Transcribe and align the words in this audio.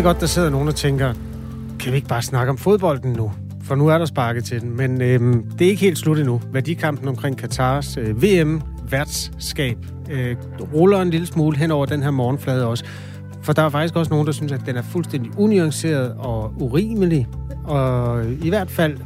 Ved 0.00 0.04
godt, 0.04 0.20
der 0.20 0.26
sidder 0.26 0.50
nogen 0.50 0.68
og 0.68 0.74
tænker, 0.74 1.12
kan 1.80 1.92
vi 1.92 1.96
ikke 1.96 2.08
bare 2.08 2.22
snakke 2.22 2.50
om 2.50 2.58
fodbolden 2.58 3.12
nu? 3.12 3.32
For 3.62 3.74
nu 3.74 3.88
er 3.88 3.98
der 3.98 4.04
sparket 4.04 4.44
til 4.44 4.60
den. 4.60 4.76
Men 4.76 5.02
øhm, 5.02 5.44
det 5.58 5.64
er 5.64 5.70
ikke 5.70 5.80
helt 5.80 5.98
slut 5.98 6.18
endnu. 6.18 6.40
Værdikampen 6.52 7.08
omkring 7.08 7.38
Katars 7.38 7.96
øh, 7.96 8.22
VM-værtsskab 8.22 9.76
øh, 10.10 10.36
ruller 10.74 11.02
en 11.02 11.10
lille 11.10 11.26
smule 11.26 11.56
hen 11.56 11.70
over 11.70 11.86
den 11.86 12.02
her 12.02 12.10
morgenflade 12.10 12.66
også. 12.66 12.84
For 13.42 13.52
der 13.52 13.62
er 13.62 13.68
faktisk 13.68 13.96
også 13.96 14.10
nogen, 14.10 14.26
der 14.26 14.32
synes, 14.32 14.52
at 14.52 14.60
den 14.66 14.76
er 14.76 14.82
fuldstændig 14.82 15.30
unuanceret 15.38 16.14
og 16.18 16.52
urimelig. 16.60 17.28
Og 17.64 18.20
øh, 18.20 18.46
i 18.46 18.48
hvert 18.48 18.70
fald 18.70 18.98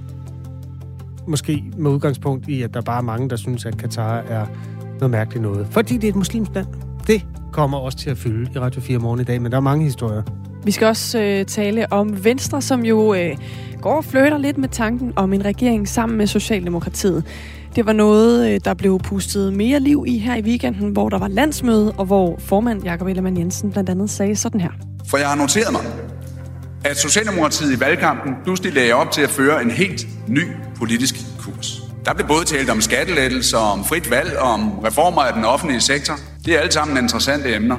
måske 1.26 1.64
med 1.76 1.90
udgangspunkt 1.90 2.48
i, 2.48 2.62
at 2.62 2.74
der 2.74 2.80
bare 2.80 2.98
er 2.98 3.02
mange, 3.02 3.30
der 3.30 3.36
synes, 3.36 3.66
at 3.66 3.78
Katar 3.78 4.16
er 4.16 4.46
noget 5.00 5.10
mærkeligt 5.10 5.42
noget. 5.42 5.66
Fordi 5.70 5.94
det 5.94 6.04
er 6.04 6.08
et 6.08 6.16
muslimsk 6.16 6.50
land. 6.54 6.66
Det 7.06 7.26
kommer 7.52 7.78
også 7.78 7.98
til 7.98 8.10
at 8.10 8.18
fylde 8.18 8.50
i 8.54 8.58
Radio 8.58 8.80
4 8.80 8.98
morgen 8.98 9.20
i 9.20 9.24
dag, 9.24 9.42
men 9.42 9.52
der 9.52 9.58
er 9.58 9.62
mange 9.62 9.84
historier. 9.84 10.22
Vi 10.64 10.70
skal 10.70 10.86
også 10.86 11.18
øh, 11.18 11.46
tale 11.46 11.92
om 11.92 12.24
Venstre, 12.24 12.62
som 12.62 12.84
jo 12.84 13.14
øh, 13.14 13.36
går 13.82 13.96
og 13.96 14.04
flytter 14.04 14.38
lidt 14.38 14.58
med 14.58 14.68
tanken 14.68 15.12
om 15.16 15.32
en 15.32 15.44
regering 15.44 15.88
sammen 15.88 16.18
med 16.18 16.26
Socialdemokratiet. 16.26 17.24
Det 17.76 17.86
var 17.86 17.92
noget, 17.92 18.50
øh, 18.50 18.60
der 18.64 18.74
blev 18.74 18.98
pustet 18.98 19.52
mere 19.52 19.80
liv 19.80 20.04
i 20.06 20.18
her 20.18 20.36
i 20.36 20.42
weekenden, 20.42 20.90
hvor 20.90 21.08
der 21.08 21.18
var 21.18 21.28
landsmøde, 21.28 21.92
og 21.92 22.06
hvor 22.06 22.36
formand 22.38 22.84
Jakob 22.84 23.08
Ellemann 23.08 23.38
Jensen 23.38 23.72
blandt 23.72 23.90
andet 23.90 24.10
sagde 24.10 24.36
sådan 24.36 24.60
her. 24.60 24.70
For 25.10 25.18
jeg 25.18 25.28
har 25.28 25.36
noteret 25.36 25.72
mig, 25.72 25.82
at 26.84 26.96
Socialdemokratiet 26.96 27.76
i 27.76 27.80
valgkampen 27.80 28.32
pludselig 28.44 28.72
lagde 28.72 28.92
op 28.92 29.10
til 29.10 29.22
at 29.22 29.30
føre 29.30 29.62
en 29.62 29.70
helt 29.70 30.06
ny 30.28 30.42
politisk 30.76 31.14
kurs. 31.38 31.82
Der 32.04 32.14
blev 32.14 32.28
både 32.28 32.44
talt 32.44 32.70
om 32.70 32.80
skattelettelser, 32.80 33.58
om 33.58 33.84
frit 33.84 34.10
valg, 34.10 34.38
om 34.38 34.78
reformer 34.78 35.22
af 35.22 35.34
den 35.34 35.44
offentlige 35.44 35.80
sektor. 35.80 36.14
Det 36.44 36.54
er 36.54 36.58
alle 36.58 36.72
sammen 36.72 36.96
interessante 36.96 37.54
emner 37.54 37.76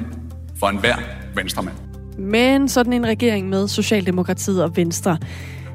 for 0.58 0.66
enhver 0.66 0.96
venstremand. 1.34 1.85
Men 2.18 2.68
sådan 2.68 2.92
en 2.92 3.06
regering 3.06 3.48
med 3.48 3.68
Socialdemokratiet 3.68 4.64
og 4.64 4.76
Venstre, 4.76 5.18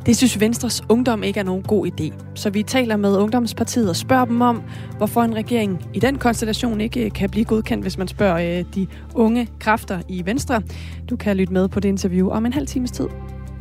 det 0.06 0.17
synes 0.17 0.39
Venstres 0.39 0.81
Ungdom 0.89 1.23
ikke 1.23 1.39
er 1.39 1.44
nogen 1.44 1.64
god 1.64 1.88
idé. 1.88 2.14
Så 2.36 2.50
vi 2.50 2.64
taler 2.64 2.95
med 2.95 3.17
Ungdomspartiet 3.17 3.89
og 3.89 3.95
spørger 3.95 4.25
dem 4.25 4.42
om, 4.42 4.64
hvorfor 4.98 5.22
en 5.22 5.36
regering 5.36 5.86
i 5.94 6.00
den 6.00 6.17
konstellation 6.17 6.81
ikke 6.81 7.09
kan 7.09 7.30
blive 7.30 7.45
godkendt, 7.45 7.83
hvis 7.83 7.98
man 7.98 8.08
spørger 8.08 8.59
øh, 8.59 8.66
de 8.75 8.88
unge 9.16 9.48
kræfter 9.59 10.02
i 10.08 10.25
Venstre. 10.25 10.61
Du 11.09 11.16
kan 11.16 11.38
lytte 11.38 11.53
med 11.53 11.67
på 11.67 11.80
det 11.80 11.89
interview 11.89 12.30
om 12.30 12.45
en 12.45 12.53
halv 12.53 12.67
times 12.67 12.92
tid. 12.92 13.08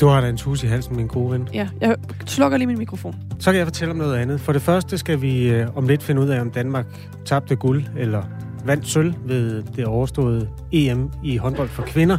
Du 0.00 0.06
har 0.06 0.20
da 0.20 0.28
en 0.28 0.36
tus 0.36 0.62
i 0.62 0.66
halsen, 0.66 0.96
min 0.96 1.06
gode 1.06 1.32
ven. 1.32 1.48
Ja, 1.54 1.68
jeg 1.80 1.96
slukker 2.26 2.58
lige 2.58 2.66
min 2.66 2.78
mikrofon. 2.78 3.14
Så 3.38 3.50
kan 3.50 3.58
jeg 3.58 3.66
fortælle 3.66 3.92
om 3.92 3.98
noget 3.98 4.16
andet. 4.16 4.40
For 4.40 4.52
det 4.52 4.62
første 4.62 4.98
skal 4.98 5.22
vi 5.22 5.48
øh, 5.48 5.76
om 5.76 5.88
lidt 5.88 6.02
finde 6.02 6.22
ud 6.22 6.28
af, 6.28 6.40
om 6.40 6.50
Danmark 6.50 6.86
tabte 7.24 7.56
guld 7.56 7.84
eller 7.98 8.22
vandt 8.64 8.88
sølv 8.88 9.14
ved 9.26 9.62
det 9.76 9.84
overståede 9.84 10.48
EM 10.72 11.10
i 11.24 11.36
håndbold 11.36 11.68
for 11.68 11.82
kvinder. 11.82 12.18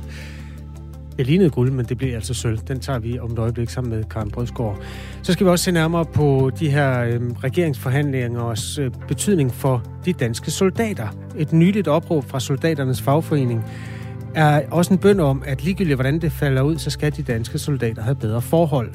Det 1.18 1.28
lignede 1.28 1.50
guld, 1.50 1.72
men 1.72 1.86
det 1.86 1.98
blev 1.98 2.14
altså 2.14 2.34
sølv. 2.34 2.58
Den 2.58 2.80
tager 2.80 3.00
vi 3.00 3.20
om 3.20 3.32
et 3.32 3.40
øjeblik 3.40 3.70
sammen 3.70 3.94
med 3.94 4.04
Karen 4.04 4.32
Brødsgaard. 4.32 4.82
Så 5.22 5.34
skal 5.34 5.46
vi 5.46 5.52
også 5.52 5.66
se 5.66 5.72
nærmere 5.72 6.06
på 6.06 6.52
de 6.60 6.70
her 6.70 7.04
øh, 7.04 7.22
regeringsforhandlingers 7.44 8.78
øh, 8.78 8.92
betydning 9.08 9.54
for 9.54 9.84
de 10.06 10.14
danske 10.14 10.52
soldater. 10.52 11.08
Et 11.38 11.54
nyligt 11.54 11.88
opråb 11.88 12.26
fra 12.26 12.40
soldaternes 12.40 13.02
fagforening 13.02 13.66
er 14.36 14.62
også 14.72 14.94
en 14.94 15.00
bøn 15.00 15.20
om, 15.20 15.44
at 15.46 15.64
ligegyldigt 15.64 15.98
hvordan 15.98 16.22
det 16.22 16.32
falder 16.32 16.62
ud, 16.62 16.78
så 16.78 16.90
skal 16.90 17.18
de 17.18 17.24
danske 17.24 17.60
soldater 17.60 18.02
have 18.02 18.16
bedre 18.16 18.42
forhold. 18.42 18.90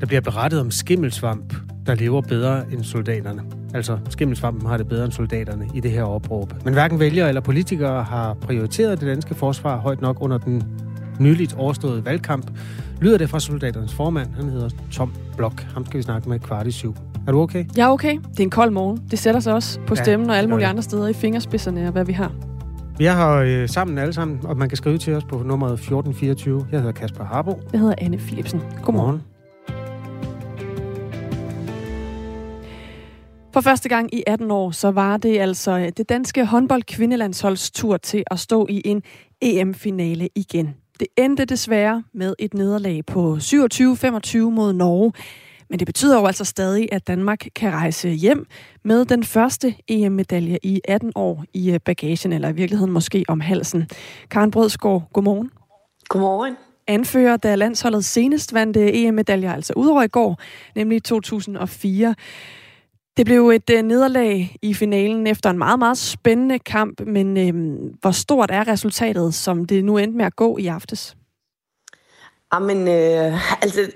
Der 0.00 0.06
bliver 0.06 0.20
berettet 0.20 0.60
om 0.60 0.70
skimmelsvamp, 0.70 1.54
der 1.86 1.94
lever 1.94 2.20
bedre 2.20 2.72
end 2.72 2.84
soldaterne. 2.84 3.42
Altså, 3.74 3.98
skimmelsvampen 4.08 4.68
har 4.68 4.76
det 4.76 4.88
bedre 4.88 5.04
end 5.04 5.12
soldaterne 5.12 5.68
i 5.74 5.80
det 5.80 5.90
her 5.90 6.02
opråb. 6.02 6.54
Men 6.64 6.74
hverken 6.74 7.00
vælgere 7.00 7.28
eller 7.28 7.40
politikere 7.40 8.02
har 8.02 8.34
prioriteret 8.34 9.00
det 9.00 9.08
danske 9.08 9.34
forsvar 9.34 9.76
højt 9.76 10.00
nok 10.00 10.16
under 10.20 10.38
den 10.38 10.62
nyligt 11.20 11.54
overståede 11.54 12.04
valgkamp, 12.04 12.50
lyder 13.00 13.18
det 13.18 13.30
fra 13.30 13.40
soldaternes 13.40 13.94
formand. 13.94 14.34
Han 14.34 14.48
hedder 14.48 14.68
Tom 14.92 15.12
Blok. 15.36 15.60
Ham 15.62 15.86
skal 15.86 15.98
vi 15.98 16.02
snakke 16.02 16.28
med 16.28 16.40
kvart 16.40 16.66
i 16.66 16.70
syv. 16.70 16.94
Er 17.26 17.32
du 17.32 17.40
okay? 17.40 17.64
Jeg 17.76 17.84
er 17.84 17.88
okay. 17.88 18.18
Det 18.30 18.40
er 18.40 18.44
en 18.44 18.50
kold 18.50 18.70
morgen. 18.70 19.02
Det 19.10 19.18
sætter 19.18 19.40
sig 19.40 19.54
også 19.54 19.80
på 19.86 19.94
stemmen 19.94 20.26
ja, 20.28 20.32
og 20.32 20.38
alle 20.38 20.50
mulige 20.50 20.66
andre 20.66 20.82
steder 20.82 21.08
i 21.08 21.12
fingerspidserne 21.12 21.86
og 21.86 21.92
hvad 21.92 22.04
vi 22.04 22.12
har. 22.12 22.32
Vi 22.98 23.06
er 23.06 23.14
her 23.14 23.30
øh, 23.30 23.68
sammen 23.68 23.98
alle 23.98 24.12
sammen, 24.12 24.40
og 24.44 24.56
man 24.56 24.68
kan 24.68 24.76
skrive 24.76 24.98
til 24.98 25.14
os 25.14 25.24
på 25.24 25.42
nummeret 25.42 25.72
1424. 25.72 26.66
Jeg 26.72 26.80
hedder 26.80 26.92
Kasper 26.92 27.24
Harbo. 27.24 27.60
Jeg 27.72 27.80
hedder 27.80 27.94
Anne 27.98 28.18
Philipsen. 28.18 28.60
Godmorgen. 28.82 29.22
For 33.52 33.60
første 33.60 33.88
gang 33.88 34.14
i 34.14 34.22
18 34.26 34.50
år, 34.50 34.70
så 34.70 34.90
var 34.90 35.16
det 35.16 35.38
altså 35.38 35.90
det 35.96 36.08
danske 36.08 36.44
håndbold 36.44 36.82
tur 37.72 37.96
til 37.96 38.24
at 38.30 38.38
stå 38.38 38.66
i 38.70 38.82
en 38.84 39.02
EM-finale 39.40 40.28
igen. 40.34 40.74
Det 41.02 41.10
endte 41.16 41.44
desværre 41.44 42.02
med 42.14 42.34
et 42.38 42.54
nederlag 42.54 43.06
på 43.06 43.34
27-25 43.34 44.38
mod 44.38 44.72
Norge. 44.72 45.12
Men 45.70 45.78
det 45.78 45.86
betyder 45.86 46.20
jo 46.20 46.26
altså 46.26 46.44
stadig, 46.44 46.88
at 46.92 47.06
Danmark 47.06 47.46
kan 47.54 47.72
rejse 47.72 48.08
hjem 48.08 48.46
med 48.84 49.04
den 49.04 49.24
første 49.24 49.74
EM-medalje 49.88 50.58
i 50.62 50.80
18 50.88 51.12
år 51.14 51.44
i 51.54 51.70
øh, 51.70 51.80
bagagen, 51.84 52.32
eller 52.32 52.48
i 52.48 52.52
virkeligheden 52.52 52.92
måske 52.92 53.24
om 53.28 53.40
halsen. 53.40 53.88
Karen 54.30 54.50
Brødsgaard, 54.50 55.08
godmorgen. 55.12 55.50
Godmorgen. 56.08 56.56
Anfører, 56.86 57.36
da 57.36 57.54
landsholdet 57.54 58.04
senest 58.04 58.54
vandt 58.54 58.76
øh, 58.76 58.90
EM-medaljer, 58.92 59.52
altså 59.52 59.72
udover 59.76 60.02
i 60.02 60.08
går, 60.08 60.40
nemlig 60.74 61.02
2004. 61.02 62.14
Det 63.16 63.26
blev 63.26 63.48
et 63.48 63.70
øh, 63.70 63.82
nederlag 63.82 64.56
i 64.62 64.74
finalen 64.74 65.26
efter 65.26 65.50
en 65.50 65.58
meget, 65.58 65.78
meget 65.78 65.98
spændende 65.98 66.58
kamp, 66.58 67.00
men 67.00 67.36
øh, 67.36 67.80
hvor 68.00 68.10
stort 68.10 68.50
er 68.50 68.68
resultatet, 68.68 69.34
som 69.34 69.64
det 69.64 69.84
nu 69.84 69.98
endte 69.98 70.16
med 70.16 70.24
at 70.24 70.36
gå 70.36 70.58
i 70.58 70.66
aftes? 70.66 71.16
Jamen, 72.54 72.88
øh, 72.88 73.62
altså, 73.62 73.90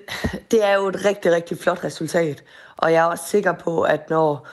det 0.51 0.65
er 0.65 0.75
jo 0.75 0.87
et 0.87 1.05
rigtig, 1.05 1.33
rigtig 1.33 1.59
flot 1.59 1.85
resultat. 1.85 2.45
Og 2.77 2.93
jeg 2.93 3.01
er 3.01 3.05
også 3.05 3.25
sikker 3.29 3.53
på, 3.53 3.83
at 3.83 4.11
når, 4.11 4.49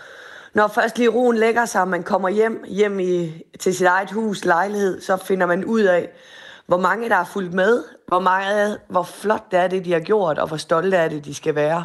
når 0.53 0.67
først 0.67 0.97
lige 0.97 1.09
roen 1.09 1.37
lægger 1.37 1.65
sig, 1.65 1.81
og 1.81 1.87
man 1.87 2.03
kommer 2.03 2.29
hjem, 2.29 2.63
hjem 2.67 2.99
i, 2.99 3.41
til 3.59 3.75
sit 3.75 3.87
eget 3.87 4.11
hus, 4.11 4.45
lejlighed, 4.45 5.01
så 5.01 5.17
finder 5.17 5.45
man 5.45 5.65
ud 5.65 5.81
af, 5.81 6.09
hvor 6.67 6.77
mange 6.77 7.09
der 7.09 7.15
er 7.15 7.25
fulgt 7.25 7.53
med, 7.53 7.83
hvor, 8.07 8.19
meget, 8.19 8.79
hvor 8.89 9.03
flot 9.03 9.51
det 9.51 9.59
er 9.59 9.67
det, 9.67 9.85
de 9.85 9.91
har 9.93 9.99
gjort, 9.99 10.39
og 10.39 10.47
hvor 10.47 10.57
stolte 10.57 10.97
er 10.97 11.07
det, 11.07 11.25
de 11.25 11.33
skal 11.33 11.55
være. 11.55 11.83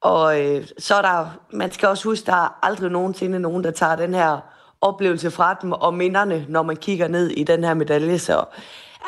Og 0.00 0.40
øh, 0.40 0.66
så 0.78 0.94
er 0.94 1.02
der, 1.02 1.38
man 1.52 1.72
skal 1.72 1.88
også 1.88 2.08
huske, 2.08 2.26
der 2.26 2.32
er 2.32 2.58
aldrig 2.62 2.90
nogensinde 2.90 3.40
nogen, 3.40 3.64
der 3.64 3.70
tager 3.70 3.96
den 3.96 4.14
her 4.14 4.40
oplevelse 4.80 5.30
fra 5.30 5.58
dem 5.62 5.72
og 5.72 5.94
minderne, 5.94 6.46
når 6.48 6.62
man 6.62 6.76
kigger 6.76 7.08
ned 7.08 7.30
i 7.30 7.44
den 7.44 7.64
her 7.64 7.74
medalje. 7.74 8.18
Så 8.18 8.44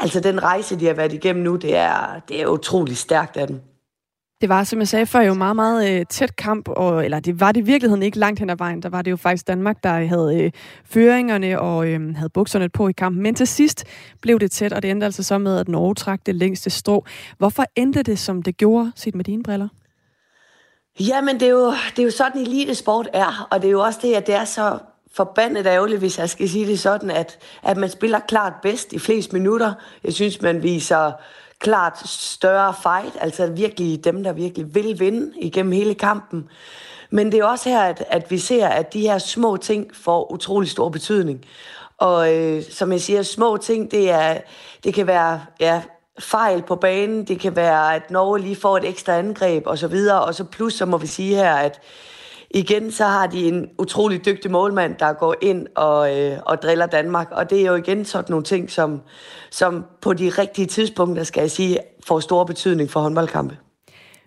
altså 0.00 0.21
den 0.21 0.43
rejse, 0.43 0.81
de 0.81 0.87
har 0.87 0.94
været 0.94 1.12
igennem 1.12 1.44
nu, 1.44 1.56
det 1.56 1.76
er, 1.76 2.21
det 2.28 2.43
er 2.43 2.47
utrolig 2.47 2.97
stærkt 2.97 3.37
af 3.37 3.47
dem. 3.47 3.60
Det 4.41 4.49
var, 4.49 4.65
som 4.65 4.78
jeg 4.78 4.88
sagde 4.88 5.06
før, 5.06 5.21
jo 5.21 5.34
meget, 5.34 5.56
meget 5.56 6.00
øh, 6.00 6.06
tæt 6.06 6.37
kamp, 6.37 6.69
og, 6.69 7.05
eller 7.05 7.20
det 7.20 7.41
var 7.41 7.53
det 7.53 7.60
i 7.60 7.65
virkeligheden 7.65 8.03
ikke 8.03 8.19
langt 8.19 8.41
hen 8.41 8.50
ad 8.50 8.56
vejen. 8.56 8.82
Der 8.82 8.88
var 8.88 9.03
det 9.03 9.10
jo 9.10 9.16
faktisk 9.16 9.47
Danmark, 9.47 9.82
der 9.82 10.06
havde 10.06 10.43
øh, 10.44 10.50
føringerne 10.84 11.60
og 11.60 11.88
øh, 11.88 12.16
havde 12.16 12.31
bukserne 12.31 12.69
på 12.69 12.88
i 12.88 12.93
kampen. 12.93 13.22
Men 13.22 13.34
til 13.34 13.47
sidst 13.47 13.84
blev 14.22 14.38
det 14.38 14.50
tæt, 14.50 14.72
og 14.72 14.82
det 14.82 14.91
endte 14.91 15.06
altså 15.06 15.22
så 15.22 15.38
med, 15.38 15.59
at 15.59 15.69
Norge 15.69 15.94
trak 15.94 16.20
det 16.26 16.34
længste 16.34 16.70
strå. 16.70 17.05
Hvorfor 17.38 17.65
endte 17.76 18.03
det, 18.03 18.19
som 18.19 18.43
det 18.43 18.56
gjorde, 18.56 18.93
set 18.97 19.15
med 19.15 19.25
dine 19.25 19.43
briller? 19.43 19.69
Jamen, 21.00 21.41
det 21.41 21.48
er 21.48 21.53
jo, 21.53 21.66
det 21.66 21.98
er 21.98 22.03
jo 22.03 22.10
sådan, 22.10 22.41
elitesport 22.41 23.09
er, 23.12 23.48
og 23.50 23.62
det 23.62 23.69
er 23.69 23.72
jo 23.72 23.81
også 23.81 23.98
det, 24.03 24.14
at 24.14 24.26
det 24.26 24.34
er 24.34 24.44
så 24.44 24.78
forbandet 25.12 25.66
ærgerligt, 25.66 25.98
hvis 25.98 26.19
jeg 26.19 26.31
skal 26.31 26.48
sige 26.48 26.66
det 26.66 26.81
sådan, 26.81 27.10
at, 27.10 27.38
at 27.62 27.76
man 27.76 27.91
spiller 27.91 28.19
klart 28.19 28.53
bedst 28.62 28.92
i 28.92 28.98
flest 28.98 29.32
minutter. 29.32 29.72
Jeg 30.04 30.12
synes, 30.12 30.43
man 30.43 30.62
viser 30.62 31.12
klart 31.58 32.08
større 32.08 32.75
fight, 32.82 33.17
altså 33.20 33.46
virkelig 33.46 34.05
dem, 34.05 34.25
der 34.25 34.32
virkelig 34.32 34.75
vil 34.75 35.00
vinde 35.00 35.32
igennem 35.37 35.73
hele 35.73 35.94
kampen. 35.94 36.49
Men 37.11 37.32
det 37.32 37.40
er 37.40 37.44
også 37.44 37.69
her, 37.69 37.81
at, 37.81 38.05
at 38.08 38.31
vi 38.31 38.38
ser, 38.38 38.69
at 38.69 38.93
de 38.93 39.00
her 39.00 39.19
små 39.19 39.56
ting 39.56 39.96
får 39.96 40.32
utrolig 40.32 40.70
stor 40.70 40.88
betydning. 40.88 41.44
Og 41.99 42.34
øh, 42.34 42.62
som 42.70 42.93
jeg 42.93 43.00
siger, 43.00 43.23
små 43.23 43.56
ting, 43.56 43.90
det, 43.90 44.11
er, 44.11 44.38
det 44.84 44.94
kan 44.94 45.06
være 45.06 45.40
ja, 45.61 45.82
fejl 46.19 46.62
på 46.62 46.76
banen, 46.76 47.25
det 47.25 47.41
kan 47.41 47.56
være, 47.56 47.94
at 47.94 48.11
Norge 48.11 48.41
lige 48.41 48.56
får 48.56 48.76
et 48.76 48.88
ekstra 48.88 49.12
angreb 49.12 49.67
og 49.67 49.79
så 49.79 49.88
videre, 49.88 50.20
og 50.20 50.35
så 50.35 50.44
plus, 50.44 50.75
så 50.75 50.87
må 50.87 50.99
vi 50.99 51.06
sige 51.06 51.37
her, 51.37 51.55
at 51.55 51.81
igen 52.50 52.91
så 52.93 53.05
har 53.05 53.26
de 53.26 53.49
en 53.49 53.69
utrolig 53.79 54.25
dygtig 54.25 54.50
målmand, 54.50 54.97
der 54.99 55.12
går 55.12 55.35
ind 55.43 55.67
og, 55.75 56.19
øh, 56.19 56.38
og 56.47 56.62
driller 56.62 56.87
Danmark, 56.87 57.29
og 57.31 57.50
det 57.50 57.61
er 57.61 57.67
jo 57.67 57.75
igen 57.75 58.05
sådan 58.05 58.31
nogle 58.31 58.44
ting, 58.44 58.70
som, 58.70 59.00
som 59.50 59.85
på 60.00 60.12
de 60.12 60.29
rigtige 60.29 60.67
tidspunkter, 60.67 61.25
skal 61.25 61.41
jeg 61.41 61.50
sige, 61.50 61.79
får 62.06 62.21
stor 62.21 62.44
betydning 62.44 62.91
for 62.91 63.00
håndboldkampe. 63.00 63.56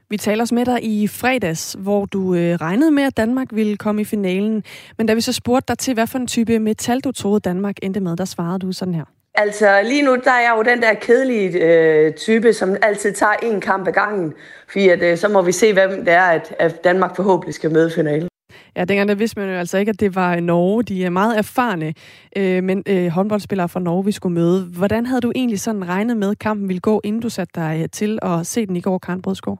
Vi 0.09 0.17
taler 0.17 0.43
os 0.43 0.51
med 0.51 0.65
dig 0.65 0.83
i 0.83 1.07
fredags, 1.07 1.75
hvor 1.79 2.05
du 2.05 2.33
øh, 2.33 2.55
regnede 2.55 2.91
med, 2.91 3.03
at 3.03 3.17
Danmark 3.17 3.47
ville 3.51 3.77
komme 3.77 4.01
i 4.01 4.05
finalen. 4.05 4.63
Men 4.97 5.07
da 5.07 5.13
vi 5.13 5.21
så 5.21 5.33
spurgte 5.33 5.67
dig 5.67 5.77
til, 5.77 5.93
hvad 5.93 6.07
for 6.07 6.19
en 6.19 6.27
type 6.27 6.59
metal 6.59 6.99
du 6.99 7.11
troede, 7.11 7.39
Danmark 7.39 7.75
endte 7.81 7.99
med, 7.99 8.17
der 8.17 8.25
svarede 8.25 8.59
du 8.59 8.71
sådan 8.71 8.93
her. 8.93 9.05
Altså 9.35 9.81
lige 9.83 10.01
nu, 10.01 10.15
der 10.15 10.31
er 10.31 10.41
jeg 10.41 10.53
jo 10.57 10.63
den 10.63 10.81
der 10.81 10.93
kedelige 10.93 11.49
øh, 11.49 12.13
type, 12.13 12.53
som 12.53 12.75
altid 12.81 13.13
tager 13.13 13.33
en 13.43 13.61
kamp 13.61 13.87
ad 13.87 13.93
gangen. 13.93 14.33
Fordi 14.67 14.89
at, 14.89 15.03
øh, 15.03 15.17
så 15.17 15.27
må 15.27 15.41
vi 15.41 15.51
se, 15.51 15.73
hvem 15.73 16.05
det 16.05 16.13
er, 16.13 16.21
at, 16.21 16.55
at 16.59 16.83
Danmark 16.83 17.15
forhåbentlig 17.15 17.53
skal 17.55 17.71
møde 17.71 17.91
finalen. 17.91 18.27
Ja, 18.75 18.85
dengang 18.85 19.09
der 19.09 19.15
vidste 19.15 19.39
man 19.39 19.49
jo 19.49 19.55
altså 19.55 19.77
ikke, 19.77 19.89
at 19.89 19.99
det 19.99 20.15
var 20.15 20.35
øh, 20.35 20.41
Norge. 20.41 20.83
De 20.83 21.05
er 21.05 21.09
meget 21.09 21.37
erfarne 21.37 21.93
øh, 22.37 22.63
men, 22.63 22.83
øh, 22.87 23.07
håndboldspillere 23.07 23.69
fra 23.69 23.79
Norge, 23.79 24.05
vi 24.05 24.11
skulle 24.11 24.33
møde. 24.33 24.65
Hvordan 24.65 25.05
havde 25.05 25.21
du 25.21 25.31
egentlig 25.35 25.59
sådan 25.59 25.87
regnet 25.87 26.17
med, 26.17 26.31
at 26.31 26.39
kampen 26.39 26.67
ville 26.67 26.79
gå, 26.79 27.01
inden 27.03 27.21
du 27.21 27.29
satte 27.29 27.51
dig 27.55 27.79
øh, 27.83 27.89
til 27.89 28.19
at 28.21 28.47
se 28.47 28.65
den 28.65 28.75
i 28.75 28.81
går, 28.81 28.97
Karen 28.97 29.21
Brødsgaard? 29.21 29.59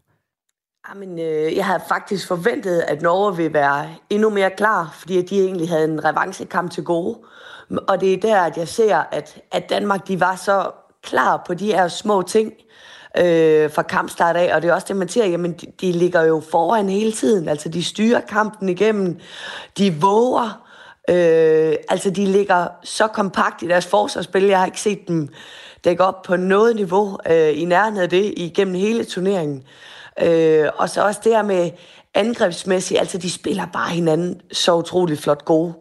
Ah, 0.86 0.95
jamen, 0.95 1.19
øh, 1.19 1.56
jeg 1.56 1.66
havde 1.66 1.81
faktisk 1.88 2.28
forventet, 2.28 2.80
at 2.88 3.01
Norge 3.01 3.38
ville 3.38 3.54
være 3.54 3.89
endnu 4.10 4.30
mere 4.30 4.50
klar, 4.50 4.95
fordi 5.00 5.22
de 5.22 5.42
egentlig 5.42 5.69
havde 5.69 5.83
en 5.83 6.06
revanchekamp 6.06 6.72
til 6.72 6.83
gode. 6.83 7.18
Og 7.88 8.01
det 8.01 8.13
er 8.13 8.18
der, 8.18 8.42
at 8.42 8.57
jeg 8.57 8.68
ser, 8.68 8.98
at, 9.12 9.42
at 9.51 9.69
Danmark 9.69 10.07
de 10.07 10.19
var 10.19 10.36
så 10.36 10.72
klar 11.04 11.44
på 11.48 11.54
de 11.54 11.66
her 11.66 11.88
små 11.88 12.22
ting 12.22 12.54
øh, 13.18 13.72
fra 13.72 13.81
kampstart 13.81 14.36
af. 14.36 14.56
Og 14.56 14.62
det 14.62 14.69
er 14.69 14.74
også 14.74 14.88
det, 14.88 14.95
man 14.95 15.10
siger, 15.10 15.25
jamen 15.25 15.54
de, 15.54 15.66
de 15.81 15.92
ligger 15.92 16.22
jo 16.22 16.42
foran 16.51 16.89
hele 16.89 17.12
tiden. 17.12 17.48
Altså 17.48 17.69
de 17.69 17.84
styrer 17.84 18.22
kampen 18.22 18.69
igennem. 18.69 19.19
De 19.77 19.95
våger. 20.01 20.68
Øh, 21.10 21.75
altså 21.89 22.10
de 22.10 22.25
ligger 22.25 22.68
så 22.84 23.07
kompakt 23.07 23.62
i 23.62 23.68
deres 23.68 23.88
forsvarsspil. 23.88 24.44
Jeg 24.44 24.60
har 24.60 24.66
ikke 24.66 24.81
set 24.81 25.07
dem 25.07 25.30
dække 25.84 26.04
op 26.04 26.22
på 26.22 26.36
noget 26.36 26.75
niveau 26.75 27.18
øh, 27.30 27.62
i 27.62 27.66
nærheden 27.66 27.98
af 27.98 28.10
det 28.10 28.34
igennem 28.38 28.75
hele 28.75 29.06
turneringen. 29.06 29.57
Øh, 29.57 29.90
Øh, 30.19 30.69
og 30.75 30.90
så 30.90 31.06
også 31.06 31.22
det 31.24 31.36
her 31.36 31.44
med 31.44 31.72
angrebsmæssigt, 32.13 33.00
altså 33.00 33.18
de 33.18 33.31
spiller 33.31 33.66
bare 33.74 33.90
hinanden 33.90 34.42
så 34.52 34.75
utroligt 34.75 35.22
flot 35.22 35.46
gode. 35.46 35.74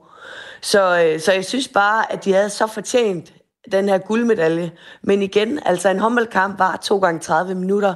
Så, 0.61 1.03
øh, 1.05 1.21
så 1.21 1.33
jeg 1.33 1.45
synes 1.45 1.69
bare, 1.69 2.13
at 2.13 2.25
de 2.25 2.33
havde 2.33 2.51
så 2.51 2.67
fortjent 2.67 3.33
den 3.73 3.89
her 3.89 3.99
guldmedalje. 3.99 4.71
Men 5.03 5.23
igen, 5.23 5.61
altså 5.67 5.89
en 5.89 5.99
håndboldkamp 5.99 6.59
var 6.59 6.77
2 6.77 6.99
gange 6.99 7.21
30 7.21 7.55
minutter, 7.55 7.95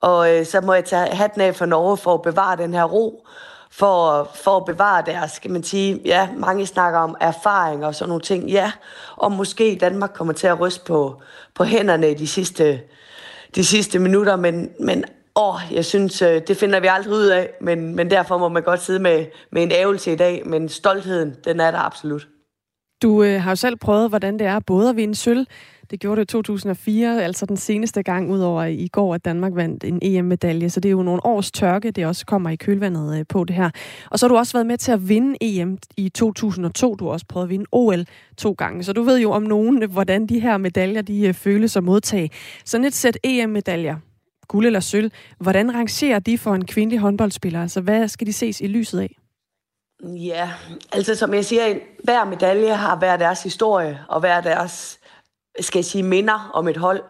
og 0.00 0.34
øh, 0.34 0.46
så 0.46 0.60
må 0.60 0.74
jeg 0.74 0.84
tage 0.84 1.14
hatten 1.14 1.40
af 1.40 1.54
for 1.54 1.66
Norge 1.66 1.96
for 1.96 2.14
at 2.14 2.22
bevare 2.22 2.56
den 2.56 2.74
her 2.74 2.84
ro, 2.84 3.26
for, 3.70 4.28
for 4.34 4.56
at 4.56 4.64
bevare 4.64 5.02
deres, 5.06 5.30
skal 5.30 5.50
man 5.50 5.62
sige, 5.62 6.00
ja, 6.04 6.28
mange 6.36 6.66
snakker 6.66 6.98
om 6.98 7.16
erfaring 7.20 7.86
og 7.86 7.94
sådan 7.94 8.08
nogle 8.08 8.22
ting, 8.22 8.50
ja, 8.50 8.72
og 9.16 9.32
måske 9.32 9.78
Danmark 9.80 10.10
kommer 10.14 10.32
til 10.32 10.46
at 10.46 10.60
ryste 10.60 10.84
på, 10.84 11.20
på 11.54 11.64
hænderne 11.64 12.10
i 12.10 12.14
de 12.14 12.26
sidste, 12.26 12.80
de 13.54 13.64
sidste 13.64 13.98
minutter, 13.98 14.36
men, 14.36 14.70
men 14.80 15.04
åh, 15.36 15.60
jeg 15.72 15.84
synes, 15.84 16.22
øh, 16.22 16.42
det 16.48 16.56
finder 16.56 16.80
vi 16.80 16.86
aldrig 16.86 17.12
ud 17.12 17.26
af, 17.26 17.50
men, 17.60 17.96
men 17.96 18.10
derfor 18.10 18.38
må 18.38 18.48
man 18.48 18.62
godt 18.62 18.82
sidde 18.82 18.98
med, 18.98 19.26
med 19.52 19.62
en 19.62 19.72
ævelse 19.72 20.12
i 20.12 20.16
dag, 20.16 20.42
men 20.46 20.68
stoltheden, 20.68 21.36
den 21.44 21.60
er 21.60 21.70
der 21.70 21.78
absolut. 21.78 22.28
Du 23.02 23.22
øh, 23.22 23.42
har 23.42 23.50
jo 23.50 23.56
selv 23.56 23.76
prøvet, 23.76 24.08
hvordan 24.08 24.38
det 24.38 24.46
er 24.46 24.60
både 24.60 24.90
at 24.90 24.96
vinde 24.96 25.14
sølv, 25.14 25.46
det 25.90 26.00
gjorde 26.00 26.16
du 26.16 26.22
i 26.22 26.26
2004, 26.26 27.24
altså 27.24 27.46
den 27.46 27.56
seneste 27.56 28.02
gang 28.02 28.30
ud 28.30 28.40
over 28.40 28.64
i 28.64 28.88
går, 28.92 29.14
at 29.14 29.24
Danmark 29.24 29.52
vandt 29.54 29.84
en 29.84 29.98
EM-medalje. 30.02 30.70
Så 30.70 30.80
det 30.80 30.88
er 30.88 30.90
jo 30.90 31.02
nogle 31.02 31.26
års 31.26 31.50
tørke, 31.50 31.90
det 31.90 32.06
også 32.06 32.26
kommer 32.26 32.50
i 32.50 32.56
kølvandet 32.56 33.18
øh, 33.18 33.24
på 33.28 33.44
det 33.44 33.56
her. 33.56 33.70
Og 34.10 34.18
så 34.18 34.26
har 34.26 34.28
du 34.28 34.36
også 34.36 34.52
været 34.52 34.66
med 34.66 34.78
til 34.78 34.92
at 34.92 35.08
vinde 35.08 35.36
EM 35.40 35.78
i 35.96 36.08
2002. 36.08 36.94
Du 36.94 37.04
har 37.04 37.12
også 37.12 37.26
prøvet 37.28 37.46
at 37.46 37.50
vinde 37.50 37.66
OL 37.72 38.04
to 38.36 38.52
gange. 38.52 38.82
Så 38.82 38.92
du 38.92 39.02
ved 39.02 39.18
jo 39.18 39.30
om 39.30 39.42
nogen, 39.42 39.90
hvordan 39.90 40.26
de 40.26 40.40
her 40.40 40.56
medaljer 40.56 41.02
de 41.02 41.26
øh, 41.26 41.34
føles 41.34 41.76
at 41.76 41.84
modtage. 41.84 42.30
Sådan 42.64 42.84
et 42.84 42.94
sæt 42.94 43.18
EM-medaljer, 43.24 43.96
guld 44.48 44.66
eller 44.66 44.80
sølv, 44.80 45.10
hvordan 45.38 45.74
rangerer 45.74 46.18
de 46.18 46.38
for 46.38 46.54
en 46.54 46.66
kvindelig 46.66 46.98
håndboldspiller? 46.98 47.62
Altså 47.62 47.80
hvad 47.80 48.08
skal 48.08 48.26
de 48.26 48.32
ses 48.32 48.60
i 48.60 48.66
lyset 48.66 49.00
af? 49.00 49.16
Ja, 50.02 50.50
altså 50.92 51.14
som 51.14 51.34
jeg 51.34 51.44
siger, 51.44 51.74
hver 52.04 52.24
medalje 52.24 52.74
har 52.74 52.96
hver 52.96 53.16
deres 53.16 53.42
historie 53.42 54.00
og 54.08 54.20
hver 54.20 54.40
deres, 54.40 54.98
skal 55.60 55.78
jeg 55.78 55.84
sige, 55.84 56.02
minder 56.02 56.50
om 56.54 56.68
et 56.68 56.76
hold. 56.76 57.02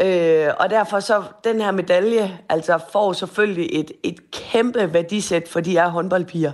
Øh, 0.00 0.48
og 0.58 0.70
derfor 0.70 1.00
så 1.00 1.22
den 1.44 1.60
her 1.60 1.70
medalje 1.70 2.38
altså 2.48 2.78
får 2.92 3.12
selvfølgelig 3.12 3.68
et, 3.80 3.92
et 4.02 4.30
kæmpe 4.30 4.92
værdisæt 4.92 5.48
for 5.48 5.60
de 5.60 5.70
her 5.70 5.88
håndboldpiger. 5.88 6.52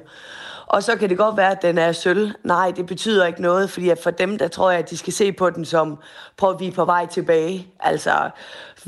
Og 0.66 0.82
så 0.82 0.96
kan 0.96 1.08
det 1.08 1.18
godt 1.18 1.36
være, 1.36 1.50
at 1.50 1.62
den 1.62 1.78
er 1.78 1.92
sølv. 1.92 2.30
Nej, 2.44 2.72
det 2.76 2.86
betyder 2.86 3.26
ikke 3.26 3.42
noget, 3.42 3.70
fordi 3.70 3.90
for 4.02 4.10
dem, 4.10 4.38
der 4.38 4.48
tror 4.48 4.70
jeg, 4.70 4.78
at 4.78 4.90
de 4.90 4.96
skal 4.96 5.12
se 5.12 5.32
på 5.32 5.50
den 5.50 5.64
som, 5.64 5.98
prøv 6.36 6.50
at 6.50 6.60
vi 6.60 6.66
er 6.66 6.72
på 6.72 6.84
vej 6.84 7.06
tilbage. 7.06 7.66
Altså, 7.80 8.30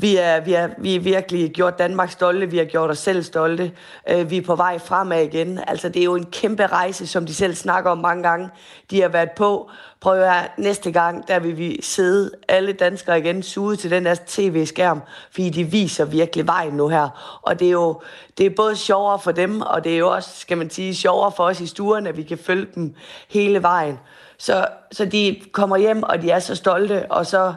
vi 0.01 0.15
er, 0.15 0.39
vi, 0.39 0.53
er, 0.53 0.69
vi 0.77 0.95
er 0.95 0.99
virkelig 0.99 1.51
gjort 1.51 1.79
Danmark 1.79 2.11
stolte, 2.11 2.49
vi 2.49 2.57
har 2.57 2.65
gjort 2.65 2.89
os 2.89 2.97
selv 2.97 3.23
stolte. 3.23 3.71
Øh, 4.09 4.29
vi 4.29 4.37
er 4.37 4.41
på 4.41 4.55
vej 4.55 4.79
fremad 4.79 5.23
igen. 5.23 5.59
Altså, 5.67 5.89
det 5.89 5.99
er 5.99 6.03
jo 6.03 6.15
en 6.15 6.25
kæmpe 6.25 6.67
rejse, 6.67 7.07
som 7.07 7.25
de 7.25 7.33
selv 7.33 7.55
snakker 7.55 7.91
om 7.91 7.97
mange 7.97 8.23
gange. 8.23 8.49
De 8.91 9.01
har 9.01 9.09
været 9.09 9.31
på. 9.31 9.69
Prøv 9.99 10.21
at 10.21 10.51
næste 10.57 10.91
gang, 10.91 11.27
der 11.27 11.39
vil 11.39 11.57
vi 11.57 11.79
sidde 11.81 12.31
alle 12.47 12.73
danskere 12.73 13.19
igen 13.19 13.43
suget 13.43 13.79
til 13.79 13.91
den 13.91 14.05
der 14.05 14.15
tv-skærm, 14.27 15.01
fordi 15.31 15.49
de 15.49 15.63
viser 15.63 16.05
virkelig 16.05 16.47
vejen 16.47 16.73
nu 16.73 16.87
her. 16.87 17.39
Og 17.41 17.59
det 17.59 17.67
er 17.67 17.71
jo 17.71 18.01
det 18.37 18.45
er 18.45 18.49
både 18.55 18.75
sjovere 18.75 19.19
for 19.19 19.31
dem, 19.31 19.61
og 19.61 19.83
det 19.83 19.93
er 19.93 19.97
jo 19.97 20.11
også, 20.11 20.29
skal 20.39 20.57
man 20.57 20.69
sige, 20.69 20.95
sjovere 20.95 21.31
for 21.31 21.43
os 21.43 21.61
i 21.61 21.67
stuerne, 21.67 22.09
at 22.09 22.17
vi 22.17 22.23
kan 22.23 22.37
følge 22.37 22.67
dem 22.75 22.95
hele 23.29 23.61
vejen. 23.61 23.99
Så, 24.37 24.67
så 24.91 25.05
de 25.05 25.41
kommer 25.51 25.77
hjem, 25.77 26.03
og 26.03 26.21
de 26.21 26.31
er 26.31 26.39
så 26.39 26.55
stolte, 26.55 27.05
og 27.11 27.25
så 27.25 27.53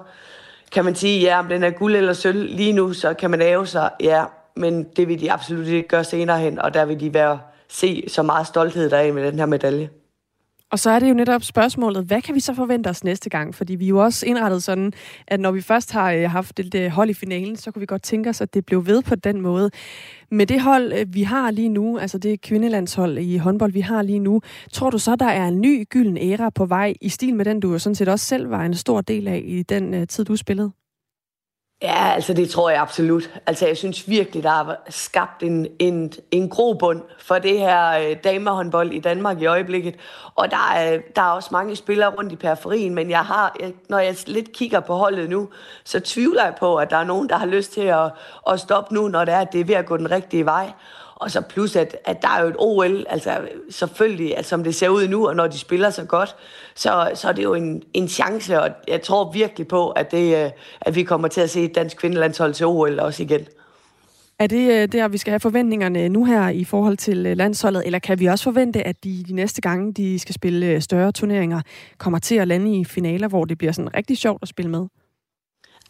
kan 0.72 0.84
man 0.84 0.94
sige, 0.94 1.20
ja, 1.20 1.38
om 1.38 1.48
den 1.48 1.62
er 1.62 1.70
guld 1.70 1.96
eller 1.96 2.12
sølv 2.12 2.56
lige 2.56 2.72
nu, 2.72 2.92
så 2.92 3.14
kan 3.14 3.30
man 3.30 3.42
æve 3.42 3.66
sig, 3.66 3.90
ja, 4.00 4.24
men 4.56 4.84
det 4.96 5.08
vil 5.08 5.20
de 5.20 5.32
absolut 5.32 5.66
ikke 5.66 5.88
gøre 5.88 6.04
senere 6.04 6.38
hen, 6.38 6.58
og 6.58 6.74
der 6.74 6.84
vil 6.84 7.00
de 7.00 7.14
være 7.14 7.38
se 7.68 8.04
så 8.08 8.22
meget 8.22 8.46
stolthed 8.46 8.90
der 8.90 8.96
er 8.96 9.12
med 9.12 9.26
den 9.26 9.38
her 9.38 9.46
medalje. 9.46 9.90
Og 10.72 10.78
så 10.78 10.90
er 10.90 10.98
det 10.98 11.08
jo 11.08 11.14
netop 11.14 11.42
spørgsmålet, 11.42 12.04
hvad 12.04 12.22
kan 12.22 12.34
vi 12.34 12.40
så 12.40 12.54
forvente 12.54 12.88
os 12.88 13.04
næste 13.04 13.30
gang? 13.30 13.54
Fordi 13.54 13.74
vi 13.74 13.84
er 13.84 13.88
jo 13.88 13.98
også 13.98 14.26
indrettet 14.26 14.62
sådan, 14.62 14.92
at 15.26 15.40
når 15.40 15.50
vi 15.50 15.60
først 15.60 15.92
har 15.92 16.12
øh, 16.12 16.30
haft 16.30 16.56
det 16.72 16.90
hold 16.90 17.10
i 17.10 17.14
finalen, 17.14 17.56
så 17.56 17.70
kunne 17.70 17.80
vi 17.80 17.86
godt 17.86 18.02
tænke 18.02 18.30
os, 18.30 18.40
at 18.40 18.54
det 18.54 18.66
blev 18.66 18.86
ved 18.86 19.02
på 19.02 19.14
den 19.14 19.40
måde. 19.40 19.70
Med 20.30 20.46
det 20.46 20.60
hold, 20.60 20.92
øh, 20.92 21.14
vi 21.14 21.22
har 21.22 21.50
lige 21.50 21.68
nu, 21.68 21.98
altså 21.98 22.18
det 22.18 22.40
kvindelandshold 22.40 23.18
i 23.18 23.36
håndbold, 23.36 23.72
vi 23.72 23.80
har 23.80 24.02
lige 24.02 24.18
nu, 24.18 24.40
tror 24.72 24.90
du 24.90 24.98
så, 24.98 25.16
der 25.16 25.26
er 25.26 25.48
en 25.48 25.60
ny 25.60 25.88
gylden 25.90 26.18
æra 26.18 26.50
på 26.50 26.66
vej, 26.66 26.94
i 27.00 27.08
stil 27.08 27.34
med 27.34 27.44
den, 27.44 27.60
du 27.60 27.72
jo 27.72 27.78
sådan 27.78 27.94
set 27.94 28.08
også 28.08 28.26
selv 28.26 28.50
var 28.50 28.64
en 28.64 28.74
stor 28.74 29.00
del 29.00 29.28
af 29.28 29.42
i 29.44 29.62
den 29.62 29.94
øh, 29.94 30.06
tid, 30.06 30.24
du 30.24 30.36
spillede? 30.36 30.81
Ja, 31.82 32.12
altså 32.14 32.34
det 32.34 32.50
tror 32.50 32.70
jeg 32.70 32.80
absolut. 32.80 33.30
Altså 33.46 33.66
jeg 33.66 33.76
synes 33.76 34.08
virkelig, 34.08 34.42
der 34.42 34.50
er 34.50 34.74
skabt 34.88 35.42
en, 35.42 35.66
en, 35.78 36.12
en 36.30 36.48
grobund 36.48 37.02
for 37.18 37.38
det 37.38 37.58
her 37.58 37.98
øh, 37.98 38.16
damehåndbold 38.24 38.92
i 38.92 39.00
Danmark 39.00 39.40
i 39.40 39.46
øjeblikket. 39.46 39.94
Og 40.34 40.50
der 40.50 40.72
er, 40.74 40.98
der 41.16 41.22
er 41.22 41.30
også 41.30 41.48
mange 41.52 41.76
spillere 41.76 42.10
rundt 42.10 42.32
i 42.32 42.36
periferien, 42.36 42.94
men 42.94 43.10
jeg 43.10 43.18
har, 43.18 43.56
jeg, 43.60 43.72
når 43.88 43.98
jeg 43.98 44.16
lidt 44.26 44.52
kigger 44.52 44.80
på 44.80 44.94
holdet 44.94 45.30
nu, 45.30 45.48
så 45.84 46.00
tvivler 46.00 46.44
jeg 46.44 46.54
på, 46.58 46.76
at 46.76 46.90
der 46.90 46.96
er 46.96 47.04
nogen, 47.04 47.28
der 47.28 47.36
har 47.36 47.46
lyst 47.46 47.72
til 47.72 47.80
at, 47.80 48.10
at 48.50 48.60
stoppe 48.60 48.94
nu, 48.94 49.08
når 49.08 49.24
det 49.24 49.34
er, 49.34 49.40
at 49.40 49.52
det 49.52 49.60
er 49.60 49.64
ved 49.64 49.74
at 49.74 49.86
gå 49.86 49.96
den 49.96 50.10
rigtige 50.10 50.44
vej. 50.44 50.72
Og 51.22 51.30
så 51.30 51.40
plus, 51.40 51.76
at, 51.76 51.96
at 52.04 52.22
der 52.22 52.28
er 52.28 52.42
jo 52.42 52.48
et 52.48 52.56
OL, 52.58 53.06
altså 53.08 53.38
selvfølgelig, 53.70 54.36
altså, 54.36 54.50
som 54.50 54.64
det 54.64 54.74
ser 54.74 54.88
ud 54.88 55.08
nu, 55.08 55.28
og 55.28 55.36
når 55.36 55.46
de 55.46 55.58
spiller 55.58 55.90
så 55.90 56.04
godt, 56.04 56.36
så, 56.74 57.10
så 57.14 57.28
er 57.28 57.32
det 57.32 57.42
jo 57.42 57.54
en, 57.54 57.82
en 57.94 58.08
chance, 58.08 58.60
og 58.60 58.70
jeg 58.88 59.02
tror 59.02 59.32
virkelig 59.32 59.68
på, 59.68 59.90
at, 59.90 60.10
det, 60.10 60.44
øh, 60.44 60.50
at 60.80 60.94
vi 60.94 61.02
kommer 61.02 61.28
til 61.28 61.40
at 61.40 61.50
se 61.50 61.64
et 61.64 61.74
dansk 61.74 61.96
kvindelandshold 61.96 62.54
til 62.54 62.66
OL 62.66 63.00
også 63.00 63.22
igen. 63.22 63.46
Er 64.38 64.46
det 64.46 64.82
øh, 64.82 64.88
der, 64.92 65.08
vi 65.08 65.18
skal 65.18 65.30
have 65.30 65.40
forventningerne 65.40 66.08
nu 66.08 66.24
her 66.24 66.48
i 66.48 66.64
forhold 66.64 66.96
til 66.96 67.26
øh, 67.26 67.36
landsholdet, 67.36 67.82
eller 67.86 67.98
kan 67.98 68.20
vi 68.20 68.26
også 68.26 68.44
forvente, 68.44 68.86
at 68.86 69.04
de 69.04 69.24
de 69.28 69.34
næste 69.34 69.60
gange, 69.60 69.92
de 69.92 70.18
skal 70.18 70.34
spille 70.34 70.80
større 70.80 71.12
turneringer, 71.12 71.60
kommer 71.98 72.18
til 72.18 72.34
at 72.34 72.48
lande 72.48 72.78
i 72.80 72.84
finaler, 72.84 73.28
hvor 73.28 73.44
det 73.44 73.58
bliver 73.58 73.72
sådan 73.72 73.96
rigtig 73.96 74.18
sjovt 74.18 74.42
at 74.42 74.48
spille 74.48 74.70
med? 74.70 74.86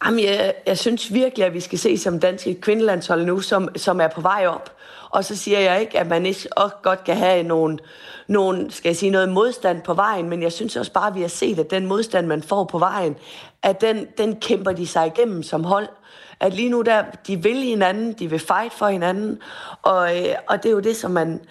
Jamen, 0.05 0.19
jeg, 0.19 0.53
jeg 0.67 0.77
synes 0.77 1.13
virkelig, 1.13 1.45
at 1.45 1.53
vi 1.53 1.59
skal 1.59 1.79
se 1.79 1.97
som 1.97 2.19
danske 2.19 2.53
kvindelandshold 2.53 3.25
nu, 3.25 3.39
som, 3.39 3.69
som 3.75 4.01
er 4.01 4.07
på 4.07 4.21
vej 4.21 4.45
op. 4.47 4.77
Og 5.13 5.25
så 5.25 5.35
siger 5.35 5.59
jeg 5.59 5.81
ikke, 5.81 5.99
at 5.99 6.07
man 6.07 6.25
ikke 6.25 6.47
også 6.51 6.75
godt 6.83 7.03
kan 7.03 7.17
have 7.17 7.43
nogen, 7.43 7.79
nogen, 8.27 8.71
skal 8.71 8.89
jeg 8.89 8.95
sige, 8.95 9.09
noget 9.09 9.29
modstand 9.29 9.81
på 9.81 9.93
vejen, 9.93 10.29
men 10.29 10.41
jeg 10.41 10.51
synes 10.51 10.75
også 10.75 10.91
bare, 10.91 11.07
at 11.07 11.15
vi 11.15 11.21
har 11.21 11.27
set, 11.27 11.59
at 11.59 11.71
den 11.71 11.85
modstand, 11.85 12.27
man 12.27 12.43
får 12.43 12.63
på 12.63 12.79
vejen, 12.79 13.15
at 13.63 13.81
den, 13.81 14.07
den 14.17 14.35
kæmper 14.35 14.71
de 14.71 14.87
sig 14.87 15.07
igennem 15.07 15.43
som 15.43 15.63
hold. 15.63 15.87
At 16.39 16.53
lige 16.53 16.69
nu, 16.69 16.81
der, 16.81 17.03
de 17.27 17.43
vil 17.43 17.63
hinanden, 17.63 18.13
de 18.13 18.29
vil 18.29 18.39
fight 18.39 18.73
for 18.73 18.87
hinanden, 18.87 19.39
og, 19.81 20.17
øh, 20.17 20.35
og 20.49 20.63
det 20.63 20.69
er 20.69 20.73
jo 20.73 20.79
det, 20.79 20.95
som 20.95 21.11
man, 21.11 21.41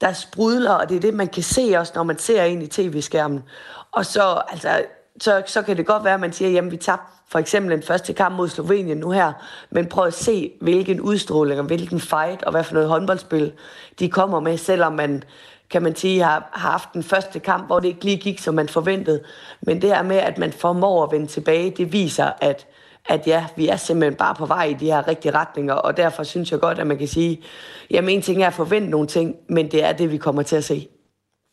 der 0.00 0.12
sprudler, 0.12 0.72
og 0.72 0.88
det 0.88 0.96
er 0.96 1.00
det, 1.00 1.14
man 1.14 1.28
kan 1.28 1.42
se 1.42 1.74
også, 1.78 1.92
når 1.96 2.02
man 2.02 2.18
ser 2.18 2.44
ind 2.44 2.62
i 2.62 2.66
tv-skærmen. 2.66 3.44
Og 3.92 4.06
så, 4.06 4.42
altså, 4.48 4.82
så, 5.20 5.42
så 5.46 5.62
kan 5.62 5.76
det 5.76 5.86
godt 5.86 6.04
være, 6.04 6.14
at 6.14 6.20
man 6.20 6.32
siger, 6.32 6.50
jamen 6.50 6.70
vi 6.70 6.76
tabte 6.76 7.12
for 7.28 7.38
eksempel 7.38 7.72
en 7.72 7.82
første 7.82 8.12
kamp 8.12 8.36
mod 8.36 8.48
Slovenien 8.48 8.98
nu 8.98 9.10
her, 9.10 9.32
men 9.70 9.86
prøv 9.86 10.04
at 10.04 10.14
se, 10.14 10.52
hvilken 10.60 11.00
udstråling 11.00 11.60
og 11.60 11.66
hvilken 11.66 12.00
fight 12.00 12.42
og 12.42 12.50
hvad 12.50 12.64
for 12.64 12.74
noget 12.74 12.88
håndboldspil 12.88 13.52
de 13.98 14.08
kommer 14.08 14.40
med, 14.40 14.56
selvom 14.56 14.92
man 14.92 15.22
kan 15.70 15.82
man 15.82 15.96
sige, 15.96 16.22
har, 16.22 16.50
har 16.52 16.70
haft 16.70 16.88
den 16.92 17.02
første 17.02 17.38
kamp, 17.38 17.66
hvor 17.66 17.80
det 17.80 17.88
ikke 17.88 18.04
lige 18.04 18.16
gik, 18.16 18.38
som 18.38 18.54
man 18.54 18.68
forventede. 18.68 19.22
Men 19.62 19.82
det 19.82 19.90
her 19.90 20.02
med, 20.02 20.16
at 20.16 20.38
man 20.38 20.52
formår 20.52 21.04
at 21.04 21.12
vende 21.12 21.26
tilbage, 21.26 21.70
det 21.70 21.92
viser, 21.92 22.30
at, 22.40 22.66
at 23.08 23.26
ja, 23.26 23.46
vi 23.56 23.68
er 23.68 23.76
simpelthen 23.76 24.18
bare 24.18 24.34
på 24.34 24.46
vej 24.46 24.64
i 24.64 24.74
de 24.74 24.86
her 24.86 25.08
rigtige 25.08 25.34
retninger, 25.34 25.74
og 25.74 25.96
derfor 25.96 26.22
synes 26.22 26.52
jeg 26.52 26.60
godt, 26.60 26.78
at 26.78 26.86
man 26.86 26.98
kan 26.98 27.08
sige, 27.08 27.42
jamen 27.90 28.10
en 28.10 28.22
ting 28.22 28.42
er 28.42 28.46
at 28.46 28.54
forvente 28.54 28.90
nogle 28.90 29.06
ting, 29.06 29.36
men 29.48 29.70
det 29.70 29.84
er 29.84 29.92
det, 29.92 30.12
vi 30.12 30.16
kommer 30.16 30.42
til 30.42 30.56
at 30.56 30.64
se. 30.64 30.88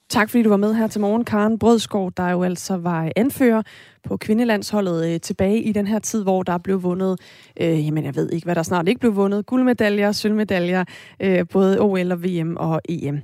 Tak 0.09 0.29
fordi 0.29 0.43
du 0.43 0.49
var 0.49 0.57
med 0.57 0.73
her 0.73 0.87
til 0.87 1.01
morgen, 1.01 1.25
Karen 1.25 1.59
Brødskov, 1.59 2.11
der 2.17 2.29
jo 2.29 2.43
altså 2.43 2.77
var 2.77 3.11
anfører 3.15 3.61
på 4.03 4.17
kvindelandsholdet 4.17 5.13
øh, 5.13 5.21
tilbage 5.21 5.61
i 5.61 5.71
den 5.71 5.87
her 5.87 5.99
tid, 5.99 6.23
hvor 6.23 6.43
der 6.43 6.57
blev 6.57 6.83
vundet, 6.83 7.19
øh, 7.61 7.85
jamen 7.85 8.03
jeg 8.03 8.15
ved 8.15 8.29
ikke, 8.29 8.45
hvad 8.45 8.55
der 8.55 8.63
snart 8.63 8.87
ikke 8.87 8.99
blev 8.99 9.15
vundet, 9.15 9.45
guldmedaljer, 9.45 10.11
sølvmedaljer, 10.11 10.83
øh, 11.19 11.45
både 11.51 11.79
OL 11.79 12.11
og 12.11 12.23
VM 12.23 12.57
og 12.57 12.81
EM. 12.89 13.21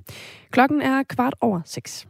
Klokken 0.52 0.82
er 0.82 1.04
kvart 1.04 1.36
over 1.42 1.62
seks. 1.66 2.08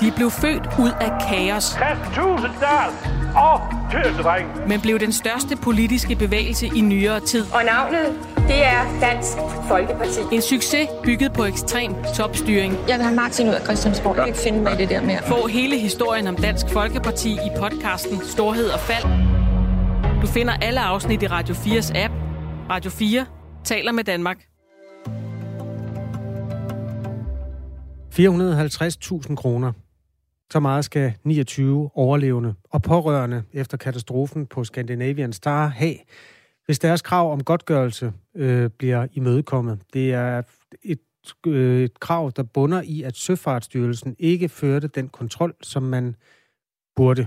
De 0.00 0.12
blev 0.16 0.30
født 0.30 0.66
ud 0.78 0.90
af 1.00 1.10
kaos. 1.28 1.76
Men 4.68 4.80
blev 4.80 4.98
den 4.98 5.12
største 5.12 5.56
politiske 5.56 6.16
bevægelse 6.16 6.66
i 6.66 6.80
nyere 6.80 7.20
tid. 7.20 7.44
Og 7.54 7.64
navnet, 7.64 8.33
det 8.48 8.64
er 8.64 9.00
Dansk 9.00 9.36
Folkeparti. 9.68 10.20
En 10.32 10.42
succes 10.42 10.88
bygget 11.04 11.32
på 11.32 11.44
ekstrem 11.44 11.94
topstyring. 12.16 12.72
Jeg 12.88 12.96
vil 12.98 13.04
have 13.04 13.16
Martin 13.16 13.48
ud 13.48 13.54
af 13.54 13.60
Christiansborg. 13.60 14.16
Jeg 14.16 14.24
kan 14.24 14.26
ikke 14.26 14.38
finde 14.38 14.60
mig 14.60 14.72
i 14.72 14.76
det 14.76 14.88
der 14.88 15.02
mere. 15.02 15.22
Få 15.22 15.46
hele 15.46 15.78
historien 15.78 16.26
om 16.26 16.36
Dansk 16.36 16.68
Folkeparti 16.68 17.32
i 17.32 17.50
podcasten 17.58 18.20
Storhed 18.24 18.68
og 18.70 18.80
Fald. 18.80 19.04
Du 20.22 20.26
finder 20.26 20.52
alle 20.52 20.80
afsnit 20.80 21.22
i 21.22 21.26
Radio 21.26 21.54
4's 21.54 21.98
app. 21.98 22.14
Radio 22.70 22.90
4 22.90 23.26
taler 23.64 23.92
med 23.92 24.04
Danmark. 24.04 24.38
450.000 28.14 29.34
kroner. 29.34 29.72
Så 30.52 30.60
meget 30.60 30.84
skal 30.84 31.12
29 31.24 31.90
overlevende 31.94 32.54
og 32.70 32.82
pårørende 32.82 33.42
efter 33.52 33.76
katastrofen 33.76 34.46
på 34.46 34.64
Scandinavian 34.64 35.32
Star 35.32 35.66
have, 35.66 35.94
hvis 36.66 36.78
deres 36.78 37.02
krav 37.02 37.32
om 37.32 37.44
godtgørelse 37.44 38.12
øh, 38.34 38.70
bliver 38.70 39.06
imødekommet. 39.12 39.78
Det 39.92 40.12
er 40.12 40.42
et, 40.82 41.00
øh, 41.46 41.82
et 41.82 42.00
krav, 42.00 42.32
der 42.36 42.42
bunder 42.42 42.82
i, 42.82 43.02
at 43.02 43.16
Søfartsstyrelsen 43.16 44.16
ikke 44.18 44.48
førte 44.48 44.88
den 44.88 45.08
kontrol, 45.08 45.54
som 45.62 45.82
man 45.82 46.16
burde 46.96 47.26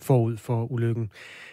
forud 0.00 0.36
for 0.36 0.72
ulykken. 0.72 1.10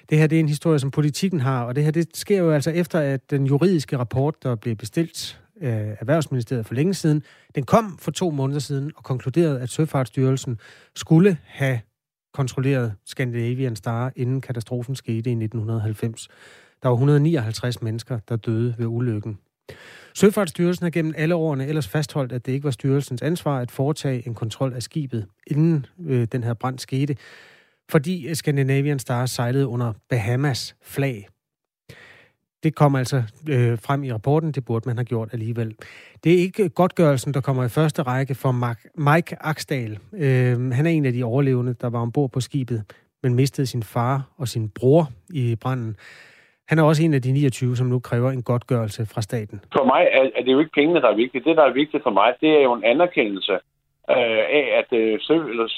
Det 0.10 0.18
her 0.18 0.28
det 0.28 0.36
er 0.36 0.40
en 0.40 0.48
historie, 0.48 0.80
som 0.80 0.92
politikken 0.92 1.40
har, 1.40 1.64
og 1.64 1.76
det 1.76 1.84
her 1.84 1.92
det 1.92 2.18
sker 2.18 2.38
jo 2.38 2.52
altså 2.52 2.72
efter, 2.72 3.00
at 3.00 3.32
den 3.32 3.46
juridiske 3.46 3.98
rapport, 3.98 4.44
der 4.44 4.56
blev 4.56 4.76
bestilt 4.76 5.42
af 5.62 5.98
Erhvervsministeriet 6.00 6.66
for 6.66 6.74
længe 6.74 6.94
siden, 6.94 7.24
den 7.56 7.64
kom 7.64 7.98
for 7.98 8.12
to 8.12 8.32
måneder 8.32 8.60
siden 8.60 8.92
og 8.96 9.04
konkluderede, 9.04 9.60
at 9.62 9.70
Søfartsstyrelsen 9.70 10.60
skulle 10.96 11.38
have 11.46 11.80
kontrolleret 12.34 12.94
Scandinavian 13.06 13.76
Star, 13.76 14.12
inden 14.16 14.42
katastrofen 14.42 14.96
skete 14.96 15.30
i 15.30 15.34
1990. 15.34 16.28
Der 16.84 16.90
var 16.90 16.96
159 16.96 17.82
mennesker, 17.82 18.20
der 18.30 18.36
døde 18.36 18.76
ved 18.78 18.86
ulykken. 18.86 19.38
Søfartsstyrelsen 20.14 20.84
har 20.84 20.90
gennem 20.90 21.14
alle 21.18 21.36
årene 21.36 21.68
ellers 21.68 21.88
fastholdt, 21.88 22.32
at 22.32 22.46
det 22.46 22.52
ikke 22.52 22.64
var 22.64 22.72
styrelsens 22.72 23.22
ansvar 23.22 23.60
at 23.60 23.72
foretage 23.72 24.28
en 24.28 24.36
kontrol 24.36 24.74
af 24.74 24.84
skibet, 24.84 25.28
inden 25.48 25.86
øh, 26.08 26.28
den 26.32 26.44
her 26.44 26.54
brand 26.54 26.80
skete, 26.80 27.16
fordi 27.90 28.28
øh, 28.28 28.36
Scandinavian 28.36 29.00
Star 29.00 29.26
sejlede 29.26 29.68
under 29.68 29.94
Bahamas 30.10 30.76
flag. 30.82 31.28
Det 32.64 32.76
kommer 32.76 33.00
altså 33.00 33.24
øh, 33.50 33.80
frem 33.80 34.04
i 34.04 34.14
rapporten, 34.14 34.52
det 34.52 34.66
burde 34.66 34.90
man 34.90 34.98
have 34.98 35.06
gjort 35.06 35.30
alligevel. 35.34 35.76
Det 36.24 36.34
er 36.34 36.38
ikke 36.38 36.64
øh, 36.64 36.70
godtgørelsen, 36.70 37.34
der 37.34 37.42
kommer 37.42 37.64
i 37.64 37.70
første 37.70 38.02
række 38.02 38.36
for 38.36 38.52
Mike 39.14 39.36
Aksdal. 39.46 40.00
Øh, 40.14 40.72
han 40.72 40.86
er 40.86 40.92
en 40.92 41.06
af 41.06 41.14
de 41.14 41.24
overlevende, 41.24 41.76
der 41.82 41.88
var 41.88 42.00
ombord 42.00 42.32
på 42.32 42.40
skibet, 42.40 42.84
men 43.24 43.34
mistede 43.34 43.68
sin 43.68 43.84
far 43.84 44.32
og 44.38 44.48
sin 44.48 44.70
bror 44.70 45.12
i 45.30 45.56
branden. 45.56 45.96
Han 46.72 46.80
er 46.80 46.84
også 46.84 47.04
en 47.04 47.14
af 47.14 47.22
de 47.22 47.32
29, 47.32 47.76
som 47.76 47.88
nu 47.88 48.00
kræver 48.00 48.30
en 48.32 48.44
godtgørelse 48.44 49.02
fra 49.14 49.22
staten. 49.22 49.58
For 49.78 49.86
mig 49.94 50.04
er, 50.18 50.24
er 50.38 50.44
det 50.44 50.52
jo 50.52 50.60
ikke 50.60 50.78
pengene, 50.80 51.02
der 51.02 51.10
er 51.10 51.16
vigtigt. 51.24 51.46
Det, 51.46 51.58
der 51.58 51.64
er 51.64 51.74
vigtigt 51.74 52.04
for 52.04 52.14
mig, 52.20 52.30
det 52.42 52.50
er 52.58 52.64
jo 52.68 52.74
en 52.74 52.84
anerkendelse 52.84 53.56
øh, 54.16 54.44
af, 54.60 54.66
at 54.80 54.90
øh, 55.00 55.20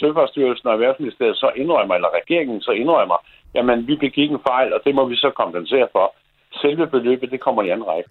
Søfartsstyrelsen 0.01 0.67
og 0.67 0.73
Erhvervsministeriet 0.73 1.37
så 1.37 1.49
indrømmer, 1.55 1.95
eller 1.95 2.09
regeringen 2.19 2.61
så 2.61 2.71
indrømmer, 2.71 3.17
jamen 3.55 3.87
vi 3.87 3.95
begik 3.95 4.31
en 4.31 4.41
fejl, 4.49 4.73
og 4.73 4.79
det 4.85 4.95
må 4.95 5.03
vi 5.07 5.15
så 5.15 5.29
kompensere 5.41 5.87
for. 5.91 6.15
Selve 6.61 6.87
beløbet, 6.87 7.31
det 7.31 7.39
kommer 7.39 7.63
i 7.63 7.69
anden 7.69 7.87
række. 7.87 8.09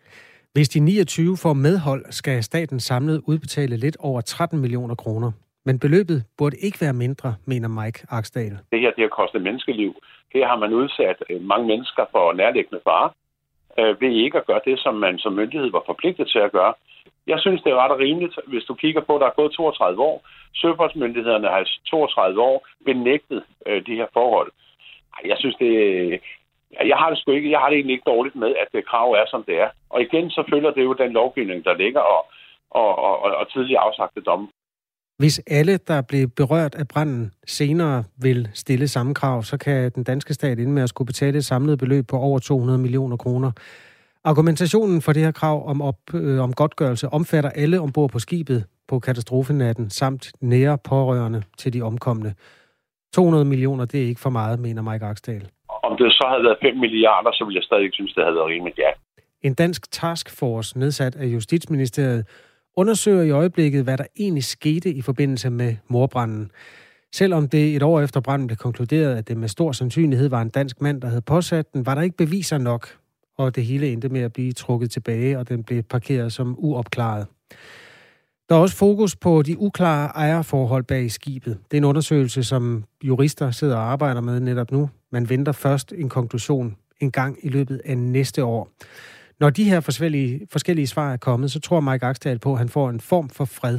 Hvis 0.53 0.69
de 0.69 0.81
29 0.81 1.37
får 1.43 1.53
medhold, 1.53 2.05
skal 2.11 2.43
staten 2.43 2.81
samlet 2.81 3.23
udbetale 3.27 3.77
lidt 3.77 3.97
over 4.01 4.21
13 4.21 4.61
millioner 4.61 4.95
kroner. 4.95 5.31
Men 5.67 5.79
beløbet 5.79 6.25
burde 6.39 6.57
ikke 6.57 6.79
være 6.81 6.93
mindre, 6.93 7.35
mener 7.45 7.69
Mike 7.69 7.99
Aksdal. 8.11 8.53
Det 8.73 8.81
her 8.81 8.91
det 8.97 9.03
har 9.07 9.15
kostet 9.21 9.43
menneskeliv. 9.43 9.95
Her 10.35 10.47
har 10.47 10.57
man 10.57 10.73
udsat 10.73 11.23
øh, 11.31 11.41
mange 11.41 11.67
mennesker 11.67 12.05
for 12.13 12.33
nærliggende 12.33 12.81
fare 12.85 13.11
øh, 13.79 14.01
ved 14.01 14.11
ikke 14.11 14.39
at 14.39 14.47
gøre 14.47 14.61
det, 14.65 14.79
som 14.81 14.95
man 14.95 15.19
som 15.19 15.33
myndighed 15.33 15.71
var 15.71 15.83
forpligtet 15.87 16.29
til 16.29 16.39
at 16.39 16.53
gøre. 16.53 16.75
Jeg 17.27 17.41
synes, 17.41 17.63
det 17.63 17.73
er 17.73 17.77
ret 17.77 17.99
rimeligt, 17.99 18.39
hvis 18.47 18.65
du 18.65 18.75
kigger 18.75 19.01
på, 19.01 19.15
at 19.15 19.21
der 19.21 19.27
er 19.27 19.41
gået 19.41 19.53
32 19.53 20.03
år. 20.03 20.27
Søfartsmyndighederne 20.55 21.49
har 21.49 21.69
32 21.91 22.43
år 22.43 22.67
benægtet 22.85 23.43
øh, 23.67 23.87
de 23.87 23.95
her 23.95 24.07
forhold. 24.13 24.53
Jeg 25.25 25.37
synes, 25.39 25.57
det, 25.57 25.73
jeg 26.85 26.97
har 26.97 27.11
det 27.11 27.19
sgu 27.19 27.31
ikke. 27.31 27.51
Jeg 27.51 27.61
har 27.61 27.69
det 27.69 27.77
egentlig 27.77 27.95
ikke 27.95 28.11
dårligt 28.11 28.37
med, 28.37 28.49
at 28.49 28.69
øh, 28.73 28.79
det 28.79 28.89
krav 28.89 29.13
er, 29.13 29.27
som 29.27 29.45
det 29.45 29.61
er. 29.61 29.69
Og 29.91 30.03
igen, 30.03 30.31
så 30.31 30.45
følger 30.51 30.71
det 30.71 30.83
jo 30.85 30.93
den 30.93 31.13
lovgivning, 31.13 31.65
der 31.65 31.75
ligger, 31.75 32.01
og, 32.01 32.27
og, 32.71 32.99
og, 32.99 33.19
og 33.21 33.53
tidligere 33.53 33.81
afsagte 33.81 34.21
domme. 34.21 34.49
Hvis 35.23 35.41
alle, 35.47 35.77
der 35.77 36.03
blev 36.09 36.29
berørt 36.37 36.75
af 36.75 36.89
branden, 36.89 37.33
senere 37.47 38.05
vil 38.23 38.49
stille 38.55 38.89
samme 38.89 39.15
krav, 39.15 39.43
så 39.43 39.57
kan 39.59 39.91
den 39.95 40.05
danske 40.05 40.35
stat 40.35 40.59
inde 40.59 40.73
med 40.73 40.83
at 40.83 40.89
skulle 40.89 41.07
betale 41.07 41.39
et 41.39 41.45
samlet 41.45 41.79
beløb 41.79 42.05
på 42.11 42.17
over 42.17 42.39
200 42.39 42.79
millioner 42.79 43.17
kroner. 43.17 43.51
Argumentationen 44.25 45.03
for 45.03 45.13
det 45.13 45.23
her 45.23 45.31
krav 45.33 45.69
om, 45.69 45.83
op, 45.83 45.99
øh, 46.15 46.41
om 46.41 46.53
godtgørelse 46.53 47.09
omfatter 47.09 47.51
alle 47.51 47.81
ombord 47.81 48.11
på 48.11 48.19
skibet 48.19 48.65
på 48.89 48.99
katastrofenatten, 48.99 49.91
samt 49.91 50.33
nære 50.41 50.79
pårørende 50.89 51.43
til 51.59 51.73
de 51.73 51.83
omkomne. 51.83 52.35
200 53.15 53.45
millioner, 53.45 53.85
det 53.85 54.03
er 54.03 54.07
ikke 54.07 54.21
for 54.21 54.31
meget, 54.31 54.61
mener 54.61 54.83
Mike 54.83 55.05
Aksdal. 55.05 55.49
Om 55.83 55.97
det 55.97 56.13
så 56.13 56.27
havde 56.31 56.45
været 56.45 56.59
5 56.63 56.77
milliarder, 56.77 57.31
så 57.33 57.45
ville 57.45 57.57
jeg 57.59 57.65
stadig 57.65 57.85
ikke 57.85 57.95
synes, 57.95 58.15
det 58.15 58.25
havde 58.25 58.35
været 58.35 58.49
rimeligt, 58.49 58.79
ja. 58.79 58.91
En 59.43 59.55
dansk 59.55 59.93
taskforce 59.93 60.79
nedsat 60.79 61.17
af 61.17 61.27
Justitsministeriet 61.27 62.25
undersøger 62.77 63.23
i 63.23 63.31
øjeblikket, 63.31 63.85
hvad 63.85 63.99
der 63.99 64.05
egentlig 64.19 64.45
skete 64.45 64.93
i 64.93 65.03
forbindelse 65.03 65.51
med 65.51 65.77
morbranden. 65.89 66.51
Selvom 67.13 67.49
det 67.49 67.77
et 67.77 67.83
år 67.83 68.01
efter 68.01 68.21
branden 68.21 68.47
blev 68.47 68.57
konkluderet, 68.57 69.17
at 69.17 69.29
det 69.29 69.37
med 69.37 69.49
stor 69.49 69.73
sandsynlighed 69.73 70.29
var 70.29 70.43
en 70.43 70.49
dansk 70.49 70.81
mand, 70.81 71.01
der 71.01 71.09
havde 71.09 71.23
påsat 71.23 71.73
den, 71.73 71.87
var 71.87 71.95
der 71.95 72.03
ikke 72.03 72.17
beviser 72.17 72.59
nok, 72.59 72.89
og 73.39 73.57
det 73.57 73.65
hele 73.65 73.93
endte 73.93 74.09
med 74.09 74.21
at 74.21 74.33
blive 74.33 74.53
trukket 74.53 74.91
tilbage, 74.91 75.39
og 75.39 75.49
den 75.49 75.65
blev 75.65 75.83
parkeret 75.83 76.33
som 76.33 76.55
uopklaret. 76.59 77.27
Der 78.49 78.55
er 78.55 78.61
også 78.61 78.77
fokus 78.77 79.17
på 79.17 79.43
de 79.43 79.59
uklare 79.59 80.07
ejerforhold 80.07 80.85
bag 80.85 81.11
skibet. 81.11 81.59
Det 81.71 81.77
er 81.77 81.79
en 81.79 81.85
undersøgelse, 81.85 82.45
som 82.45 82.85
jurister 83.05 83.51
sidder 83.51 83.77
og 83.77 83.93
arbejder 83.93 84.21
med 84.21 84.41
netop 84.41 84.71
nu. 84.71 84.91
Man 85.11 85.29
venter 85.29 85.53
først 85.53 85.93
en 85.97 86.09
konklusion 86.09 86.77
en 87.01 87.11
gang 87.11 87.39
i 87.43 87.49
løbet 87.49 87.81
af 87.85 87.99
næste 87.99 88.45
år. 88.45 88.69
Når 89.43 89.51
de 89.51 89.71
her 89.73 89.81
forskellige, 89.81 90.33
forskellige 90.53 90.93
svar 90.95 91.09
er 91.13 91.21
kommet, 91.29 91.49
så 91.51 91.61
tror 91.61 91.81
Mike 91.81 92.07
Aksdal 92.07 92.39
på, 92.39 92.51
at 92.53 92.59
han 92.59 92.69
får 92.77 92.87
en 92.89 93.01
form 93.13 93.29
for 93.39 93.47
fred 93.59 93.79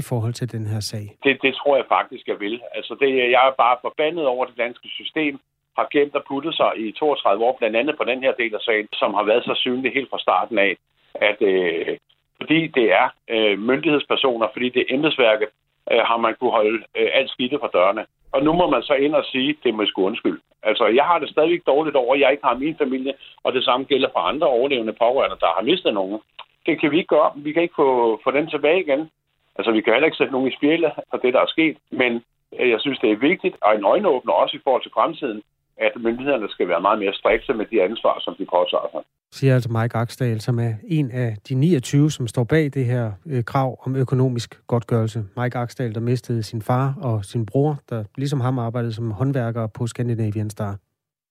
i 0.00 0.02
forhold 0.10 0.34
til 0.40 0.52
den 0.54 0.64
her 0.72 0.80
sag. 0.80 1.06
Det, 1.24 1.32
det 1.44 1.52
tror 1.60 1.76
jeg 1.76 1.86
faktisk, 1.96 2.24
jeg 2.32 2.38
vil. 2.44 2.60
Altså, 2.76 2.92
det, 3.00 3.08
jeg 3.34 3.42
er 3.48 3.54
bare 3.64 3.76
forbandet 3.86 4.26
over 4.26 4.44
det 4.44 4.56
danske 4.64 4.88
system, 4.98 5.34
har 5.78 5.86
gemt 5.94 6.14
og 6.14 6.24
puttet 6.28 6.54
sig 6.60 6.70
i 6.76 6.92
32 6.92 7.44
år, 7.44 7.56
blandt 7.58 7.76
andet 7.76 7.94
på 7.96 8.04
den 8.04 8.20
her 8.24 8.32
del 8.40 8.54
af 8.54 8.60
sagen, 8.60 8.88
som 8.92 9.14
har 9.14 9.24
været 9.30 9.44
så 9.44 9.54
synlig 9.64 9.92
helt 9.92 10.10
fra 10.10 10.24
starten 10.26 10.58
af, 10.58 10.72
at 11.14 11.38
øh, 11.50 11.96
fordi 12.40 12.66
det 12.66 12.86
er 13.00 13.06
øh, 13.34 13.58
myndighedspersoner, 13.58 14.46
fordi 14.52 14.68
det 14.68 14.80
er 14.82 14.94
embedsværket, 14.96 15.48
øh, 15.92 16.02
har 16.10 16.16
man 16.16 16.34
kunne 16.34 16.54
holde 16.60 16.78
øh, 16.98 17.08
alt 17.18 17.30
skidtet 17.30 17.60
fra 17.60 17.74
dørene. 17.76 18.04
Og 18.32 18.42
nu 18.42 18.52
må 18.52 18.70
man 18.70 18.82
så 18.82 18.94
ind 18.94 19.14
og 19.14 19.24
sige, 19.24 19.56
det 19.64 19.74
må 19.74 19.86
sgu 19.86 20.06
undskyld. 20.06 20.40
Altså, 20.62 20.86
jeg 20.86 21.04
har 21.04 21.18
det 21.18 21.30
stadigvæk 21.30 21.66
dårligt 21.66 21.96
over, 21.96 22.14
at 22.14 22.20
jeg 22.20 22.30
ikke 22.30 22.44
har 22.44 22.54
min 22.54 22.76
familie, 22.78 23.14
og 23.44 23.52
det 23.52 23.64
samme 23.64 23.86
gælder 23.86 24.08
for 24.12 24.18
andre 24.20 24.46
overlevende 24.46 24.92
pårørende, 24.92 25.36
der 25.40 25.46
har 25.56 25.62
mistet 25.62 25.94
nogen. 25.94 26.20
Det 26.66 26.80
kan 26.80 26.90
vi 26.90 26.96
ikke 26.96 27.14
gøre. 27.16 27.32
Vi 27.36 27.52
kan 27.52 27.62
ikke 27.62 27.74
få, 27.76 28.20
få 28.24 28.30
den 28.30 28.46
tilbage 28.50 28.80
igen. 28.80 29.10
Altså, 29.58 29.72
vi 29.72 29.80
kan 29.80 29.92
heller 29.92 30.06
ikke 30.06 30.16
sætte 30.16 30.32
nogen 30.32 30.48
i 30.48 30.56
spjæle 30.56 30.92
for 31.10 31.16
det, 31.16 31.34
der 31.34 31.40
er 31.40 31.46
sket. 31.46 31.76
Men 31.90 32.24
øh, 32.58 32.70
jeg 32.70 32.80
synes, 32.80 32.98
det 32.98 33.10
er 33.10 33.16
vigtigt, 33.16 33.56
og 33.62 33.74
en 33.74 33.84
øjenåbner 33.84 34.32
også 34.32 34.56
i 34.56 34.60
forhold 34.64 34.82
til 34.82 34.92
fremtiden, 34.94 35.42
at 35.86 35.92
myndighederne 35.96 36.48
skal 36.48 36.68
være 36.68 36.80
meget 36.80 36.98
mere 36.98 37.14
strikse 37.14 37.52
med 37.54 37.66
de 37.70 37.82
ansvar, 37.82 38.14
som 38.20 38.34
de 38.38 38.46
påtager 38.54 38.88
sig. 38.92 39.02
Siger 39.32 39.54
altså 39.54 39.72
Mike 39.72 39.96
Aksdal, 39.96 40.40
som 40.40 40.58
er 40.58 40.72
en 40.88 41.10
af 41.10 41.36
de 41.48 41.54
29, 41.54 42.10
som 42.10 42.26
står 42.26 42.44
bag 42.44 42.64
det 42.74 42.84
her 42.84 43.12
øh, 43.26 43.44
krav 43.44 43.78
om 43.86 43.96
økonomisk 43.96 44.66
godtgørelse. 44.66 45.24
Mike 45.36 45.58
Aksdal, 45.58 45.94
der 45.94 46.00
mistede 46.00 46.42
sin 46.42 46.62
far 46.62 46.94
og 47.02 47.24
sin 47.24 47.46
bror, 47.46 47.78
der 47.90 48.04
ligesom 48.16 48.40
ham 48.40 48.58
arbejdede 48.58 48.92
som 48.92 49.10
håndværker 49.10 49.66
på 49.66 49.86
Scandinavian 49.86 50.50
Star. 50.50 50.76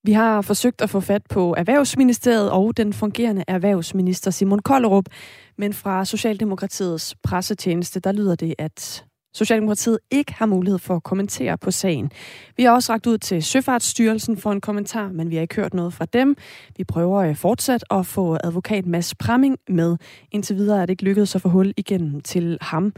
Vi 0.04 0.12
har 0.12 0.42
forsøgt 0.42 0.82
at 0.82 0.90
få 0.90 1.00
fat 1.00 1.22
på 1.30 1.54
Erhvervsministeriet 1.58 2.50
og 2.50 2.76
den 2.76 2.92
fungerende 2.92 3.44
erhvervsminister 3.48 4.30
Simon 4.30 4.58
Kollerup, 4.58 5.04
men 5.56 5.72
fra 5.72 6.04
Socialdemokratiets 6.04 7.16
pressetjeneste, 7.24 8.00
der 8.00 8.12
lyder 8.12 8.34
det, 8.34 8.54
at 8.58 9.04
Socialdemokratiet 9.38 9.98
ikke 10.10 10.34
har 10.34 10.46
mulighed 10.46 10.78
for 10.78 10.96
at 10.96 11.02
kommentere 11.02 11.58
på 11.58 11.70
sagen. 11.70 12.10
Vi 12.56 12.62
har 12.62 12.72
også 12.72 12.92
ragt 12.92 13.06
ud 13.06 13.18
til 13.18 13.42
Søfartsstyrelsen 13.42 14.36
for 14.36 14.52
en 14.52 14.60
kommentar, 14.60 15.08
men 15.08 15.30
vi 15.30 15.34
har 15.34 15.42
ikke 15.42 15.56
hørt 15.56 15.74
noget 15.74 15.94
fra 15.94 16.04
dem. 16.04 16.36
Vi 16.76 16.84
prøver 16.84 17.20
øh, 17.20 17.36
fortsat 17.36 17.84
at 17.90 18.06
få 18.06 18.38
advokat 18.44 18.86
Mads 18.86 19.14
Pramming 19.14 19.58
med. 19.68 19.96
Indtil 20.32 20.56
videre 20.56 20.82
er 20.82 20.86
det 20.86 20.90
ikke 20.90 21.04
lykkedes 21.04 21.34
at 21.34 21.42
få 21.42 21.48
hul 21.48 21.74
igennem 21.76 22.20
til 22.20 22.58
ham. 22.60 22.92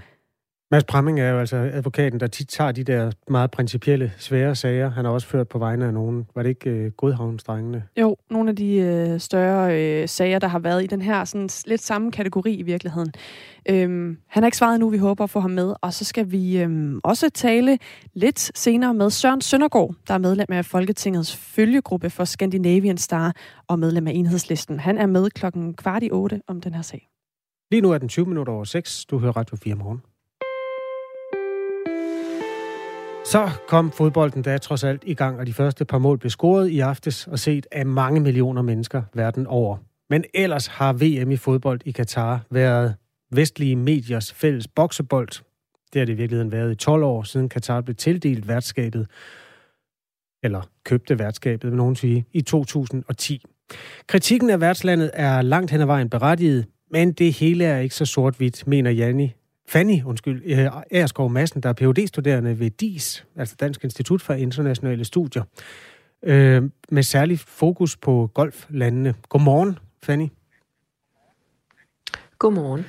Mads 0.72 0.84
Pramming 0.84 1.20
er 1.20 1.30
jo 1.30 1.38
altså 1.38 1.56
advokaten, 1.56 2.20
der 2.20 2.26
tit 2.26 2.48
tager 2.48 2.72
de 2.72 2.84
der 2.84 3.10
meget 3.28 3.50
principielle, 3.50 4.12
svære 4.18 4.54
sager. 4.54 4.90
Han 4.90 5.04
har 5.04 5.12
også 5.12 5.26
ført 5.26 5.48
på 5.48 5.58
vegne 5.58 5.86
af 5.86 5.94
nogen. 5.94 6.26
Var 6.34 6.42
det 6.42 6.50
ikke 6.50 6.70
øh, 6.70 6.90
Godhavnsdrengene? 6.90 7.84
Jo, 8.00 8.16
nogle 8.30 8.50
af 8.50 8.56
de 8.56 8.76
øh, 8.76 9.20
større 9.20 9.80
øh, 9.80 10.08
sager, 10.08 10.38
der 10.38 10.48
har 10.48 10.58
været 10.58 10.84
i 10.84 10.86
den 10.86 11.02
her 11.02 11.24
sådan, 11.24 11.48
lidt 11.66 11.80
samme 11.80 12.12
kategori 12.12 12.54
i 12.54 12.62
virkeligheden. 12.62 13.12
Øhm, 13.68 14.18
han 14.28 14.42
har 14.42 14.46
ikke 14.46 14.56
svaret 14.56 14.80
nu, 14.80 14.88
vi 14.88 14.98
håber 14.98 15.24
at 15.24 15.30
få 15.30 15.40
ham 15.40 15.50
med. 15.50 15.74
Og 15.82 15.94
så 15.94 16.04
skal 16.04 16.30
vi 16.30 16.62
øhm, 16.62 17.00
også 17.04 17.30
tale 17.30 17.78
lidt 18.14 18.58
senere 18.58 18.94
med 18.94 19.10
Søren 19.10 19.40
Søndergaard, 19.40 19.94
der 20.08 20.14
er 20.14 20.18
medlem 20.18 20.46
af 20.48 20.64
Folketingets 20.64 21.36
følgegruppe 21.36 22.10
for 22.10 22.24
Scandinavian 22.24 22.98
Star 22.98 23.32
og 23.68 23.78
medlem 23.78 24.06
af 24.06 24.12
Enhedslisten. 24.12 24.80
Han 24.80 24.98
er 24.98 25.06
med 25.06 25.30
klokken 25.30 25.74
kvart 25.74 26.02
i 26.02 26.10
otte 26.12 26.40
om 26.46 26.60
den 26.60 26.74
her 26.74 26.82
sag. 26.82 27.08
Lige 27.70 27.80
nu 27.80 27.90
er 27.90 27.98
den 27.98 28.08
20 28.08 28.26
minutter 28.26 28.52
over 28.52 28.64
6. 28.64 29.04
Du 29.04 29.18
hører 29.18 29.36
Radio 29.36 29.56
4 29.56 29.74
morgen. 29.74 30.00
Så 33.24 33.50
kom 33.68 33.92
fodbolden 33.92 34.42
da 34.42 34.58
trods 34.58 34.84
alt 34.84 35.02
i 35.06 35.14
gang, 35.14 35.38
og 35.38 35.46
de 35.46 35.52
første 35.52 35.84
par 35.84 35.98
mål 35.98 36.18
blev 36.18 36.30
scoret 36.30 36.68
i 36.68 36.80
aftes 36.80 37.26
og 37.26 37.38
set 37.38 37.66
af 37.72 37.86
mange 37.86 38.20
millioner 38.20 38.62
mennesker 38.62 39.02
verden 39.14 39.46
over. 39.46 39.76
Men 40.10 40.24
ellers 40.34 40.66
har 40.66 40.92
VM 40.92 41.30
i 41.30 41.36
fodbold 41.36 41.80
i 41.84 41.90
Katar 41.90 42.40
været 42.50 42.94
vestlige 43.32 43.76
mediers 43.76 44.32
fælles 44.32 44.68
boksebold. 44.68 45.28
Det 45.92 46.00
har 46.00 46.06
det 46.06 46.12
i 46.12 46.16
virkeligheden 46.16 46.52
været 46.52 46.72
i 46.72 46.74
12 46.74 47.02
år, 47.02 47.22
siden 47.22 47.48
Katar 47.48 47.80
blev 47.80 47.94
tildelt 47.94 48.48
værtskabet, 48.48 49.06
eller 50.42 50.62
købte 50.84 51.18
værtskabet, 51.18 51.70
vil 51.70 51.76
nogen 51.76 51.96
sige, 51.96 52.24
i 52.32 52.40
2010. 52.42 53.44
Kritikken 54.06 54.50
af 54.50 54.60
værtslandet 54.60 55.10
er 55.14 55.42
langt 55.42 55.70
hen 55.70 55.80
ad 55.80 55.86
vejen 55.86 56.10
berettiget, 56.10 56.66
men 56.90 57.12
det 57.12 57.32
hele 57.32 57.64
er 57.64 57.78
ikke 57.78 57.94
så 57.94 58.06
sort-hvidt, 58.06 58.66
mener 58.66 58.90
Janni 58.90 59.34
Fanny, 59.70 60.02
undskyld, 60.04 60.42
Erskov 60.90 61.26
øh, 61.26 61.32
Madsen, 61.32 61.60
der 61.60 61.68
er 61.68 61.72
phd 61.72 62.06
studerende 62.06 62.58
ved 62.58 62.70
DIS, 62.70 63.26
altså 63.36 63.56
Dansk 63.60 63.84
Institut 63.84 64.22
for 64.22 64.34
Internationale 64.34 65.04
Studier, 65.04 65.42
øh, 66.22 66.62
med 66.88 67.02
særlig 67.02 67.38
fokus 67.38 67.96
på 67.96 68.30
golflandene. 68.34 69.14
Godmorgen, 69.28 69.78
Fanny. 70.02 70.28
Godmorgen. 72.38 72.84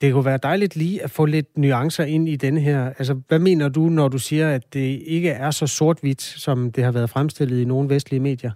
Det 0.00 0.12
kunne 0.12 0.24
være 0.24 0.38
dejligt 0.42 0.76
lige 0.76 1.02
at 1.02 1.10
få 1.10 1.24
lidt 1.24 1.58
nuancer 1.58 2.04
ind 2.04 2.28
i 2.28 2.36
denne 2.36 2.60
her. 2.60 2.86
Altså, 2.86 3.20
hvad 3.28 3.38
mener 3.38 3.68
du, 3.68 3.88
når 3.88 4.08
du 4.08 4.18
siger, 4.18 4.50
at 4.50 4.74
det 4.74 5.02
ikke 5.06 5.30
er 5.30 5.50
så 5.50 5.66
sort-hvidt, 5.66 6.22
som 6.22 6.72
det 6.72 6.84
har 6.84 6.92
været 6.92 7.10
fremstillet 7.10 7.60
i 7.60 7.64
nogle 7.64 7.88
vestlige 7.88 8.20
medier? 8.20 8.50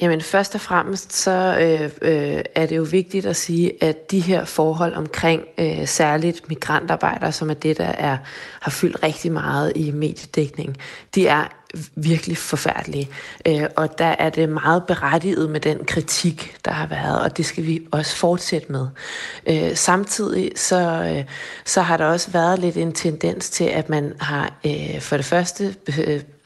Jamen 0.00 0.20
først 0.20 0.54
og 0.54 0.60
fremmest 0.60 1.12
så 1.12 1.58
øh, 1.60 1.90
øh, 2.02 2.42
er 2.54 2.66
det 2.66 2.76
jo 2.76 2.86
vigtigt 2.90 3.26
at 3.26 3.36
sige, 3.36 3.84
at 3.84 4.10
de 4.10 4.20
her 4.20 4.44
forhold 4.44 4.94
omkring 4.94 5.42
øh, 5.58 5.86
særligt 5.86 6.48
migrantarbejdere, 6.48 7.32
som 7.32 7.50
er 7.50 7.54
det, 7.54 7.78
der 7.78 7.84
er, 7.84 8.16
har 8.60 8.70
fyldt 8.70 9.02
rigtig 9.02 9.32
meget 9.32 9.72
i 9.76 9.90
mediedækning, 9.90 10.76
de 11.14 11.26
er 11.26 11.44
virkelig 11.94 12.38
forfærdelige. 12.38 13.08
Øh, 13.46 13.66
og 13.76 13.98
der 13.98 14.14
er 14.18 14.30
det 14.30 14.48
meget 14.48 14.84
berettiget 14.84 15.50
med 15.50 15.60
den 15.60 15.84
kritik, 15.84 16.56
der 16.64 16.70
har 16.70 16.86
været, 16.86 17.20
og 17.20 17.36
det 17.36 17.46
skal 17.46 17.66
vi 17.66 17.80
også 17.92 18.16
fortsætte 18.16 18.72
med. 18.72 18.86
Øh, 19.46 19.76
samtidig 19.76 20.52
så, 20.56 21.12
øh, 21.14 21.24
så 21.64 21.80
har 21.80 21.96
der 21.96 22.04
også 22.04 22.30
været 22.30 22.58
lidt 22.58 22.76
en 22.76 22.92
tendens 22.92 23.50
til, 23.50 23.64
at 23.64 23.88
man 23.88 24.12
har 24.20 24.52
for 25.00 25.16
det 25.16 25.26
første 25.26 25.74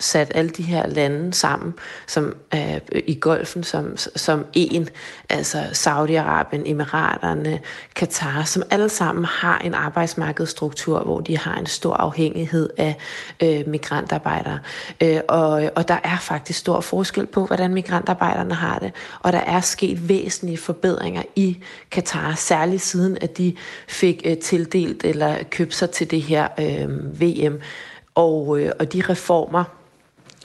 sat 0.00 0.32
alle 0.34 0.50
de 0.50 0.62
her 0.62 0.86
lande 0.86 1.34
sammen 1.34 1.74
som 2.06 2.34
øh, 2.54 2.80
i 3.06 3.14
golfen 3.20 3.64
som, 3.64 3.96
som 3.96 4.46
en, 4.52 4.88
altså 5.28 5.58
Saudi-Arabien, 5.58 6.70
Emiraterne, 6.70 7.60
Katar, 7.94 8.44
som 8.44 8.62
alle 8.70 8.88
sammen 8.88 9.24
har 9.24 9.58
en 9.58 9.74
arbejdsmarkedsstruktur, 9.74 11.00
hvor 11.00 11.20
de 11.20 11.38
har 11.38 11.54
en 11.54 11.66
stor 11.66 11.94
afhængighed 11.94 12.70
af 12.78 12.96
øh, 13.42 13.68
migrantarbejdere. 13.68 14.58
Øh, 15.00 15.19
og, 15.28 15.70
og 15.74 15.88
der 15.88 15.98
er 16.04 16.18
faktisk 16.18 16.58
stor 16.58 16.80
forskel 16.80 17.26
på, 17.26 17.46
hvordan 17.46 17.74
migrantarbejderne 17.74 18.54
har 18.54 18.78
det, 18.78 18.92
og 19.20 19.32
der 19.32 19.38
er 19.38 19.60
sket 19.60 20.08
væsentlige 20.08 20.58
forbedringer 20.58 21.22
i 21.36 21.58
Katar, 21.90 22.34
særligt 22.34 22.82
siden 22.82 23.18
at 23.20 23.38
de 23.38 23.56
fik 23.88 24.22
øh, 24.24 24.36
tildelt 24.38 25.04
eller 25.04 25.36
købt 25.50 25.74
sig 25.74 25.90
til 25.90 26.10
det 26.10 26.22
her 26.22 26.48
øh, 26.58 27.20
VM. 27.20 27.60
Og, 28.14 28.60
øh, 28.60 28.72
og 28.78 28.92
de 28.92 29.02
reformer, 29.08 29.64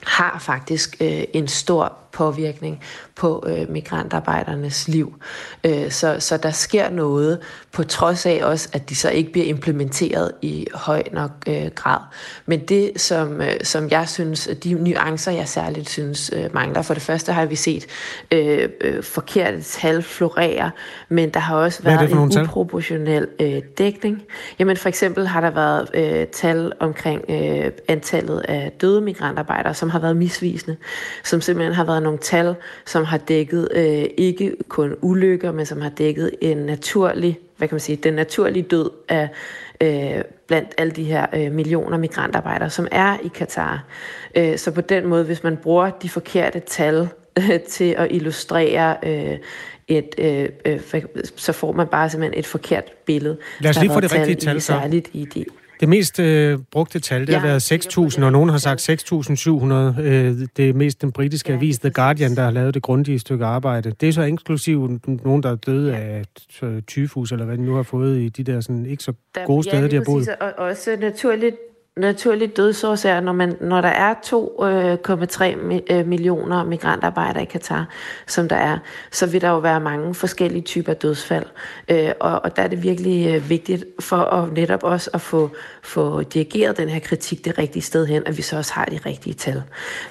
har 0.06 0.40
faktisk 0.40 0.96
øh, 1.02 1.24
en 1.34 1.48
stor 1.48 1.98
påvirkning 2.16 2.82
på 3.16 3.44
øh, 3.48 3.70
migrantarbejdernes 3.70 4.88
liv. 4.88 5.16
Øh, 5.64 5.92
så, 5.92 6.16
så 6.20 6.38
der 6.38 6.52
sker 6.52 6.90
noget, 6.90 7.40
på 7.76 7.84
trods 7.84 8.26
af 8.26 8.40
også, 8.44 8.70
at 8.74 8.90
de 8.90 8.96
så 8.96 9.10
ikke 9.10 9.32
bliver 9.32 9.48
implementeret 9.48 10.32
i 10.42 10.68
høj 10.74 11.04
nok 11.12 11.32
øh, 11.48 11.68
grad. 11.76 12.00
Men 12.46 12.60
det, 12.60 12.92
som, 12.96 13.42
øh, 13.42 13.54
som 13.64 13.90
jeg 13.90 14.10
synes, 14.10 14.50
de 14.64 14.74
nuancer, 14.74 15.32
jeg 15.32 15.48
særligt 15.48 15.90
synes 15.90 16.32
øh, 16.36 16.54
mangler, 16.54 16.82
for 16.82 16.94
det 16.94 17.04
første 17.04 17.32
har 17.32 17.46
vi 17.46 17.56
set 17.56 17.86
øh, 18.32 18.70
øh, 18.82 19.04
forkerte 19.04 19.62
tal 19.62 20.02
florere, 20.04 20.72
men 21.10 21.30
der 21.30 21.40
har 21.40 21.56
også 21.56 21.84
været 21.84 22.12
en 22.12 22.42
uproportionel 22.42 23.28
øh, 23.40 23.62
dækning. 23.78 24.22
Jamen 24.60 24.78
for 24.78 24.90
eksempel 24.90 25.28
har 25.28 25.42
der 25.42 25.50
været 25.50 25.90
øh, 25.94 26.28
tal 26.28 26.72
omkring 26.80 27.22
øh, 27.30 27.72
antallet 27.88 28.40
af 28.40 28.72
døde 28.82 29.02
migrantarbejdere, 29.02 29.74
som 29.74 29.90
har 29.90 30.00
været 30.00 30.18
misvisende, 30.18 30.78
som 31.24 31.42
simpelthen 31.42 31.74
har 31.74 31.84
været 31.84 32.04
nogle 32.06 32.20
tal, 32.20 32.56
som 32.86 33.04
har 33.04 33.18
dækket 33.18 33.70
øh, 33.72 34.06
ikke 34.18 34.56
kun 34.68 34.96
ulykker, 35.02 35.52
men 35.52 35.66
som 35.66 35.82
har 35.82 35.90
dækket 35.90 36.32
en 36.42 36.58
naturlig, 36.58 37.40
hvad 37.58 37.68
kan 37.68 37.76
man 37.76 37.80
sige, 37.80 37.96
den 37.96 38.14
naturlige 38.14 38.64
død 38.64 38.90
af 39.10 39.30
øh, 39.82 40.24
blandt 40.48 40.70
alle 40.78 40.92
de 40.92 41.04
her 41.04 41.26
øh, 41.34 41.52
millioner 41.52 41.98
migrantarbejdere, 41.98 42.70
som 42.70 42.88
er 42.92 43.18
i 43.24 43.28
Katar. 43.28 43.84
Øh, 44.36 44.58
så 44.58 44.72
på 44.72 44.82
den 44.82 45.06
måde, 45.06 45.24
hvis 45.24 45.44
man 45.44 45.58
bruger 45.58 45.90
de 45.90 46.10
forkerte 46.10 46.60
tal 46.60 47.08
øh, 47.38 47.60
til 47.60 47.96
at 47.98 48.08
illustrere 48.12 48.98
øh, 49.04 49.38
et, 49.88 50.16
øh, 50.18 50.50
øh, 50.66 50.80
så 51.36 51.52
får 51.52 51.72
man 51.72 51.88
bare 51.88 52.10
simpelthen 52.10 52.40
et 52.40 52.46
forkert 52.46 52.84
billede. 53.06 53.38
Lad 53.60 53.70
os 53.70 53.80
lige 53.80 53.94
få 53.94 54.00
det 54.00 54.14
rigtige 54.14 54.36
tal 54.36 54.62
så. 54.62 54.68
Særligt 54.68 55.10
i 55.14 55.26
de 55.26 55.46
det 55.80 55.90
mest 55.90 56.20
øh, 56.20 56.60
brugte 56.72 57.00
tal, 57.00 57.22
det 57.22 57.30
ja, 57.30 57.40
har 57.40 57.48
været 57.48 57.72
6.000, 58.18 58.24
og 58.24 58.32
nogen 58.32 58.50
har 58.50 58.58
sagt 58.58 58.90
6.700. 58.90 60.02
Øh, 60.02 60.48
det 60.58 60.70
er 60.70 60.74
mest 60.74 61.02
den 61.02 61.12
britiske 61.12 61.52
ja, 61.52 61.58
avis 61.58 61.80
The 61.80 61.90
Guardian, 61.90 62.36
der 62.36 62.44
har 62.44 62.52
lavet 62.52 62.74
det 62.74 62.82
grundige 62.82 63.20
stykke 63.20 63.46
arbejde. 63.46 63.92
Det 64.02 64.10
er 64.10 64.14
så 64.14 64.22
inklusiv 64.22 65.00
nogen, 65.24 65.44
der 65.44 65.52
er 65.52 65.56
døde 65.56 65.96
af 65.96 66.24
tyfus, 66.88 67.32
eller 67.32 67.46
hvad 67.46 67.58
de 67.58 67.64
nu 67.64 67.76
har 67.76 67.84
fået 67.84 68.20
i 68.20 68.30
de 68.30 68.44
der 68.44 68.62
sådan, 68.62 68.86
ikke 68.86 69.04
så 69.04 69.14
gode 69.46 69.64
steder, 69.64 69.82
ja, 69.82 69.88
de 69.88 69.96
har 69.96 70.04
boet. 70.04 70.30
Og 70.30 70.54
også 70.58 70.98
naturligt 71.00 71.56
naturlig 71.98 72.58
dødsårsager, 72.58 73.20
når, 73.20 73.32
man, 73.32 73.58
når 73.62 73.82
der 73.82 73.90
er 73.90 74.14
2,3 74.14 75.44
øh, 75.46 75.80
øh, 75.90 76.08
millioner 76.08 76.64
migrantarbejdere 76.64 77.44
i 77.44 77.46
Katar, 77.46 77.88
som 78.28 78.50
der 78.50 78.56
er, 78.56 78.78
så 79.12 79.26
vil 79.26 79.42
der 79.42 79.50
jo 79.50 79.58
være 79.58 79.80
mange 79.80 80.16
forskellige 80.16 80.62
typer 80.62 80.94
dødsfald. 80.94 81.46
Øh, 81.88 82.12
og, 82.20 82.42
og 82.44 82.56
der 82.56 82.64
er 82.64 82.68
det 82.68 82.84
virkelig 82.84 83.36
øh, 83.36 83.50
vigtigt 83.50 83.86
for 84.00 84.18
at 84.18 84.54
netop 84.54 84.84
også 84.84 85.10
at 85.14 85.22
få, 85.22 85.50
få 85.84 86.24
dirigeret 86.24 86.78
den 86.78 86.90
her 86.90 87.00
kritik 87.00 87.46
det 87.46 87.58
rigtige 87.58 87.84
sted 87.84 88.06
hen, 88.06 88.24
at 88.26 88.38
vi 88.38 88.42
så 88.42 88.58
også 88.58 88.74
har 88.74 88.86
de 88.86 89.00
rigtige 89.06 89.34
tal. 89.34 89.64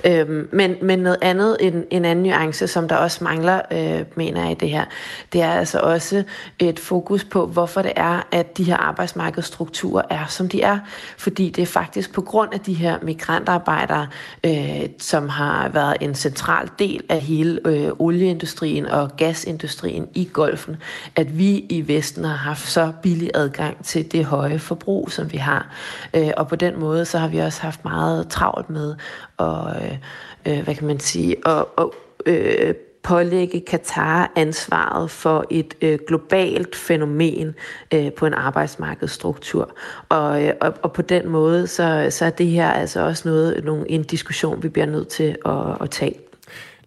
Øh, 0.05 0.29
men, 0.53 0.77
men 0.83 0.99
noget 0.99 1.19
andet, 1.23 1.57
en, 1.61 1.85
en 1.91 2.05
anden 2.05 2.23
nuance, 2.23 2.67
som 2.67 2.89
der 2.89 2.97
også 2.97 3.25
mangler, 3.25 3.61
øh, 3.73 4.05
mener 4.15 4.43
jeg 4.43 4.51
i 4.51 4.55
det 4.55 4.71
her, 4.71 4.85
det 5.33 5.43
er 5.43 5.53
altså 5.53 5.79
også 5.79 6.25
et 6.59 6.79
fokus 6.79 7.25
på, 7.25 7.47
hvorfor 7.47 7.83
det 7.83 7.93
er, 7.97 8.29
at 8.33 8.59
de 8.59 8.65
her 8.65 8.77
arbejdsmarkedsstrukturer 8.77 10.03
er, 10.11 10.27
som 10.27 10.49
de 10.49 10.63
er. 10.63 10.79
Fordi 11.17 11.51
det 11.51 11.74
faktisk 11.75 12.13
på 12.13 12.21
grund 12.21 12.55
af 12.55 12.61
de 12.61 12.75
her 12.75 12.99
migrantarbejdere, 13.03 14.07
øh, 14.47 14.89
som 14.99 15.29
har 15.29 15.69
været 15.69 15.97
en 16.01 16.15
central 16.15 16.71
del 16.79 17.03
af 17.09 17.21
hele 17.21 17.61
øh, 17.65 17.91
olieindustrien 17.99 18.87
og 18.87 19.17
gasindustrien 19.17 20.09
i 20.15 20.29
golfen, 20.33 20.77
at 21.17 21.39
vi 21.39 21.59
i 21.59 21.89
Vesten 21.89 22.25
har 22.25 22.37
haft 22.37 22.69
så 22.69 22.93
billig 23.03 23.31
adgang 23.35 23.85
til 23.85 24.13
det 24.13 24.25
høje 24.25 24.59
forbrug, 24.59 25.11
som 25.11 25.33
vi 25.33 25.37
har. 25.37 25.75
Øh, 26.15 26.31
og 26.37 26.49
på 26.49 26.57
den 26.57 26.81
måde, 26.81 27.05
så 27.05 27.19
har 27.19 27.29
vi 27.29 27.39
også 27.39 27.63
haft 27.63 27.85
meget 27.85 28.29
travlt 28.29 28.71
med 28.71 28.95
at, 29.39 29.83
øh, 29.83 29.99
øh 30.47 30.65
hvad 30.65 30.75
kan 30.75 30.87
man 30.87 31.01
sige, 31.01 31.37
at, 31.49 31.65
at 31.79 31.87
øh, 32.27 32.75
pålægge 33.05 33.61
Katar 33.61 34.33
ansvaret 34.37 35.11
for 35.11 35.45
et 35.51 35.75
øh, 35.83 35.99
globalt 36.09 36.77
fænomen 36.77 37.55
øh, 37.95 38.13
på 38.13 38.27
en 38.27 38.35
arbejdsmarkedsstruktur. 38.35 39.77
Og, 40.09 40.45
øh, 40.45 40.53
og, 40.61 40.75
og 40.83 40.93
på 40.93 41.03
den 41.03 41.29
måde, 41.29 41.67
så, 41.67 42.07
så 42.11 42.25
er 42.25 42.31
det 42.31 42.47
her 42.47 42.71
altså 42.71 43.01
også 43.01 43.29
noget, 43.29 43.65
nogle, 43.65 43.91
en 43.91 44.03
diskussion, 44.03 44.63
vi 44.63 44.69
bliver 44.69 44.87
nødt 44.87 45.09
til 45.09 45.37
at, 45.47 45.77
at 45.81 45.91
tage. 45.91 46.15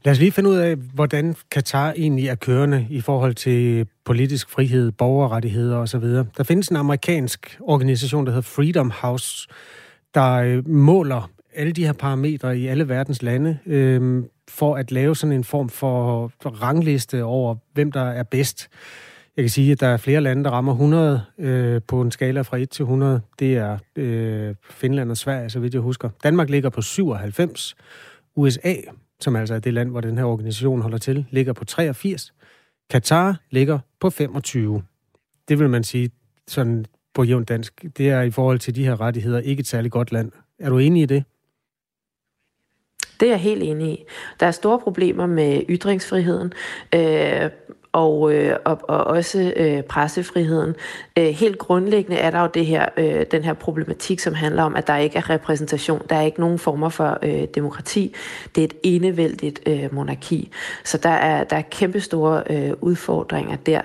Lad 0.03 0.12
os 0.12 0.19
lige 0.19 0.32
finde 0.32 0.49
ud 0.49 0.56
af, 0.56 0.75
hvordan 0.75 1.36
Katar 1.51 1.93
egentlig 1.97 2.27
er 2.27 2.36
kørende 2.36 2.88
i 2.89 3.01
forhold 3.01 3.34
til 3.34 3.88
politisk 4.06 4.49
frihed, 4.49 4.91
borgerrettigheder 4.91 5.77
osv. 5.77 6.03
Der 6.38 6.43
findes 6.43 6.67
en 6.67 6.75
amerikansk 6.75 7.58
organisation, 7.62 8.25
der 8.25 8.32
hedder 8.32 8.41
Freedom 8.41 8.91
House, 9.01 9.47
der 10.13 10.34
øh, 10.34 10.69
måler 10.69 11.30
alle 11.56 11.71
de 11.71 11.86
her 11.86 11.93
parametre 11.93 12.58
i 12.58 12.67
alle 12.67 12.89
verdens 12.89 13.21
lande, 13.21 13.58
øh, 13.65 14.23
for 14.50 14.76
at 14.76 14.92
lave 14.92 15.16
sådan 15.16 15.36
en 15.36 15.44
form 15.44 15.70
for 15.70 16.32
rangliste 16.46 17.24
over, 17.24 17.56
hvem 17.74 17.92
der 17.92 18.02
er 18.02 18.24
bedst. 18.24 18.70
Jeg 19.38 19.44
kan 19.44 19.50
sige, 19.50 19.72
at 19.72 19.80
der 19.80 19.88
er 19.88 19.98
flere 19.98 20.22
lande, 20.22 20.44
der 20.44 20.50
rammer 20.50 20.72
100 20.72 21.22
øh, 21.38 21.82
på 21.88 22.02
en 22.02 22.12
skala 22.12 22.42
fra 22.42 22.58
1 22.58 22.70
til 22.70 22.84
100. 22.84 23.22
Det 23.40 23.58
er 23.58 23.78
øh, 23.96 24.56
Finland 24.70 25.12
og 25.12 25.18
Sverige, 25.18 25.50
så 25.50 25.60
vidt 25.60 25.74
jeg 25.74 25.82
husker. 25.82 26.10
Danmark 26.24 26.50
ligger 26.50 26.70
på 26.70 26.82
97. 26.82 27.76
USA, 28.36 28.74
som 29.20 29.36
altså 29.36 29.56
er 29.56 29.60
det 29.60 29.74
land, 29.74 29.90
hvor 29.90 30.02
den 30.02 30.18
her 30.18 30.26
organisation 30.26 30.82
holder 30.82 30.98
til, 30.98 31.26
ligger 31.30 31.54
på 31.54 31.66
83. 31.66 32.34
Katar 32.90 33.42
ligger 33.50 33.80
på 34.00 34.10
25. 34.10 34.84
Det 35.48 35.60
vil 35.60 35.70
man 35.70 35.84
sige 35.84 36.10
sådan 36.48 36.86
på 37.14 37.24
jævn 37.24 37.44
dansk. 37.44 37.86
Det 37.98 38.10
er 38.10 38.22
i 38.22 38.32
forhold 38.32 38.60
til 38.60 38.76
de 38.76 38.84
her 38.84 39.02
rettigheder 39.02 39.40
ikke 39.40 39.60
et 39.60 39.68
særligt 39.68 39.92
godt 39.92 40.12
land. 40.12 40.32
Er 40.60 40.70
du 40.70 40.78
enig 40.78 41.04
i 41.04 41.06
det? 41.06 41.24
Det 43.19 43.25
er 43.25 43.32
jeg 43.32 43.39
helt 43.39 43.63
enig 43.63 43.88
i. 43.89 44.06
Der 44.39 44.45
er 44.45 44.51
store 44.51 44.80
problemer 44.80 45.25
med 45.25 45.62
ytringsfriheden. 45.69 46.53
Øh, 46.95 47.49
og, 47.91 48.34
øh, 48.34 48.56
og, 48.65 48.80
og 48.84 49.04
også 49.04 49.54
øh, 49.56 49.84
pressefriheden. 49.84 50.76
Øh, 51.17 51.26
helt 51.26 51.58
grundlæggende 51.58 52.17
er 52.17 52.32
der 52.32 52.41
jo 52.41 52.50
det 52.54 52.65
her, 52.65 52.86
øh, 52.97 53.26
den 53.32 53.43
her 53.43 53.54
problematik, 53.54 54.19
som 54.19 54.34
handler 54.34 54.63
om, 54.63 54.76
at 54.76 54.88
der 54.88 54.97
ikke 54.97 55.17
er 55.17 55.30
repræsentation. 55.30 56.02
Der 56.10 56.15
er 56.15 56.21
ikke 56.21 56.39
nogen 56.39 56.60
former 56.60 56.89
for 56.89 57.19
øh, 57.23 57.47
demokrati. 57.56 58.15
Det 58.56 58.62
er 58.62 58.65
et 58.65 58.73
enevældigt 58.84 59.60
øh, 59.65 59.95
monarki. 59.95 60.52
Så 60.84 60.97
der 60.97 61.10
er, 61.10 61.43
der 61.43 61.56
er 61.56 61.62
kæmpe 61.62 62.00
store 62.00 62.43
øh, 62.50 62.71
udfordringer 62.82 63.56
der. 63.56 63.82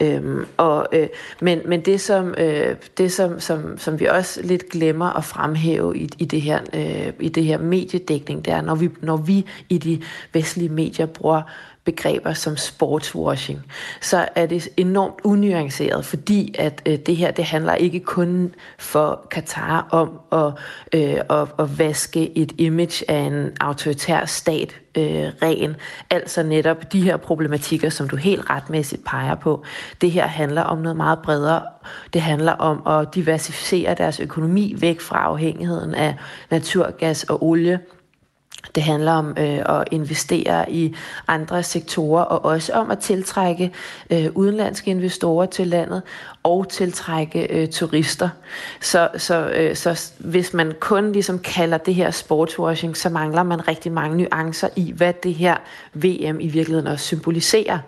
Øhm, 0.00 0.46
og, 0.56 0.86
øh, 0.92 1.08
men, 1.40 1.60
men 1.64 1.80
det, 1.80 2.00
som, 2.00 2.34
øh, 2.38 2.76
det 2.98 3.12
som, 3.12 3.40
som, 3.40 3.78
som 3.78 4.00
vi 4.00 4.06
også 4.06 4.42
lidt 4.42 4.68
glemmer 4.68 5.16
at 5.18 5.24
fremhæve 5.24 5.96
i, 5.96 6.08
i, 6.18 6.24
det 6.24 6.40
her, 6.40 6.58
øh, 6.74 7.12
i 7.20 7.28
det 7.28 7.44
her 7.44 7.58
mediedækning, 7.58 8.44
det 8.44 8.52
er, 8.52 8.60
når 8.60 8.74
vi, 8.74 8.90
når 9.00 9.16
vi 9.16 9.46
i 9.68 9.78
de 9.78 10.02
vestlige 10.32 10.68
medier 10.68 11.06
bruger 11.06 11.42
begreber 11.84 12.32
som 12.32 12.56
sportswashing, 12.56 13.60
så 14.00 14.28
er 14.34 14.46
det 14.46 14.68
enormt 14.76 15.14
unuanceret, 15.24 16.04
fordi 16.04 16.54
at 16.58 16.82
øh, 16.86 16.98
det 16.98 17.16
her 17.16 17.30
det 17.30 17.44
handler 17.44 17.74
ikke 17.74 18.00
kun 18.00 18.54
for 18.78 19.26
Katar 19.30 19.88
om 19.90 20.20
at, 20.32 20.52
øh, 20.94 21.40
at, 21.40 21.48
at 21.58 21.78
vaske 21.78 22.38
et 22.38 22.52
image 22.58 23.10
af 23.10 23.18
en 23.18 23.50
autoritær 23.60 24.24
stat 24.24 24.80
øh, 24.98 25.28
ren. 25.42 25.76
Altså 26.10 26.42
netop 26.42 26.92
de 26.92 27.02
her 27.02 27.16
problematikker, 27.16 27.88
som 27.88 28.08
du 28.08 28.16
helt 28.16 28.50
retmæssigt 28.50 29.04
peger 29.04 29.34
på. 29.34 29.64
Det 30.00 30.10
her 30.10 30.26
handler 30.26 30.62
om 30.62 30.78
noget 30.78 30.96
meget 30.96 31.18
bredere. 31.18 31.62
Det 32.12 32.22
handler 32.22 32.52
om 32.52 33.00
at 33.00 33.14
diversificere 33.14 33.94
deres 33.94 34.20
økonomi 34.20 34.74
væk 34.80 35.00
fra 35.00 35.18
afhængigheden 35.18 35.94
af 35.94 36.14
naturgas 36.50 37.24
og 37.24 37.44
olie 37.44 37.80
det 38.74 38.82
handler 38.82 39.12
om 39.12 39.36
øh, 39.38 39.78
at 39.78 39.84
investere 39.90 40.72
i 40.72 40.94
andre 41.28 41.62
sektorer, 41.62 42.22
og 42.22 42.44
også 42.44 42.72
om 42.72 42.90
at 42.90 42.98
tiltrække 42.98 43.72
øh, 44.10 44.26
udenlandske 44.34 44.90
investorer 44.90 45.46
til 45.46 45.66
landet 45.66 46.02
og 46.42 46.68
tiltrække 46.68 47.46
øh, 47.52 47.68
turister. 47.68 48.28
Så, 48.80 49.08
så, 49.16 49.48
øh, 49.48 49.76
så 49.76 50.12
hvis 50.18 50.54
man 50.54 50.72
kun 50.80 51.12
ligesom 51.12 51.38
kalder 51.38 51.78
det 51.78 51.94
her 51.94 52.10
sportswashing, 52.10 52.96
så 52.96 53.08
mangler 53.08 53.42
man 53.42 53.68
rigtig 53.68 53.92
mange 53.92 54.16
nuancer 54.16 54.68
i, 54.76 54.92
hvad 54.92 55.12
det 55.22 55.34
her 55.34 55.56
VM 55.94 56.40
i 56.40 56.48
virkeligheden 56.48 56.86
også 56.86 57.06
symboliserer. 57.06 57.78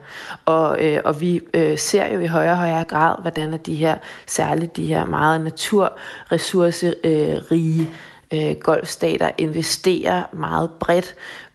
Og, 0.44 0.84
øh, 0.84 1.00
og 1.04 1.20
vi 1.20 1.40
øh, 1.54 1.78
ser 1.78 2.14
jo 2.14 2.20
i 2.20 2.26
højere 2.26 2.52
og 2.52 2.58
højere 2.58 2.84
grad, 2.84 3.16
hvordan 3.22 3.58
de 3.66 3.74
her, 3.74 3.96
særligt 4.26 4.76
de 4.76 4.86
her 4.86 5.04
meget 5.04 5.40
naturressourcerige 5.40 7.36
øh, 7.84 7.86
øh, 8.32 8.56
golfstater 8.60 9.30
investerer 9.38 10.22
meget 10.32 10.70
bredt. 10.70 11.14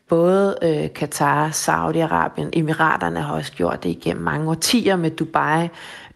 Både 0.09 0.57
øh, 0.61 0.93
Katar, 0.93 1.49
Saudi-Arabien, 1.49 2.49
Emiraterne 2.53 3.21
har 3.21 3.33
også 3.33 3.51
gjort 3.51 3.83
det 3.83 3.89
igennem 3.89 4.23
mange 4.23 4.49
årtier 4.49 4.95
med 4.95 5.11
Dubai 5.11 5.69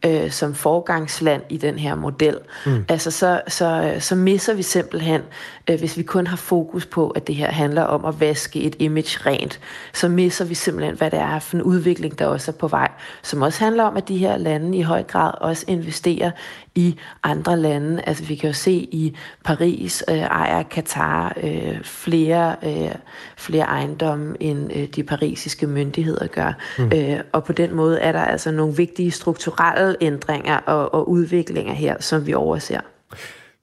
øh, 0.05 0.31
som 0.31 0.53
forgangsland 0.53 1.41
i 1.49 1.57
den 1.57 1.79
her 1.79 1.95
model. 1.95 2.37
Mm. 2.65 2.85
Altså 2.89 3.11
så, 3.11 3.41
så, 3.47 3.95
så 3.99 4.15
misser 4.15 4.53
vi 4.53 4.63
simpelthen, 4.63 5.21
øh, 5.69 5.79
hvis 5.79 5.97
vi 5.97 6.03
kun 6.03 6.27
har 6.27 6.37
fokus 6.37 6.85
på, 6.85 7.09
at 7.09 7.27
det 7.27 7.35
her 7.35 7.51
handler 7.51 7.81
om 7.81 8.05
at 8.05 8.19
vaske 8.19 8.61
et 8.61 8.75
image 8.79 9.19
rent, 9.25 9.59
så 9.93 10.07
misser 10.07 10.45
vi 10.45 10.55
simpelthen, 10.55 10.97
hvad 10.97 11.11
det 11.11 11.19
er 11.19 11.39
for 11.39 11.57
en 11.57 11.63
udvikling, 11.63 12.19
der 12.19 12.25
også 12.25 12.51
er 12.51 12.55
på 12.55 12.67
vej, 12.67 12.91
som 13.23 13.41
også 13.41 13.63
handler 13.63 13.83
om, 13.83 13.97
at 13.97 14.07
de 14.07 14.17
her 14.17 14.37
lande 14.37 14.77
i 14.77 14.81
høj 14.81 15.03
grad 15.03 15.31
også 15.41 15.65
investerer 15.67 16.31
i 16.75 16.95
andre 17.23 17.57
lande. 17.57 18.01
Altså 18.07 18.23
vi 18.23 18.35
kan 18.35 18.49
jo 18.49 18.53
se 18.53 18.71
i 18.71 19.17
Paris 19.43 20.03
øh, 20.09 20.17
ejer 20.17 20.63
Katar 20.63 21.33
øh, 21.43 21.83
flere, 21.83 22.55
øh, 22.63 22.95
flere 23.37 23.63
ejendomme, 23.63 24.35
end 24.39 24.71
øh, 24.75 24.87
de 24.87 25.03
parisiske 25.03 25.67
myndigheder 25.67 26.27
gør. 26.27 26.53
Mm. 26.77 26.91
Øh, 26.95 27.19
og 27.31 27.43
på 27.43 27.53
den 27.53 27.75
måde 27.75 27.99
er 27.99 28.11
der 28.11 28.19
altså 28.19 28.51
nogle 28.51 28.75
vigtige 28.75 29.11
strukturelle 29.11 29.95
ændringer 30.01 30.57
og, 30.57 30.93
og 30.93 31.09
udviklinger 31.09 31.73
her, 31.73 31.95
som 31.99 32.27
vi 32.27 32.33
overser. 32.33 32.79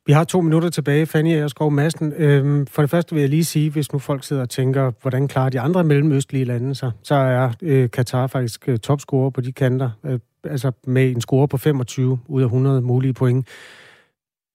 Vi 0.07 0.13
har 0.13 0.25
to 0.25 0.41
minutter 0.41 0.71
tilbage, 0.71 1.07
Fanny 1.07 1.29
Erskov 1.29 1.73
Madsen. 1.73 2.13
Øhm, 2.17 2.67
for 2.67 2.83
det 2.83 2.91
første 2.91 3.15
vil 3.15 3.21
jeg 3.21 3.31
lige 3.31 3.45
sige, 3.45 3.71
hvis 3.71 3.93
nu 3.93 3.99
folk 3.99 4.25
sidder 4.25 4.43
og 4.43 4.51
tænker, 4.51 4.93
hvordan 5.03 5.29
klarer 5.29 5.49
de 5.49 5.61
andre 5.61 5.85
mellemøstlige 5.85 6.45
lande 6.45 6.75
sig, 6.75 6.93
så 7.03 7.15
er 7.15 7.53
øh, 7.63 7.91
Katar 7.91 8.27
faktisk 8.27 8.69
øh, 8.69 8.79
topscorer 8.79 9.31
på 9.31 9.41
de 9.41 9.53
kanter, 9.53 9.91
øh, 10.05 10.19
altså 10.45 10.73
med 10.87 11.11
en 11.11 11.21
score 11.21 11.49
på 11.49 11.57
25 11.57 12.19
ud 12.29 12.43
af 12.43 12.47
100 12.47 12.83
mulige 12.83 13.13
point. 13.13 13.49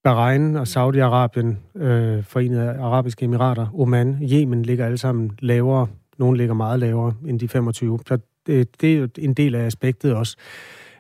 Bahrain 0.04 0.56
og 0.56 0.64
Saudi-Arabien, 0.64 1.82
øh, 1.82 2.24
Forenede 2.24 2.70
Arabiske 2.80 3.26
Emirater, 3.26 3.68
Oman, 3.80 4.20
Yemen 4.32 4.64
ligger 4.64 4.86
alle 4.86 4.98
sammen 4.98 5.32
lavere. 5.40 5.88
Nogle 6.18 6.38
ligger 6.38 6.54
meget 6.54 6.80
lavere 6.80 7.14
end 7.26 7.40
de 7.40 7.48
25. 7.48 8.00
Så 8.08 8.18
det, 8.48 8.82
det 8.82 8.94
er 8.94 8.98
jo 8.98 9.08
en 9.18 9.34
del 9.34 9.56
af 9.56 9.66
aspektet 9.66 10.16
også. 10.16 10.38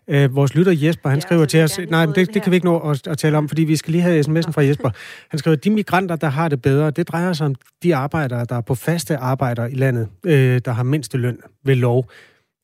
Øh, 0.09 0.35
vores 0.35 0.55
lytter 0.55 0.71
Jesper, 0.71 1.09
han 1.09 1.17
ja, 1.17 1.21
skriver 1.21 1.45
til 1.45 1.63
os... 1.63 1.79
Nej, 1.89 2.05
men 2.05 2.15
det, 2.15 2.33
det 2.33 2.41
kan 2.41 2.51
vi 2.51 2.55
ikke 2.55 2.65
nå 2.67 2.79
at, 2.79 3.07
at 3.07 3.17
tale 3.17 3.37
om, 3.37 3.47
fordi 3.47 3.63
vi 3.63 3.75
skal 3.75 3.91
lige 3.91 4.01
have 4.01 4.19
sms'en 4.19 4.51
fra 4.51 4.61
Jesper. 4.61 4.89
Han 5.29 5.39
skriver, 5.39 5.57
de 5.57 5.69
migranter, 5.69 6.15
der 6.15 6.27
har 6.27 6.49
det 6.49 6.61
bedre, 6.61 6.91
det 6.91 7.07
drejer 7.07 7.33
sig 7.33 7.45
om 7.45 7.55
de 7.83 7.95
arbejdere, 7.95 8.45
der 8.45 8.55
er 8.55 8.61
på 8.61 8.75
faste 8.75 9.17
arbejder 9.17 9.65
i 9.65 9.75
landet, 9.75 10.07
øh, 10.23 10.61
der 10.65 10.71
har 10.71 10.83
mindste 10.83 11.17
løn 11.17 11.37
ved 11.63 11.75
lov. 11.75 12.09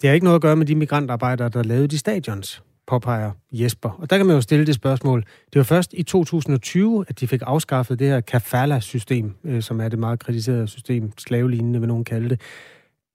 Det 0.01 0.09
har 0.09 0.13
ikke 0.13 0.23
noget 0.23 0.35
at 0.35 0.41
gøre 0.41 0.55
med 0.55 0.65
de 0.65 0.75
migrantarbejdere, 0.75 1.49
der 1.49 1.63
lavede 1.63 1.87
de 1.87 1.97
stadions, 1.97 2.63
påpeger 2.87 3.31
Jesper. 3.51 3.89
Og 3.89 4.09
der 4.09 4.17
kan 4.17 4.25
man 4.25 4.35
jo 4.35 4.41
stille 4.41 4.65
det 4.65 4.75
spørgsmål. 4.75 5.23
Det 5.53 5.59
var 5.59 5.63
først 5.63 5.93
i 5.93 6.03
2020, 6.03 7.05
at 7.07 7.19
de 7.19 7.27
fik 7.27 7.41
afskaffet 7.45 7.99
det 7.99 8.07
her 8.07 8.21
kafala-system, 8.21 9.35
øh, 9.43 9.61
som 9.61 9.81
er 9.81 9.89
det 9.89 9.99
meget 9.99 10.19
kritiserede 10.19 10.67
system, 10.67 11.11
slavelignende 11.17 11.79
vil 11.79 11.87
nogen 11.87 12.03
kalde 12.03 12.29
det. 12.29 12.41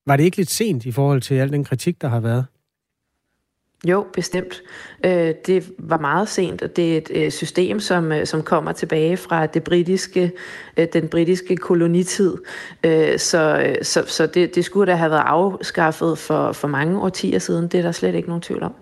Var 0.07 0.17
det 0.17 0.25
ikke 0.25 0.37
lidt 0.37 0.51
sent 0.51 0.87
i 0.87 0.93
forhold 0.93 1.21
til 1.21 1.35
al 1.35 1.53
den 1.53 1.65
kritik, 1.65 2.03
der 2.03 2.09
har 2.09 2.21
været? 2.21 2.45
Jo, 3.87 4.07
bestemt. 4.13 4.63
Øh, 5.05 5.35
det 5.47 5.71
var 5.79 5.99
meget 5.99 6.29
sent, 6.29 6.63
og 6.63 6.77
det 6.77 6.93
er 6.93 6.97
et 6.99 7.11
øh, 7.15 7.31
system, 7.31 7.81
som, 7.81 8.13
øh, 8.13 8.27
som 8.27 8.43
kommer 8.43 8.73
tilbage 8.73 9.17
fra 9.17 9.47
det 9.47 9.65
britiske, 9.65 10.33
den 10.93 11.09
britiske 11.09 11.57
kolonitid. 11.57 12.37
Så, 13.17 13.77
så, 13.83 14.05
så 14.07 14.27
det, 14.27 14.55
det 14.55 14.65
skulle 14.65 14.93
da 14.93 14.97
have 14.97 15.11
været 15.11 15.25
afskaffet 15.27 16.19
for, 16.19 16.53
for 16.53 16.69
mange 16.69 17.01
årtier 17.01 17.39
siden. 17.39 17.69
Det 17.69 17.79
er 17.79 17.83
der 17.83 17.93
slet 17.93 18.15
ikke 18.15 18.29
nogen 18.29 18.43
tvivl 18.43 18.63
om. 18.63 18.75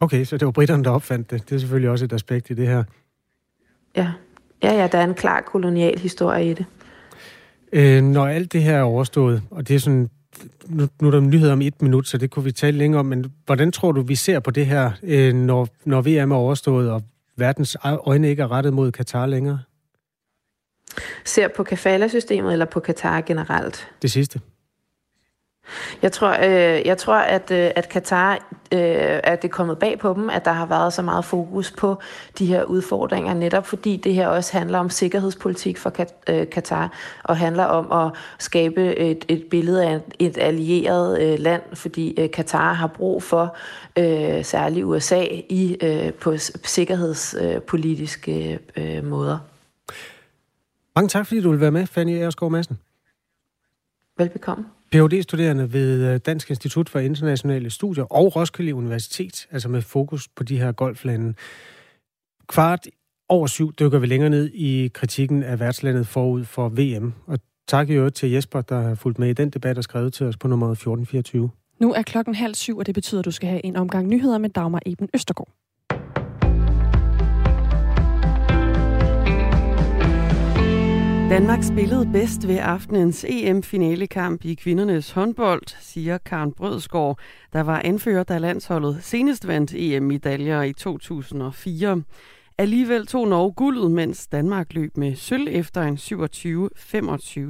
Okay, 0.00 0.24
så 0.24 0.36
det 0.36 0.46
var 0.46 0.52
britterne, 0.52 0.84
der 0.84 0.90
opfandt 0.90 1.30
det. 1.30 1.48
Det 1.48 1.54
er 1.54 1.58
selvfølgelig 1.58 1.90
også 1.90 2.04
et 2.04 2.12
aspekt 2.12 2.50
i 2.50 2.54
det 2.54 2.66
her. 2.66 2.84
Ja, 3.96 4.12
ja, 4.62 4.74
ja 4.74 4.88
der 4.92 4.98
er 4.98 5.04
en 5.04 5.14
klar 5.14 5.40
kolonial 5.40 5.98
historie 5.98 6.50
i 6.50 6.54
det. 6.54 6.66
Øh, 7.72 8.02
når 8.02 8.26
alt 8.26 8.52
det 8.52 8.62
her 8.62 8.76
er 8.76 8.82
overstået, 8.82 9.42
og 9.50 9.68
det 9.68 9.74
er 9.76 9.80
sådan 9.80 10.10
nu, 10.66 10.88
nu 11.00 11.06
er 11.06 11.10
der 11.10 11.18
en 11.18 11.30
nyhed 11.30 11.50
om 11.50 11.62
et 11.62 11.82
minut, 11.82 12.08
så 12.08 12.18
det 12.18 12.30
kunne 12.30 12.44
vi 12.44 12.52
tale 12.52 12.78
længere 12.78 13.00
om, 13.00 13.06
men 13.06 13.32
hvordan 13.46 13.72
tror 13.72 13.92
du, 13.92 14.02
vi 14.02 14.14
ser 14.14 14.40
på 14.40 14.50
det 14.50 14.66
her, 14.66 14.90
øh, 15.02 15.34
når, 15.34 15.68
når 15.84 16.02
VM 16.02 16.32
er 16.32 16.36
overstået, 16.36 16.90
og 16.90 17.02
verdens 17.36 17.76
øjne 17.82 18.28
ikke 18.28 18.42
er 18.42 18.50
rettet 18.50 18.72
mod 18.72 18.92
Katar 18.92 19.26
længere? 19.26 19.58
Ser 21.24 21.48
på 21.56 21.62
kafala-systemet 21.62 22.52
eller 22.52 22.66
på 22.66 22.80
Katar 22.80 23.20
generelt? 23.20 23.88
Det 24.02 24.10
sidste. 24.10 24.40
Jeg 26.02 26.12
tror, 26.12 26.36
øh, 26.44 26.86
jeg 26.86 26.98
tror 26.98 27.14
at, 27.14 27.50
øh, 27.50 27.70
at 27.76 27.88
Katar 27.88 28.38
øh, 28.74 29.20
at 29.24 29.42
det 29.42 29.48
er 29.48 29.52
kommet 29.52 29.78
bag 29.78 29.98
på 29.98 30.14
dem, 30.14 30.30
at 30.30 30.44
der 30.44 30.52
har 30.52 30.66
været 30.66 30.92
så 30.92 31.02
meget 31.02 31.24
fokus 31.24 31.70
på 31.70 31.98
de 32.38 32.46
her 32.46 32.64
udfordringer, 32.64 33.34
netop 33.34 33.66
fordi 33.66 33.96
det 33.96 34.14
her 34.14 34.28
også 34.28 34.58
handler 34.58 34.78
om 34.78 34.90
sikkerhedspolitik 34.90 35.78
for 35.78 35.92
øh, 36.28 36.50
Katar, 36.50 36.92
og 37.24 37.36
handler 37.36 37.64
om 37.64 38.06
at 38.06 38.12
skabe 38.38 38.96
et, 38.96 39.24
et 39.28 39.44
billede 39.50 39.86
af 39.86 40.00
et 40.18 40.38
allieret 40.38 41.22
øh, 41.22 41.38
land, 41.38 41.62
fordi 41.74 42.14
øh, 42.20 42.30
Katar 42.30 42.72
har 42.72 42.86
brug 42.86 43.22
for 43.22 43.56
øh, 43.98 44.44
særligt 44.44 44.84
USA 44.84 45.24
i 45.48 45.76
øh, 45.82 46.12
på 46.12 46.36
sikkerhedspolitiske 46.64 48.58
øh, 48.76 49.04
måder. 49.04 49.38
Mange 50.96 51.08
tak, 51.08 51.26
fordi 51.26 51.40
du 51.40 51.50
vil 51.50 51.60
være 51.60 51.70
med, 51.70 51.86
Fanny 51.86 52.10
Erskov 52.10 52.50
Madsen. 52.50 52.78
Velbekomme. 54.18 54.64
Ph.D.-studerende 54.94 55.72
ved 55.72 56.12
øh, 56.12 56.20
Dansk 56.26 56.50
Institut 56.50 56.88
for 56.88 56.98
Internationale 56.98 57.70
Studier 57.70 58.04
og 58.04 58.36
Roskilde 58.36 58.74
Universitet, 58.74 59.46
altså 59.50 59.68
med 59.68 59.82
fokus 59.82 60.28
på 60.28 60.44
de 60.44 60.58
her 60.58 60.72
golflande. 60.72 61.34
Kvart 62.48 62.86
over 63.28 63.46
syv 63.46 63.72
dykker 63.72 63.98
vi 63.98 64.06
længere 64.06 64.30
ned 64.30 64.50
i 64.54 64.90
kritikken 64.94 65.42
af 65.42 65.60
værtslandet 65.60 66.06
forud 66.06 66.44
for 66.44 66.68
VM. 66.68 67.12
Og 67.26 67.38
tak 67.68 67.90
i 67.90 67.92
øvrigt 67.92 68.16
til 68.16 68.30
Jesper, 68.30 68.60
der 68.60 68.80
har 68.80 68.94
fulgt 68.94 69.18
med 69.18 69.28
i 69.28 69.32
den 69.32 69.50
debat 69.50 69.78
og 69.78 69.84
skrevet 69.84 70.12
til 70.12 70.26
os 70.26 70.36
på 70.36 70.48
nummer 70.48 70.66
1424. 70.66 71.50
Nu 71.80 71.92
er 71.92 72.02
klokken 72.02 72.34
halv 72.34 72.54
syv, 72.54 72.78
og 72.78 72.86
det 72.86 72.94
betyder, 72.94 73.18
at 73.18 73.24
du 73.24 73.30
skal 73.30 73.48
have 73.48 73.64
en 73.64 73.76
omgang 73.76 74.08
nyheder 74.08 74.38
med 74.38 74.50
Dagmar 74.50 74.80
Eben 74.86 75.08
Østergaard. 75.14 75.63
Danmark 81.30 81.62
spillede 81.62 82.08
bedst 82.12 82.48
ved 82.48 82.58
aftenens 82.62 83.24
EM-finalekamp 83.28 84.44
i 84.44 84.54
kvindernes 84.54 85.10
håndbold, 85.10 85.62
siger 85.80 86.18
Karen 86.18 86.52
Brødsgaard, 86.52 87.18
der 87.52 87.60
var 87.60 87.80
anfører, 87.84 88.22
da 88.22 88.38
landsholdet 88.38 88.98
senest 89.02 89.46
vandt 89.46 89.74
EM-medaljer 89.74 90.62
i 90.62 90.72
2004. 90.72 92.02
Alligevel 92.58 93.06
tog 93.06 93.28
Norge 93.28 93.52
guldet, 93.52 93.90
mens 93.90 94.26
Danmark 94.26 94.74
løb 94.74 94.96
med 94.96 95.16
sølv 95.16 95.48
efter 95.50 95.82
en 95.82 95.96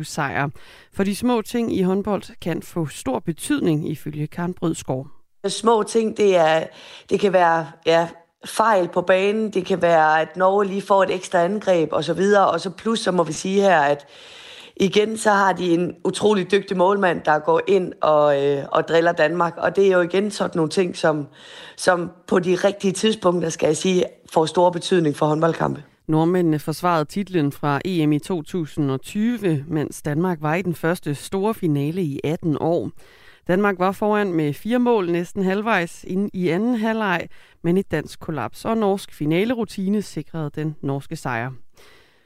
27-25 0.00 0.04
sejr. 0.04 0.48
For 0.92 1.04
de 1.04 1.16
små 1.16 1.42
ting 1.42 1.76
i 1.76 1.82
håndbold 1.82 2.40
kan 2.40 2.62
få 2.62 2.86
stor 2.86 3.18
betydning, 3.18 3.88
ifølge 3.88 4.26
Karen 4.26 4.54
Brødsgaard. 4.54 5.06
Små 5.48 5.82
ting, 5.82 6.16
det, 6.16 6.36
er, 6.36 6.66
det 7.10 7.20
kan 7.20 7.32
være 7.32 7.66
ja, 7.86 8.08
fejl 8.44 8.88
på 8.88 9.00
banen, 9.00 9.50
det 9.50 9.66
kan 9.66 9.82
være, 9.82 10.20
at 10.20 10.36
Norge 10.36 10.66
lige 10.66 10.82
får 10.82 11.02
et 11.02 11.14
ekstra 11.14 11.38
angreb 11.38 11.92
og, 11.92 12.04
så 12.04 12.14
videre. 12.14 12.46
og 12.50 12.60
så 12.60 12.70
plus, 12.70 13.00
så 13.00 13.12
må 13.12 13.22
vi 13.22 13.32
sige 13.32 13.60
her, 13.60 13.80
at 13.80 14.06
igen, 14.76 15.16
så 15.16 15.30
har 15.30 15.52
de 15.52 15.74
en 15.74 15.94
utrolig 16.04 16.50
dygtig 16.50 16.76
målmand, 16.76 17.20
der 17.24 17.38
går 17.38 17.60
ind 17.66 17.92
og, 18.00 18.44
øh, 18.44 18.64
og 18.72 18.88
driller 18.88 19.12
Danmark. 19.12 19.54
Og 19.56 19.76
det 19.76 19.86
er 19.86 19.92
jo 19.92 20.00
igen 20.00 20.30
sådan 20.30 20.56
nogle 20.56 20.70
ting, 20.70 20.96
som, 20.96 21.26
som 21.76 22.10
på 22.26 22.38
de 22.38 22.54
rigtige 22.54 22.92
tidspunkter, 22.92 23.48
skal 23.48 23.66
jeg 23.66 23.76
sige, 23.76 24.04
får 24.32 24.46
stor 24.46 24.70
betydning 24.70 25.16
for 25.16 25.26
håndboldkampe. 25.26 25.82
Nordmændene 26.06 26.58
forsvarede 26.58 27.04
titlen 27.04 27.52
fra 27.52 27.80
EM 27.84 28.12
i 28.12 28.18
2020, 28.18 29.64
mens 29.68 30.02
Danmark 30.02 30.38
var 30.40 30.54
i 30.54 30.62
den 30.62 30.74
første 30.74 31.14
store 31.14 31.54
finale 31.54 32.02
i 32.02 32.20
18 32.24 32.56
år. 32.60 32.90
Danmark 33.48 33.78
var 33.78 33.92
foran 33.92 34.32
med 34.32 34.52
fire 34.52 34.78
mål 34.78 35.10
næsten 35.10 35.44
halvvejs 35.44 36.04
ind 36.08 36.30
i 36.32 36.48
anden 36.48 36.74
halvleg, 36.74 37.28
men 37.62 37.76
et 37.76 37.90
dansk 37.90 38.20
kollaps 38.20 38.64
og 38.64 38.76
norsk 38.76 39.14
finalerutine 39.14 40.02
sikrede 40.02 40.50
den 40.54 40.76
norske 40.82 41.16
sejr. 41.16 41.50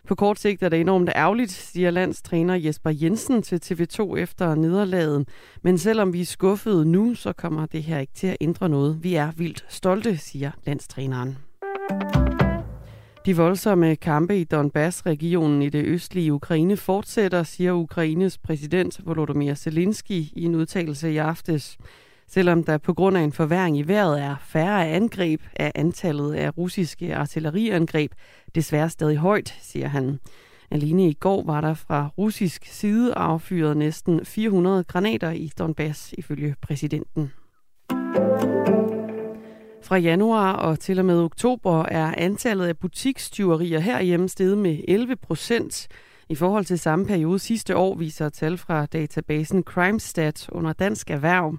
På 0.09 0.15
kort 0.15 0.39
sigt 0.39 0.63
er 0.63 0.69
det 0.69 0.81
enormt 0.81 1.11
ærgerligt, 1.17 1.51
siger 1.51 1.91
landstræner 1.91 2.55
Jesper 2.55 2.91
Jensen 2.91 3.43
til 3.43 3.61
TV2 3.65 4.17
efter 4.17 4.55
nederlaget. 4.55 5.29
Men 5.63 5.79
selvom 5.79 6.13
vi 6.13 6.21
er 6.21 6.25
skuffede 6.25 6.85
nu, 6.85 7.15
så 7.15 7.33
kommer 7.33 7.67
det 7.67 7.83
her 7.83 7.99
ikke 7.99 8.15
til 8.15 8.27
at 8.27 8.37
ændre 8.41 8.69
noget. 8.69 8.99
Vi 9.03 9.15
er 9.15 9.31
vildt 9.37 9.65
stolte, 9.69 10.17
siger 10.17 10.51
landstræneren. 10.67 11.39
De 13.29 13.37
voldsomme 13.37 13.97
kampe 13.97 14.39
i 14.39 14.45
Donbass-regionen 14.45 15.63
i 15.63 15.69
det 15.69 15.85
østlige 15.85 16.33
Ukraine 16.33 16.77
fortsætter, 16.77 17.43
siger 17.43 17.73
Ukraines 17.73 18.39
præsident 18.39 19.01
Volodymyr 19.05 19.55
Zelensky 19.55 20.13
i 20.13 20.45
en 20.45 20.55
udtalelse 20.55 21.13
i 21.13 21.17
aftes. 21.17 21.79
Selvom 22.29 22.65
der 22.65 22.79
på 22.79 22.95
grund 22.95 23.17
af 23.17 23.21
en 23.21 23.33
forværing 23.33 23.79
i 23.79 23.83
vejret 23.83 24.23
er 24.23 24.37
færre 24.41 24.89
angreb, 24.89 25.41
er 25.57 25.71
antallet 25.75 26.35
af 26.35 26.59
russiske 26.59 27.17
artilleriangreb 27.17 28.13
desværre 28.55 28.91
stadig 28.91 29.17
højt, 29.17 29.55
siger 29.63 29.89
han. 29.89 30.19
Alene 30.71 31.09
i 31.09 31.13
går 31.13 31.45
var 31.45 31.61
der 31.61 31.75
fra 31.75 32.11
russisk 32.19 32.65
side 32.65 33.15
affyret 33.15 33.77
næsten 33.77 34.25
400 34.25 34.85
granater 34.85 35.31
i 35.31 35.51
Donbass, 35.59 36.15
ifølge 36.19 36.55
præsidenten. 36.63 37.33
Fra 39.89 39.97
januar 39.97 40.53
og 40.53 40.79
til 40.79 40.99
og 40.99 41.05
med 41.05 41.21
oktober 41.21 41.85
er 41.85 42.15
antallet 42.19 42.67
af 42.67 42.79
butikstyverier 42.79 43.79
herhjemme 43.79 44.29
steget 44.29 44.59
med 44.59 44.79
11 44.89 45.17
procent. 45.17 45.89
I 46.29 46.35
forhold 46.35 46.65
til 46.65 46.79
samme 46.79 47.07
periode 47.07 47.39
sidste 47.39 47.77
år 47.77 47.97
viser 47.97 48.29
tal 48.29 48.57
fra 48.57 48.87
databasen 48.87 49.63
CrimeStat 49.63 50.49
under 50.53 50.73
Dansk 50.73 51.11
Erhverv. 51.11 51.57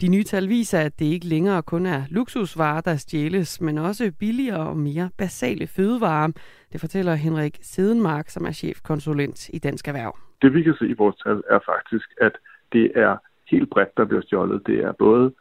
De 0.00 0.08
nye 0.08 0.24
tal 0.24 0.48
viser, 0.48 0.80
at 0.80 0.98
det 0.98 1.04
ikke 1.04 1.26
længere 1.26 1.62
kun 1.62 1.86
er 1.86 2.02
luksusvarer, 2.10 2.80
der 2.80 2.96
stjæles, 2.96 3.60
men 3.60 3.78
også 3.78 4.12
billigere 4.18 4.68
og 4.68 4.76
mere 4.76 5.10
basale 5.18 5.66
fødevarer. 5.66 6.28
Det 6.72 6.80
fortæller 6.80 7.14
Henrik 7.14 7.58
Sedenmark, 7.62 8.28
som 8.28 8.44
er 8.44 8.52
chefkonsulent 8.52 9.48
i 9.48 9.58
Dansk 9.58 9.88
Erhverv. 9.88 10.18
Det 10.42 10.54
vi 10.54 10.62
kan 10.62 10.74
se 10.78 10.86
i 10.86 10.92
vores 10.92 11.16
tal 11.16 11.42
er 11.50 11.58
faktisk, 11.66 12.08
at 12.20 12.32
det 12.72 12.92
er 12.94 13.16
helt 13.50 13.70
bredt, 13.70 13.96
der 13.96 14.04
bliver 14.04 14.22
stjålet. 14.22 14.66
Det 14.66 14.78
er 14.84 14.92
både 14.92 15.32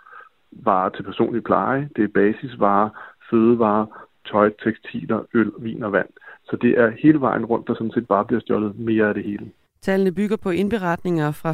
varer 0.55 0.89
til 0.89 1.03
personlig 1.03 1.43
pleje, 1.43 1.89
det 1.95 2.03
er 2.03 2.07
basisvarer, 2.07 2.89
fødevarer, 3.29 3.85
tøj, 4.31 4.51
tekstiler, 4.63 5.19
øl, 5.33 5.51
vin 5.59 5.83
og 5.83 5.91
vand. 5.91 6.09
Så 6.43 6.57
det 6.61 6.79
er 6.79 6.91
hele 7.03 7.21
vejen 7.21 7.45
rundt, 7.45 7.67
der 7.67 7.73
sådan 7.73 7.91
set 7.91 8.07
bare 8.07 8.25
bliver 8.25 8.41
stjålet 8.41 8.79
mere 8.79 9.07
af 9.07 9.13
det 9.13 9.23
hele. 9.23 9.51
Tallene 9.81 10.11
bygger 10.11 10.37
på 10.37 10.49
indberetninger 10.49 11.31
fra 11.31 11.51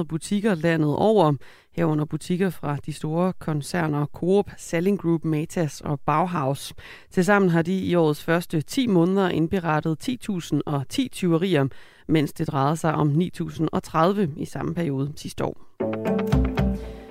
4.600 0.00 0.04
butikker 0.04 0.54
landet 0.54 0.96
over, 0.96 1.34
herunder 1.76 2.04
butikker 2.04 2.50
fra 2.50 2.76
de 2.86 2.92
store 2.92 3.32
koncerner 3.32 4.06
Coop, 4.06 4.50
Selling 4.56 5.00
Group, 5.00 5.24
Matas 5.24 5.80
og 5.80 6.00
Bauhaus. 6.00 6.74
Tilsammen 7.10 7.50
har 7.50 7.62
de 7.62 7.78
i 7.78 7.94
årets 7.94 8.24
første 8.24 8.60
10 8.60 8.86
måneder 8.86 9.28
indberettet 9.28 10.08
10.010 10.08 11.08
tyverier, 11.08 11.68
mens 12.08 12.32
det 12.32 12.48
drejede 12.48 12.76
sig 12.76 12.94
om 12.94 13.08
9.030 13.08 14.20
i 14.36 14.44
samme 14.44 14.74
periode 14.74 15.12
sidste 15.16 15.44
år. 15.44 16.47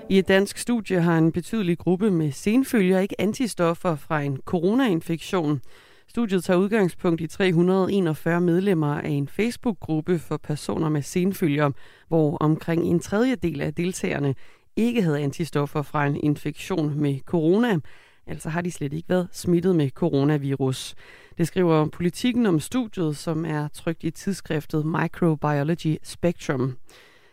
I 0.10 0.17
et 0.17 0.28
dansk 0.28 0.58
studie 0.58 1.02
har 1.02 1.17
en 1.17 1.32
betydelig 1.32 1.78
gruppe 1.78 2.12
med 2.12 2.32
senfølger 2.32 3.00
ikke 3.00 3.22
antistoffer 3.22 3.96
fra 3.96 4.22
en 4.22 4.38
coronainfektion. 4.46 5.62
Studiet 6.08 6.43
tager 6.43 6.58
udgangspunkt 6.58 7.22
i 7.22 7.28
341 7.28 8.41
medlemmer 8.41 8.96
af 8.96 9.10
en 9.10 9.28
Facebook-gruppe 9.28 10.20
for 10.20 10.38
personer 10.38 10.89
med 10.89 11.02
senfølger, 11.02 11.72
hvor 12.08 12.38
omkring 12.38 12.84
en 12.84 13.00
tredjedel 13.00 13.62
af 13.62 13.74
deltagerne 13.74 14.36
ikke 14.76 15.02
havde 15.02 15.20
antistoffer 15.20 15.82
fra 15.82 16.06
en 16.06 16.15
infektion 16.24 17.00
med 17.00 17.20
corona. 17.20 17.80
Altså 18.28 18.50
har 18.50 18.62
de 18.62 18.72
slet 18.72 18.93
ikke 18.93 19.10
været 19.10 19.28
smittet 19.32 19.76
med 19.76 19.89
coronavirus. 19.89 20.96
Det 21.38 21.48
skriver 21.48 21.86
politikken 21.86 22.46
om 22.46 22.60
studiet, 22.60 23.17
som 23.17 23.46
er 23.46 23.67
trygt 23.67 24.04
i 24.04 24.12
tidsskriftet 24.12 24.86
Microbiology 24.86 25.98
Spectrum. 26.04 26.78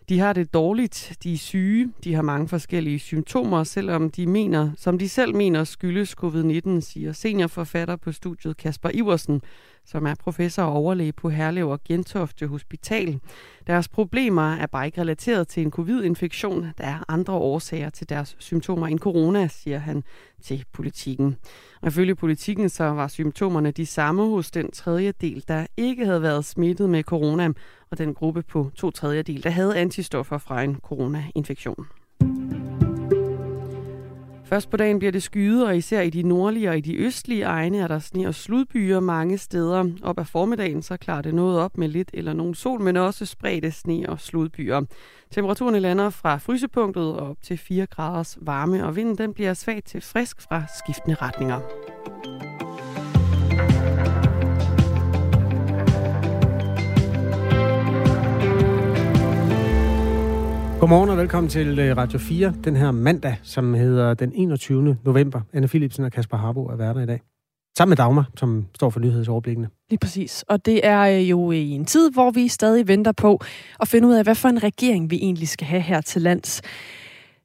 De 0.08 0.18
har 0.18 0.32
det 0.32 0.54
dårligt, 0.54 1.16
de 1.22 1.32
er 1.32 1.38
syge, 1.38 1.92
de 2.04 2.14
har 2.14 2.22
mange 2.22 2.48
forskellige 2.48 2.98
symptomer, 2.98 3.64
selvom 3.64 4.10
de 4.10 4.26
mener, 4.26 4.70
som 4.76 4.98
de 4.98 5.08
selv 5.08 5.34
mener 5.34 5.64
skyldes 5.64 6.14
covid-19, 6.24 6.80
siger 6.80 7.12
seniorforfatter 7.12 7.96
på 7.96 8.12
studiet 8.12 8.56
Kasper 8.56 8.90
Iversen, 8.94 9.42
som 9.84 10.06
er 10.06 10.14
professor 10.14 10.62
og 10.62 10.72
overlæge 10.72 11.12
på 11.12 11.28
Herlev 11.28 11.68
og 11.68 11.80
Gentofte 11.84 12.46
Hospital. 12.46 13.20
Deres 13.66 13.88
problemer 13.88 14.54
er 14.54 14.66
bare 14.66 14.86
ikke 14.86 15.00
relateret 15.00 15.48
til 15.48 15.62
en 15.62 15.70
covid-infektion. 15.70 16.66
Der 16.78 16.84
er 16.84 17.04
andre 17.08 17.34
årsager 17.34 17.90
til 17.90 18.08
deres 18.08 18.36
symptomer 18.38 18.86
end 18.86 18.98
corona, 18.98 19.48
siger 19.48 19.78
han 19.78 20.04
til 20.42 20.64
politikken. 20.72 21.36
Og 21.84 21.88
ifølge 21.88 22.14
politikken 22.14 22.68
så 22.68 22.84
var 22.84 23.08
symptomerne 23.08 23.70
de 23.70 23.86
samme 23.86 24.22
hos 24.30 24.50
den 24.50 24.70
tredjedel, 24.70 25.44
der 25.48 25.66
ikke 25.76 26.04
havde 26.06 26.22
været 26.22 26.44
smittet 26.44 26.90
med 26.90 27.02
corona, 27.02 27.48
og 27.90 27.98
den 27.98 28.14
gruppe 28.14 28.42
på 28.42 28.70
to 28.74 28.90
tredjedel, 28.90 29.42
der 29.42 29.50
havde 29.50 29.76
antistoffer 29.76 30.38
fra 30.38 30.62
en 30.62 30.76
coronainfektion. 30.82 31.86
Først 34.44 34.70
på 34.70 34.76
dagen 34.76 34.98
bliver 34.98 35.12
det 35.12 35.22
skyet, 35.22 35.66
og 35.66 35.76
især 35.76 36.00
i 36.00 36.10
de 36.10 36.22
nordlige 36.22 36.68
og 36.70 36.78
i 36.78 36.80
de 36.80 36.96
østlige 36.96 37.42
egne 37.42 37.78
er 37.78 37.88
der 37.88 37.98
sne 37.98 38.28
og 38.28 38.34
sludbyer 38.34 39.00
mange 39.00 39.38
steder. 39.38 39.90
Op 40.02 40.18
ad 40.18 40.24
formiddagen 40.24 40.82
så 40.82 40.96
klarer 40.96 41.22
det 41.22 41.34
noget 41.34 41.58
op 41.58 41.78
med 41.78 41.88
lidt 41.88 42.10
eller 42.14 42.32
nogen 42.32 42.54
sol, 42.54 42.80
men 42.80 42.96
også 42.96 43.26
spredte 43.26 43.70
sne 43.70 44.08
og 44.08 44.20
sludbyer. 44.20 44.82
Temperaturen 45.30 45.82
lander 45.82 46.10
fra 46.10 46.36
frysepunktet 46.36 47.16
og 47.16 47.28
op 47.30 47.42
til 47.42 47.58
4 47.58 47.86
graders 47.86 48.38
varme, 48.40 48.86
og 48.86 48.96
vinden 48.96 49.18
den 49.18 49.34
bliver 49.34 49.54
svag 49.54 49.82
til 49.84 50.00
frisk 50.00 50.42
fra 50.42 50.62
skiftende 50.78 51.16
retninger. 51.22 51.60
Godmorgen 60.84 61.10
og 61.10 61.16
velkommen 61.16 61.50
til 61.50 61.78
øh, 61.78 61.96
Radio 61.96 62.18
4, 62.18 62.54
den 62.64 62.76
her 62.76 62.90
mandag, 62.90 63.36
som 63.42 63.74
hedder 63.74 64.14
den 64.14 64.32
21. 64.34 64.96
november. 65.04 65.40
Anne 65.52 65.68
Philipsen 65.68 66.04
og 66.04 66.12
Kasper 66.12 66.36
Harbo 66.36 66.66
er 66.66 66.76
værter 66.76 67.00
i 67.00 67.06
dag. 67.06 67.20
Sammen 67.78 67.90
med 67.90 67.96
Dagmar, 67.96 68.30
som 68.36 68.66
står 68.74 68.90
for 68.90 69.00
nyhedsoverblikkene. 69.00 69.68
Lige 69.90 69.98
præcis. 69.98 70.44
Og 70.48 70.66
det 70.66 70.86
er 70.86 71.00
øh, 71.00 71.30
jo 71.30 71.50
i 71.50 71.70
en 71.70 71.84
tid, 71.84 72.10
hvor 72.12 72.30
vi 72.30 72.48
stadig 72.48 72.88
venter 72.88 73.12
på 73.12 73.40
at 73.80 73.88
finde 73.88 74.08
ud 74.08 74.14
af, 74.14 74.24
hvad 74.24 74.34
for 74.34 74.48
en 74.48 74.62
regering 74.62 75.10
vi 75.10 75.16
egentlig 75.16 75.48
skal 75.48 75.66
have 75.66 75.82
her 75.82 76.00
til 76.00 76.22
lands. 76.22 76.62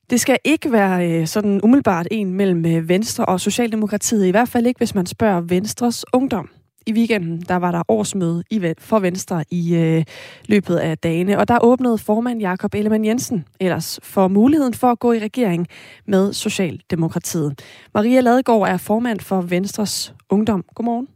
Det 0.10 0.20
skal 0.20 0.38
ikke 0.44 0.72
være 0.72 1.12
øh, 1.12 1.28
sådan 1.28 1.62
umiddelbart 1.64 2.08
en 2.12 2.34
mellem 2.34 2.90
Venstre 2.90 3.26
og 3.26 3.40
Socialdemokratiet, 3.40 4.26
i 4.26 4.32
hvert 4.32 4.50
fald 4.50 4.66
ikke, 4.66 4.78
hvis 4.78 4.96
man 4.96 5.06
spørger 5.06 5.42
Venstres 5.42 6.06
ungdom 6.14 6.50
i 6.90 6.94
weekenden, 6.94 7.42
der 7.42 7.56
var 7.56 7.72
der 7.72 7.84
årsmøde 7.88 8.44
i, 8.50 8.74
for 8.78 9.00
Venstre 9.00 9.44
i 9.50 9.76
øh, 9.76 10.04
løbet 10.46 10.76
af 10.76 10.98
dagene, 10.98 11.40
og 11.40 11.48
der 11.48 11.60
åbnede 11.62 11.98
formand 11.98 12.40
Jakob 12.40 12.74
Ellemann 12.76 13.06
Jensen 13.06 13.46
ellers 13.60 14.00
for 14.04 14.28
muligheden 14.28 14.74
for 14.74 14.92
at 14.92 15.00
gå 15.00 15.12
i 15.12 15.20
regering 15.20 15.68
med 16.06 16.34
Socialdemokratiet. 16.34 17.62
Maria 17.94 18.22
Ladegaard 18.22 18.62
er 18.62 18.78
formand 18.78 19.20
for 19.20 19.42
Venstres 19.42 20.14
Ungdom. 20.30 20.66
Godmorgen. 20.76 21.08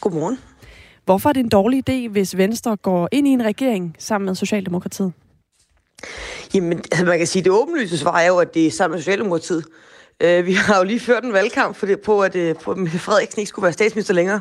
Godmorgen. 0.00 0.38
Hvorfor 1.04 1.28
er 1.28 1.32
det 1.32 1.40
en 1.40 1.48
dårlig 1.48 1.90
idé, 1.90 2.08
hvis 2.08 2.36
Venstre 2.36 2.76
går 2.76 3.08
ind 3.12 3.28
i 3.28 3.30
en 3.30 3.44
regering 3.44 3.96
sammen 3.98 4.26
med 4.26 4.34
Socialdemokratiet? 4.34 5.12
Jamen, 6.54 6.78
altså 6.78 7.04
man 7.04 7.18
kan 7.18 7.26
sige, 7.26 7.42
det 7.42 7.52
åbenlyse 7.52 7.98
svar 7.98 8.18
er 8.18 8.26
jo, 8.26 8.38
at 8.38 8.54
det 8.54 8.66
er 8.66 8.70
sammen 8.70 8.94
med 8.94 9.02
Socialdemokratiet. 9.02 9.64
Øh, 10.20 10.46
vi 10.46 10.52
har 10.52 10.78
jo 10.78 10.84
lige 10.84 11.00
ført 11.00 11.24
en 11.24 11.32
valgkamp 11.32 11.76
for 11.76 11.86
det, 11.86 12.00
på, 12.00 12.22
at, 12.22 12.36
øh, 12.36 12.54
på, 12.56 12.70
at 12.70 12.78
Frederiksen 12.98 13.40
ikke 13.40 13.48
skulle 13.48 13.62
være 13.62 13.72
statsminister 13.72 14.14
længere. 14.14 14.40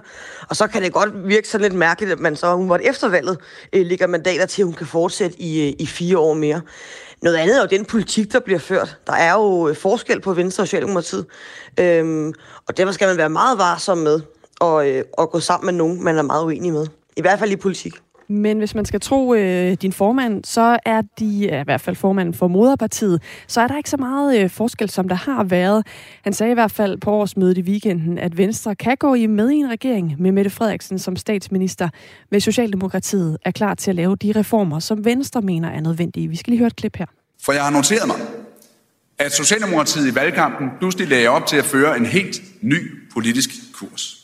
Og 0.50 0.56
så 0.56 0.68
kan 0.68 0.82
det 0.82 0.94
godt 0.94 1.28
virke 1.28 1.48
sådan 1.48 1.64
lidt 1.64 1.74
mærkeligt, 1.74 2.12
at 2.12 2.20
man 2.20 2.36
så, 2.36 2.56
hun 2.56 2.70
var 2.70 2.78
efter 2.78 3.10
valget, 3.10 3.38
øh, 3.74 3.86
ligger 3.86 4.08
mandater 4.08 4.46
til, 4.46 4.62
at 4.62 4.66
hun 4.66 4.74
kan 4.74 4.88
fortsætte 4.88 5.42
i, 5.42 5.68
øh, 5.68 5.74
i 5.80 5.86
fire 5.86 6.18
år 6.18 6.34
mere. 6.34 6.62
Noget 7.22 7.36
andet 7.36 7.58
er 7.58 7.62
jo 7.62 7.68
den 7.68 7.86
politik, 7.86 8.34
der 8.34 8.40
bliver 8.40 8.60
ført. 8.60 8.98
Der 9.08 9.14
er 9.14 9.34
jo 9.34 9.70
øh, 9.70 9.76
forskel 9.76 10.22
på 10.22 10.34
Venstre 10.34 10.64
og 10.64 10.68
Socialdemokratiet. 10.68 11.26
Øhm, 11.80 12.34
og 12.68 12.78
derfor 12.78 12.94
skal 12.94 13.08
man 13.08 13.18
være 13.18 13.30
meget 13.30 13.58
varsom 13.58 13.98
med 13.98 14.22
at, 14.62 14.88
øh, 14.88 15.04
at 15.18 15.30
gå 15.30 15.40
sammen 15.40 15.66
med 15.66 15.74
nogen, 15.74 16.04
man 16.04 16.18
er 16.18 16.22
meget 16.22 16.46
uenig 16.46 16.74
med. 16.74 16.88
I 17.18 17.22
hvert 17.22 17.40
fald 17.40 17.52
i 17.52 17.56
politik. 17.56 17.94
Men 18.28 18.58
hvis 18.58 18.76
man 18.76 18.86
skal 18.86 19.00
tro 19.00 19.34
øh, 19.34 19.74
din 19.74 19.94
formand, 19.94 20.44
så 20.44 20.80
er 20.86 21.02
de, 21.20 21.26
ja, 21.26 21.62
i 21.62 21.64
hvert 21.64 21.82
fald 21.82 21.96
formanden 21.96 22.34
for 22.34 22.48
Moderpartiet, 22.48 23.22
så 23.48 23.62
er 23.62 23.68
der 23.68 23.78
ikke 23.78 23.90
så 23.90 23.98
meget 23.98 24.40
øh, 24.40 24.50
forskel, 24.50 24.90
som 24.90 25.08
der 25.08 25.16
har 25.16 25.44
været. 25.44 25.88
Han 26.24 26.34
sagde 26.34 26.52
i 26.52 26.54
hvert 26.54 26.72
fald 26.72 26.98
på 26.98 27.12
årsmødet 27.12 27.58
i 27.58 27.62
weekenden, 27.62 28.18
at 28.18 28.38
Venstre 28.38 28.76
kan 28.76 28.98
gå 29.00 29.14
i 29.14 29.26
med 29.26 29.50
i 29.50 29.56
en 29.56 29.70
regering 29.70 30.16
med 30.20 30.32
Mette 30.32 30.50
Frederiksen 30.50 31.00
som 31.00 31.16
statsminister, 31.16 31.90
hvis 32.30 32.44
Socialdemokratiet 32.44 33.38
er 33.46 33.52
klar 33.52 33.76
til 33.76 33.92
at 33.92 33.96
lave 33.96 34.16
de 34.16 34.32
reformer, 34.36 34.80
som 34.80 35.06
Venstre 35.06 35.42
mener 35.42 35.70
er 35.70 35.82
nødvendige. 35.82 36.28
Vi 36.28 36.36
skal 36.36 36.52
lige 36.52 36.60
høre 36.60 36.68
et 36.68 36.76
klip 36.76 36.96
her. 36.96 37.06
For 37.44 37.52
jeg 37.52 37.64
har 37.64 37.72
noteret 37.72 38.08
mig, 38.08 38.16
at 39.20 39.32
Socialdemokratiet 39.32 40.12
i 40.12 40.16
valgkampen 40.16 40.70
pludselig 40.80 41.08
lagde 41.08 41.28
op 41.28 41.46
til 41.48 41.58
at 41.58 41.66
føre 41.66 41.98
en 41.98 42.06
helt 42.06 42.42
ny 42.62 43.10
politisk 43.14 43.50
kurs. 43.74 44.23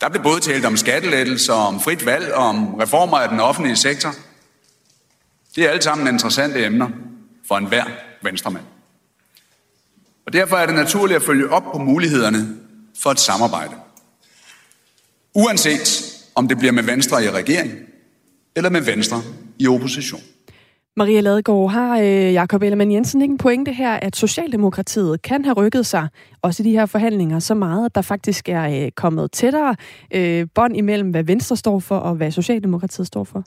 Der 0.00 0.08
blev 0.08 0.22
både 0.22 0.40
talt 0.40 0.64
om 0.64 0.76
skattelettelser, 0.76 1.52
om 1.52 1.80
frit 1.80 2.06
valg, 2.06 2.34
om 2.34 2.74
reformer 2.74 3.18
af 3.18 3.28
den 3.28 3.40
offentlige 3.40 3.76
sektor. 3.76 4.14
Det 5.56 5.64
er 5.64 5.68
alle 5.70 5.82
sammen 5.82 6.14
interessante 6.14 6.64
emner 6.64 6.88
for 7.48 7.56
enhver 7.56 7.84
venstremand. 8.22 8.64
Og 10.26 10.32
derfor 10.32 10.56
er 10.56 10.66
det 10.66 10.74
naturligt 10.74 11.16
at 11.16 11.22
følge 11.22 11.50
op 11.50 11.62
på 11.72 11.78
mulighederne 11.78 12.56
for 13.02 13.10
et 13.10 13.20
samarbejde. 13.20 13.74
Uanset 15.34 16.16
om 16.34 16.48
det 16.48 16.58
bliver 16.58 16.72
med 16.72 16.82
Venstre 16.82 17.24
i 17.24 17.30
regering 17.30 17.72
eller 18.56 18.70
med 18.70 18.80
Venstre 18.80 19.22
i 19.58 19.66
opposition. 19.66 20.22
Maria 21.00 21.20
Ladegaard, 21.20 21.70
har 21.70 21.98
øh, 21.98 22.32
Jakob 22.32 22.62
Ellemann 22.62 22.92
Jensen 22.92 23.22
ikke 23.22 23.32
en 23.32 23.38
pointe 23.38 23.72
her, 23.72 23.92
at 23.92 24.16
Socialdemokratiet 24.16 25.22
kan 25.22 25.44
have 25.44 25.54
rykket 25.54 25.86
sig, 25.86 26.08
også 26.42 26.62
i 26.62 26.66
de 26.66 26.70
her 26.70 26.86
forhandlinger, 26.86 27.38
så 27.38 27.54
meget, 27.54 27.86
at 27.86 27.94
der 27.94 28.02
faktisk 28.02 28.48
er 28.48 28.84
øh, 28.84 28.90
kommet 28.96 29.32
tættere 29.32 29.76
øh, 30.14 30.46
bånd 30.54 30.76
imellem, 30.76 31.10
hvad 31.10 31.24
Venstre 31.24 31.56
står 31.56 31.78
for, 31.78 31.96
og 31.96 32.14
hvad 32.14 32.30
Socialdemokratiet 32.30 33.06
står 33.06 33.24
for? 33.24 33.44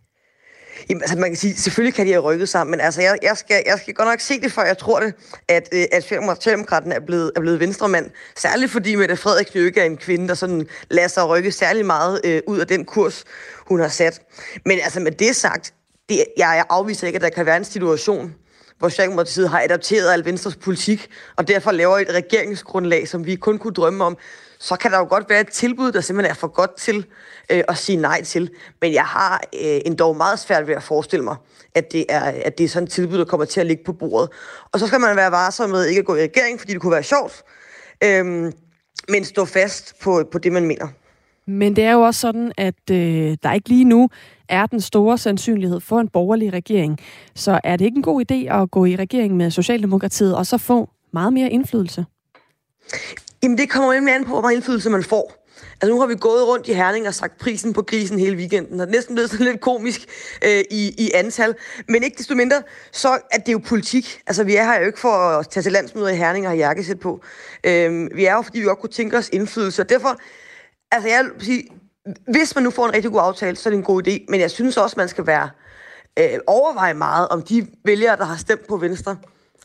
Jamen, 0.89 1.01
altså, 1.01 1.17
man 1.17 1.29
kan 1.29 1.37
sige, 1.37 1.55
selvfølgelig 1.55 1.93
kan 1.93 2.05
de 2.07 2.11
have 2.11 2.23
rykket 2.23 2.49
sammen, 2.49 2.71
men 2.71 2.79
altså, 2.79 3.01
jeg, 3.01 3.17
jeg, 3.23 3.37
skal, 3.37 3.63
jeg 3.65 3.79
skal 3.81 3.93
godt 3.93 4.09
nok 4.09 4.19
se 4.19 4.41
det, 4.41 4.51
før 4.51 4.63
jeg 4.63 4.77
tror 4.77 4.99
det, 4.99 5.13
at, 5.49 5.69
øh, 5.73 5.85
at 5.91 6.03
Socialdemokraten 6.03 6.91
er 6.91 6.99
blevet, 6.99 7.31
er 7.35 7.39
blevet 7.39 7.59
venstremand. 7.59 8.09
Særligt 8.35 8.71
fordi 8.71 8.95
Mette 8.95 9.15
Frederiksen 9.15 9.59
jo 9.59 9.65
ikke 9.65 9.81
er 9.81 9.85
en 9.85 9.97
kvinde, 9.97 10.27
der 10.27 10.33
sådan 10.33 10.67
lader 10.89 11.07
sig 11.07 11.29
rykke 11.29 11.51
særlig 11.51 11.85
meget 11.85 12.21
øh, 12.23 12.41
ud 12.47 12.59
af 12.59 12.67
den 12.67 12.85
kurs, 12.85 13.23
hun 13.67 13.79
har 13.79 13.87
sat. 13.87 14.21
Men 14.65 14.79
altså, 14.83 14.99
med 14.99 15.11
det 15.11 15.35
sagt, 15.35 15.73
det, 16.09 16.25
jeg 16.37 16.65
afviser 16.69 17.07
ikke, 17.07 17.17
at 17.17 17.21
der 17.21 17.29
kan 17.29 17.45
være 17.45 17.57
en 17.57 17.63
situation, 17.63 18.35
hvor 18.79 18.89
Socialdemokratiet 18.89 19.49
har 19.49 19.61
adapteret 19.61 20.13
al 20.13 20.25
Venstres 20.25 20.55
politik, 20.55 21.07
og 21.35 21.47
derfor 21.47 21.71
laver 21.71 21.97
et 21.97 22.09
regeringsgrundlag, 22.13 23.07
som 23.07 23.25
vi 23.25 23.35
kun 23.35 23.57
kunne 23.57 23.73
drømme 23.73 24.03
om, 24.03 24.17
så 24.59 24.75
kan 24.75 24.91
der 24.91 24.97
jo 24.97 25.05
godt 25.09 25.29
være 25.29 25.41
et 25.41 25.49
tilbud, 25.49 25.91
der 25.91 26.01
simpelthen 26.01 26.31
er 26.31 26.35
for 26.35 26.47
godt 26.47 26.77
til 26.77 27.05
øh, 27.51 27.63
at 27.67 27.77
sige 27.77 27.95
nej 27.95 28.23
til. 28.23 28.49
Men 28.81 28.93
jeg 28.93 29.05
har 29.05 29.41
øh, 29.53 29.81
endda 29.85 30.11
meget 30.11 30.39
svært 30.39 30.67
ved 30.67 30.75
at 30.75 30.83
forestille 30.83 31.23
mig, 31.23 31.35
at 31.75 31.91
det, 31.91 32.05
er, 32.09 32.19
at 32.19 32.57
det 32.57 32.63
er 32.63 32.67
sådan 32.67 32.83
et 32.83 32.91
tilbud, 32.91 33.17
der 33.17 33.25
kommer 33.25 33.45
til 33.45 33.59
at 33.59 33.65
ligge 33.65 33.83
på 33.83 33.93
bordet. 33.93 34.29
Og 34.71 34.79
så 34.79 34.87
skal 34.87 34.99
man 34.99 35.15
være 35.15 35.31
varsom 35.31 35.69
med 35.69 35.85
ikke 35.85 35.99
at 35.99 36.05
gå 36.05 36.15
i 36.15 36.23
regering, 36.23 36.59
fordi 36.59 36.73
det 36.73 36.81
kunne 36.81 36.91
være 36.91 37.03
sjovt, 37.03 37.43
øh, 38.03 38.25
men 39.09 39.25
stå 39.25 39.45
fast 39.45 39.99
på, 40.01 40.23
på 40.31 40.37
det, 40.37 40.51
man 40.51 40.65
mener. 40.65 40.87
Men 41.47 41.75
det 41.75 41.83
er 41.83 41.91
jo 41.91 42.01
også 42.01 42.19
sådan, 42.19 42.51
at 42.57 42.91
øh, 42.91 43.37
der 43.43 43.53
ikke 43.53 43.69
lige 43.69 43.85
nu 43.85 44.09
er 44.49 44.65
den 44.65 44.81
store 44.81 45.17
sandsynlighed 45.17 45.79
for 45.79 45.99
en 45.99 46.07
borgerlig 46.07 46.53
regering. 46.53 46.99
Så 47.35 47.59
er 47.63 47.75
det 47.75 47.85
ikke 47.85 47.97
en 47.97 48.03
god 48.03 48.25
idé 48.31 48.53
at 48.53 48.71
gå 48.71 48.85
i 48.85 48.95
regering 48.95 49.37
med 49.37 49.51
Socialdemokratiet 49.51 50.35
og 50.35 50.45
så 50.45 50.57
få 50.57 50.89
meget 51.13 51.33
mere 51.33 51.49
indflydelse? 51.49 52.05
Jamen 53.43 53.57
det 53.57 53.69
kommer 53.69 53.93
jo 53.93 54.07
an 54.07 54.25
på, 54.25 54.29
hvor 54.29 54.41
meget 54.41 54.55
indflydelse 54.55 54.89
man 54.89 55.03
får. 55.03 55.43
Altså 55.81 55.93
nu 55.93 55.99
har 55.99 56.07
vi 56.07 56.15
gået 56.15 56.47
rundt 56.47 56.67
i 56.67 56.73
Herning 56.73 57.07
og 57.07 57.13
sagt 57.13 57.37
prisen 57.37 57.73
på 57.73 57.81
grisen 57.81 58.19
hele 58.19 58.37
weekenden, 58.37 58.79
og 58.79 58.87
det 58.87 58.93
er 58.93 58.97
næsten 58.97 59.15
blevet 59.15 59.31
sådan 59.31 59.45
lidt 59.45 59.61
komisk 59.61 60.05
øh, 60.45 60.63
i, 60.71 60.93
i 60.97 61.11
antal. 61.13 61.55
Men 61.87 62.03
ikke 62.03 62.17
desto 62.17 62.35
mindre, 62.35 62.63
så 62.91 63.09
er 63.31 63.37
det 63.37 63.53
jo 63.53 63.61
politik. 63.65 64.21
Altså 64.27 64.43
vi 64.43 64.55
er 64.55 64.63
her 64.63 64.79
jo 64.79 64.85
ikke 64.85 64.99
for 64.99 65.09
at 65.09 65.49
tage 65.49 65.63
til 65.63 65.71
landsmøder 65.71 66.09
i 66.09 66.15
Herning 66.15 66.45
og 66.45 66.51
have 66.51 66.59
jakkesæt 66.59 66.99
på. 66.99 67.21
Øh, 67.63 68.09
vi 68.15 68.25
er 68.25 68.33
jo, 68.33 68.41
fordi 68.41 68.59
vi 68.59 68.65
godt 68.65 68.79
kunne 68.79 68.89
tænke 68.89 69.17
os 69.17 69.29
indflydelse, 69.33 69.81
og 69.81 69.89
derfor, 69.89 70.19
altså 70.91 71.09
jeg 71.09 71.25
vil 71.37 71.45
sige, 71.45 71.63
hvis 72.27 72.55
man 72.55 72.63
nu 72.63 72.69
får 72.69 72.85
en 72.85 72.93
rigtig 72.93 73.11
god 73.11 73.21
aftale, 73.23 73.55
så 73.55 73.69
er 73.69 73.71
det 73.71 73.77
en 73.77 73.83
god 73.83 74.07
idé. 74.07 74.25
Men 74.29 74.39
jeg 74.39 74.51
synes 74.51 74.77
også, 74.77 74.93
man 74.97 75.07
skal 75.07 75.27
være 75.27 75.49
øh, 76.19 76.39
overveje 76.47 76.93
meget, 76.93 77.27
om 77.27 77.41
de 77.41 77.67
vælgere, 77.85 78.17
der 78.17 78.25
har 78.25 78.37
stemt 78.37 78.67
på 78.67 78.77
Venstre, 78.77 79.17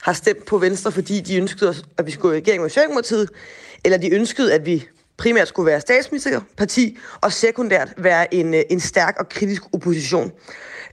har 0.02 0.12
stemt 0.12 0.44
på 0.44 0.58
Venstre, 0.58 0.92
fordi 0.92 1.20
de 1.20 1.36
ønskede, 1.36 1.74
at 1.98 2.06
vi 2.06 2.10
skulle 2.10 2.36
i 2.36 2.40
regering 2.40 2.62
med 2.62 2.70
Socialdemokratiet, 2.70 3.30
eller 3.84 3.98
de 3.98 4.14
ønskede, 4.14 4.54
at 4.54 4.66
vi 4.66 4.88
primært 5.16 5.48
skulle 5.48 5.66
være 5.66 5.80
statsministerparti, 5.80 6.98
og 7.20 7.32
sekundært 7.32 7.94
være 7.96 8.34
en, 8.34 8.54
øh, 8.54 8.62
en 8.70 8.80
stærk 8.80 9.16
og 9.18 9.28
kritisk 9.28 9.62
opposition. 9.72 10.32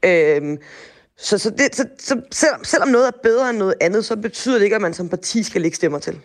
Øhm, 0.06 0.58
så, 1.18 1.38
så, 1.38 1.50
det, 1.50 1.76
så, 1.76 1.86
så 2.00 2.22
selvom, 2.32 2.64
selvom 2.64 2.90
noget 2.90 3.08
er 3.08 3.12
bedre 3.24 3.50
end 3.50 3.58
noget 3.58 3.76
andet, 3.82 4.06
så 4.06 4.16
betyder 4.16 4.56
det 4.56 4.64
ikke, 4.64 4.76
at 4.76 4.82
man 4.82 4.94
som 4.94 5.10
parti 5.10 5.44
skal 5.44 5.62
lægge 5.62 5.76
stemmer 5.76 6.00
til. 6.00 6.20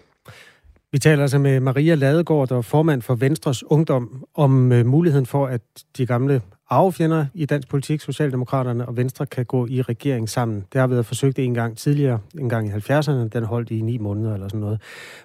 Vi 0.92 0.98
taler 0.98 1.22
altså 1.22 1.38
med 1.38 1.60
Maria 1.60 1.94
Ladegaard, 1.94 2.48
der 2.48 2.56
er 2.56 2.62
formand 2.62 3.02
for 3.02 3.14
Venstres 3.14 3.64
Ungdom, 3.64 4.24
om 4.34 4.72
øh, 4.72 4.86
muligheden 4.86 5.26
for, 5.26 5.46
at 5.46 5.60
de 5.96 6.06
gamle 6.06 6.42
arvefjender 6.70 7.26
i 7.34 7.46
dansk 7.46 7.68
politik, 7.68 8.00
Socialdemokraterne 8.00 8.88
og 8.88 8.96
Venstre, 8.96 9.26
kan 9.26 9.44
gå 9.44 9.66
i 9.66 9.82
regering 9.82 10.28
sammen. 10.28 10.64
Det 10.72 10.80
har 10.80 10.86
været 10.86 11.06
forsøgt 11.06 11.38
en 11.38 11.54
gang 11.54 11.78
tidligere, 11.78 12.18
en 12.38 12.48
gang 12.48 12.68
i 12.68 12.70
70'erne. 12.70 13.10
Den 13.10 13.44
holdt 13.44 13.70
i 13.70 13.80
ni 13.80 13.98
måneder 13.98 14.34
eller 14.34 14.48
sådan 14.48 14.60
noget. 14.60 14.80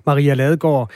Maria 0.05 0.33
Ladegaard, 0.33 0.91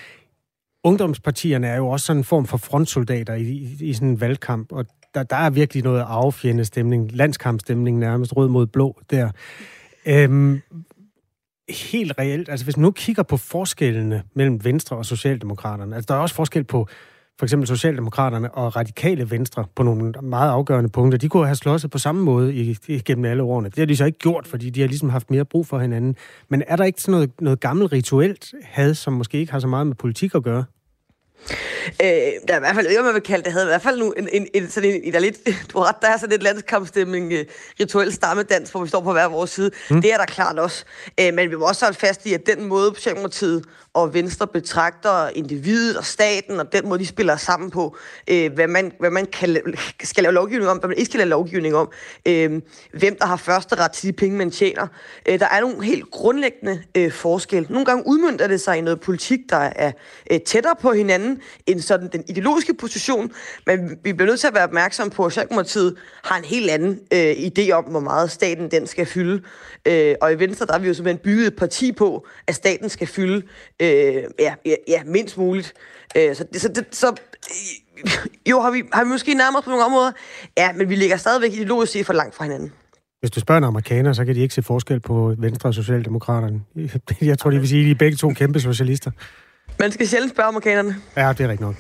ungdomspartierne 0.83 1.67
er 1.67 1.77
jo 1.77 1.87
også 1.87 2.05
sådan 2.05 2.19
en 2.19 2.23
form 2.23 2.45
for 2.45 2.57
frontsoldater 2.57 3.33
i, 3.33 3.41
i, 3.41 3.77
i 3.79 3.93
sådan 3.93 4.07
en 4.07 4.21
valgkamp, 4.21 4.71
og 4.71 4.85
der, 5.13 5.23
der 5.23 5.35
er 5.35 5.49
virkelig 5.49 5.83
noget 5.83 6.01
arvefjendestemning, 6.07 7.11
landskampstemning 7.11 7.97
nærmest 7.97 8.37
rød 8.37 8.47
mod 8.47 8.67
blå 8.67 9.01
der. 9.09 9.29
Øhm, 10.05 10.61
helt 11.69 12.13
reelt, 12.19 12.49
altså 12.49 12.65
hvis 12.65 12.77
man 12.77 12.81
nu 12.81 12.91
kigger 12.91 13.23
på 13.23 13.37
forskellene 13.37 14.23
mellem 14.33 14.63
Venstre 14.63 14.95
og 14.97 15.05
Socialdemokraterne, 15.05 15.95
altså 15.95 16.05
der 16.07 16.13
er 16.13 16.19
også 16.19 16.35
forskel 16.35 16.63
på 16.63 16.87
for 17.39 17.45
eksempel 17.45 17.67
Socialdemokraterne 17.67 18.51
og 18.51 18.75
radikale 18.75 19.31
Venstre 19.31 19.65
på 19.75 19.83
nogle 19.83 20.13
meget 20.21 20.51
afgørende 20.51 20.89
punkter. 20.89 21.17
De 21.17 21.29
kunne 21.29 21.45
have 21.45 21.55
slået 21.55 21.85
på 21.91 21.97
samme 21.97 22.23
måde 22.23 22.75
gennem 23.05 23.25
alle 23.25 23.43
årene. 23.43 23.69
Det 23.69 23.77
har 23.77 23.85
de 23.85 23.95
så 23.95 24.05
ikke 24.05 24.19
gjort, 24.19 24.47
fordi 24.47 24.69
de 24.69 24.81
har 24.81 24.87
ligesom 24.87 25.09
haft 25.09 25.31
mere 25.31 25.45
brug 25.45 25.67
for 25.67 25.79
hinanden. 25.79 26.15
Men 26.49 26.63
er 26.67 26.75
der 26.75 26.83
ikke 26.83 27.01
sådan 27.01 27.11
noget, 27.11 27.31
noget 27.41 27.59
gammelt 27.59 27.91
rituelt 27.91 28.53
had, 28.63 28.93
som 28.93 29.13
måske 29.13 29.37
ikke 29.37 29.51
har 29.51 29.59
så 29.59 29.67
meget 29.67 29.87
med 29.87 29.95
politik 29.95 30.35
at 30.35 30.43
gøre? 30.43 30.63
Øh, 32.01 32.07
der 32.47 32.53
er 32.53 32.55
i 32.55 32.59
hvert 32.59 32.75
fald 32.75 32.87
ikke, 32.87 33.01
hvad 33.01 33.11
man 33.11 33.13
vil 33.13 33.21
kalde 33.21 33.43
det, 33.43 33.51
havde 33.51 33.65
i 33.65 33.67
hvert 33.67 33.81
fald 33.81 33.99
nu 33.99 34.11
en, 34.11 34.29
en, 34.31 34.47
en, 34.53 34.69
sådan 34.69 35.01
en, 35.03 35.13
der 35.13 35.19
lidt, 35.19 35.37
du 35.73 35.79
har 35.79 35.87
ret, 35.87 35.95
der 36.01 36.07
er 36.07 36.17
sådan 36.17 36.29
lidt 36.29 36.43
landskampstemning, 36.43 37.33
uh, 37.33 37.39
rituel 37.79 38.13
stammedans, 38.13 38.69
hvor 38.71 38.81
vi 38.81 38.87
står 38.89 39.01
på 39.01 39.11
hver 39.11 39.27
vores 39.27 39.51
side. 39.51 39.71
Mm. 39.89 40.01
Det 40.01 40.13
er 40.13 40.17
der 40.17 40.25
klart 40.25 40.59
også. 40.59 40.85
Uh, 41.21 41.33
men 41.33 41.49
vi 41.49 41.55
må 41.55 41.65
også 41.65 41.85
holde 41.85 41.97
fast 41.97 42.25
i, 42.25 42.33
at 42.33 42.45
den 42.45 42.65
måde, 42.65 42.95
Socialdemokratiet 42.95 43.65
og 43.93 44.13
Venstre 44.13 44.47
betragter 44.47 45.29
individet 45.29 45.97
og 45.97 46.05
staten, 46.05 46.59
og 46.59 46.73
den 46.73 46.89
måde, 46.89 46.99
de 46.99 47.07
spiller 47.07 47.37
sammen 47.37 47.71
på, 47.71 47.97
uh, 48.31 48.53
hvad 48.53 48.67
man, 48.67 48.91
hvad 48.99 49.11
man 49.11 49.25
kan, 49.25 49.61
skal 50.03 50.23
lave 50.23 50.33
lovgivning 50.33 50.69
om, 50.69 50.77
hvad 50.77 50.87
man 50.87 50.97
ikke 50.97 51.09
skal 51.09 51.17
lave 51.17 51.29
lovgivning 51.29 51.75
om, 51.75 51.91
uh, 52.29 52.33
hvem 52.99 53.17
der 53.19 53.25
har 53.25 53.35
første 53.35 53.75
ret 53.75 53.91
til 53.91 54.07
de 54.07 54.13
penge, 54.13 54.37
man 54.37 54.51
tjener. 54.51 54.87
Uh, 55.29 55.39
der 55.39 55.47
er 55.47 55.61
nogle 55.61 55.83
helt 55.83 56.11
grundlæggende 56.11 56.83
uh, 56.97 57.11
forskelle. 57.11 57.67
Nogle 57.69 57.85
gange 57.85 58.03
udmyndter 58.07 58.47
det 58.47 58.61
sig 58.61 58.77
i 58.77 58.81
noget 58.81 59.01
politik, 59.01 59.39
der 59.49 59.69
er 59.75 59.91
uh, 60.31 60.37
tættere 60.45 60.75
på 60.81 60.91
hinanden, 60.91 61.28
end 61.67 61.79
sådan 61.79 62.09
den 62.11 62.23
ideologiske 62.27 62.73
position, 62.73 63.31
men 63.67 63.97
vi 64.03 64.13
bliver 64.13 64.29
nødt 64.29 64.39
til 64.39 64.47
at 64.47 64.53
være 64.53 64.63
opmærksom 64.63 65.09
på, 65.09 65.25
at 65.25 65.31
Socialdemokratiet 65.31 65.95
har 66.23 66.37
en 66.37 66.45
helt 66.45 66.69
anden 66.69 66.99
øh, 67.13 67.31
idé 67.31 67.71
om, 67.71 67.83
hvor 67.83 67.99
meget 67.99 68.31
staten 68.31 68.71
den 68.71 68.87
skal 68.87 69.05
fylde. 69.05 69.41
Øh, 69.85 70.15
og 70.21 70.33
i 70.33 70.35
Venstre, 70.35 70.65
der 70.65 70.73
har 70.73 70.79
vi 70.79 70.87
jo 70.87 70.93
simpelthen 70.93 71.23
bygget 71.23 71.47
et 71.47 71.55
parti 71.55 71.91
på, 71.91 72.27
at 72.47 72.55
staten 72.55 72.89
skal 72.89 73.07
fylde 73.07 73.41
øh, 73.81 74.23
ja, 74.39 74.53
ja, 74.65 74.75
ja, 74.87 75.01
mindst 75.05 75.37
muligt. 75.37 75.73
Øh, 76.17 76.35
så, 76.35 76.45
så, 76.53 76.67
det, 76.67 76.85
så 76.91 77.07
øh, 77.07 78.11
jo, 78.49 78.59
har 78.61 78.71
vi, 78.71 78.83
har 78.93 79.03
vi 79.03 79.09
måske 79.09 79.33
nærmere 79.33 79.61
på 79.61 79.69
nogle 79.69 79.85
områder? 79.85 80.11
Ja, 80.57 80.73
men 80.73 80.89
vi 80.89 80.95
ligger 80.95 81.17
stadigvæk 81.17 81.53
ideologisk 81.53 81.91
set 81.91 82.05
for 82.05 82.13
langt 82.13 82.35
fra 82.35 82.43
hinanden. 82.43 82.71
Hvis 83.19 83.31
du 83.31 83.39
spørger 83.39 83.57
en 83.57 83.63
amerikaner, 83.63 84.13
så 84.13 84.25
kan 84.25 84.35
de 84.35 84.41
ikke 84.41 84.53
se 84.53 84.63
forskel 84.63 84.99
på 84.99 85.35
Venstre 85.37 85.69
og 85.69 85.73
Socialdemokraterne. 85.73 86.61
Jeg 87.21 87.39
tror, 87.39 87.51
de 87.51 87.59
vil 87.59 87.67
sige, 87.69 87.81
at 87.81 87.85
de 87.85 87.91
er 87.91 87.95
begge 87.95 88.17
to 88.17 88.29
kæmpe 88.33 88.59
socialister. 88.59 89.11
Man 89.79 89.91
skal 89.91 90.07
sjældent 90.07 90.33
spørge 90.33 90.47
amerikanerne. 90.47 90.95
Ja, 91.17 91.29
det 91.29 91.39
er 91.39 91.47
rigtigt 91.47 91.61
nok. 91.61 91.75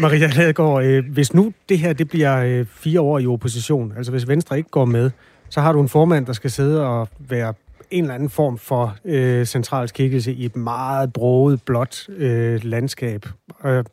Maria 0.00 0.26
Ladegaard, 0.26 0.84
øh, 0.84 1.04
hvis 1.12 1.34
nu 1.34 1.52
det 1.68 1.78
her 1.78 1.92
det 1.92 2.08
bliver 2.08 2.36
øh, 2.36 2.66
fire 2.66 3.00
år 3.00 3.18
i 3.18 3.26
opposition, 3.26 3.92
altså 3.96 4.12
hvis 4.12 4.28
Venstre 4.28 4.56
ikke 4.58 4.70
går 4.70 4.84
med, 4.84 5.10
så 5.48 5.60
har 5.60 5.72
du 5.72 5.80
en 5.80 5.88
formand, 5.88 6.26
der 6.26 6.32
skal 6.32 6.50
sidde 6.50 6.86
og 6.86 7.08
være 7.18 7.54
en 7.90 8.04
eller 8.04 8.14
anden 8.14 8.30
form 8.30 8.58
for 8.58 8.96
øh, 9.04 9.46
central 9.46 9.88
skikkelse 9.88 10.32
i 10.32 10.44
et 10.44 10.56
meget 10.56 11.12
broget, 11.12 11.62
blåt 11.62 12.08
øh, 12.08 12.64
landskab. 12.64 13.26
Øh, 13.64 13.84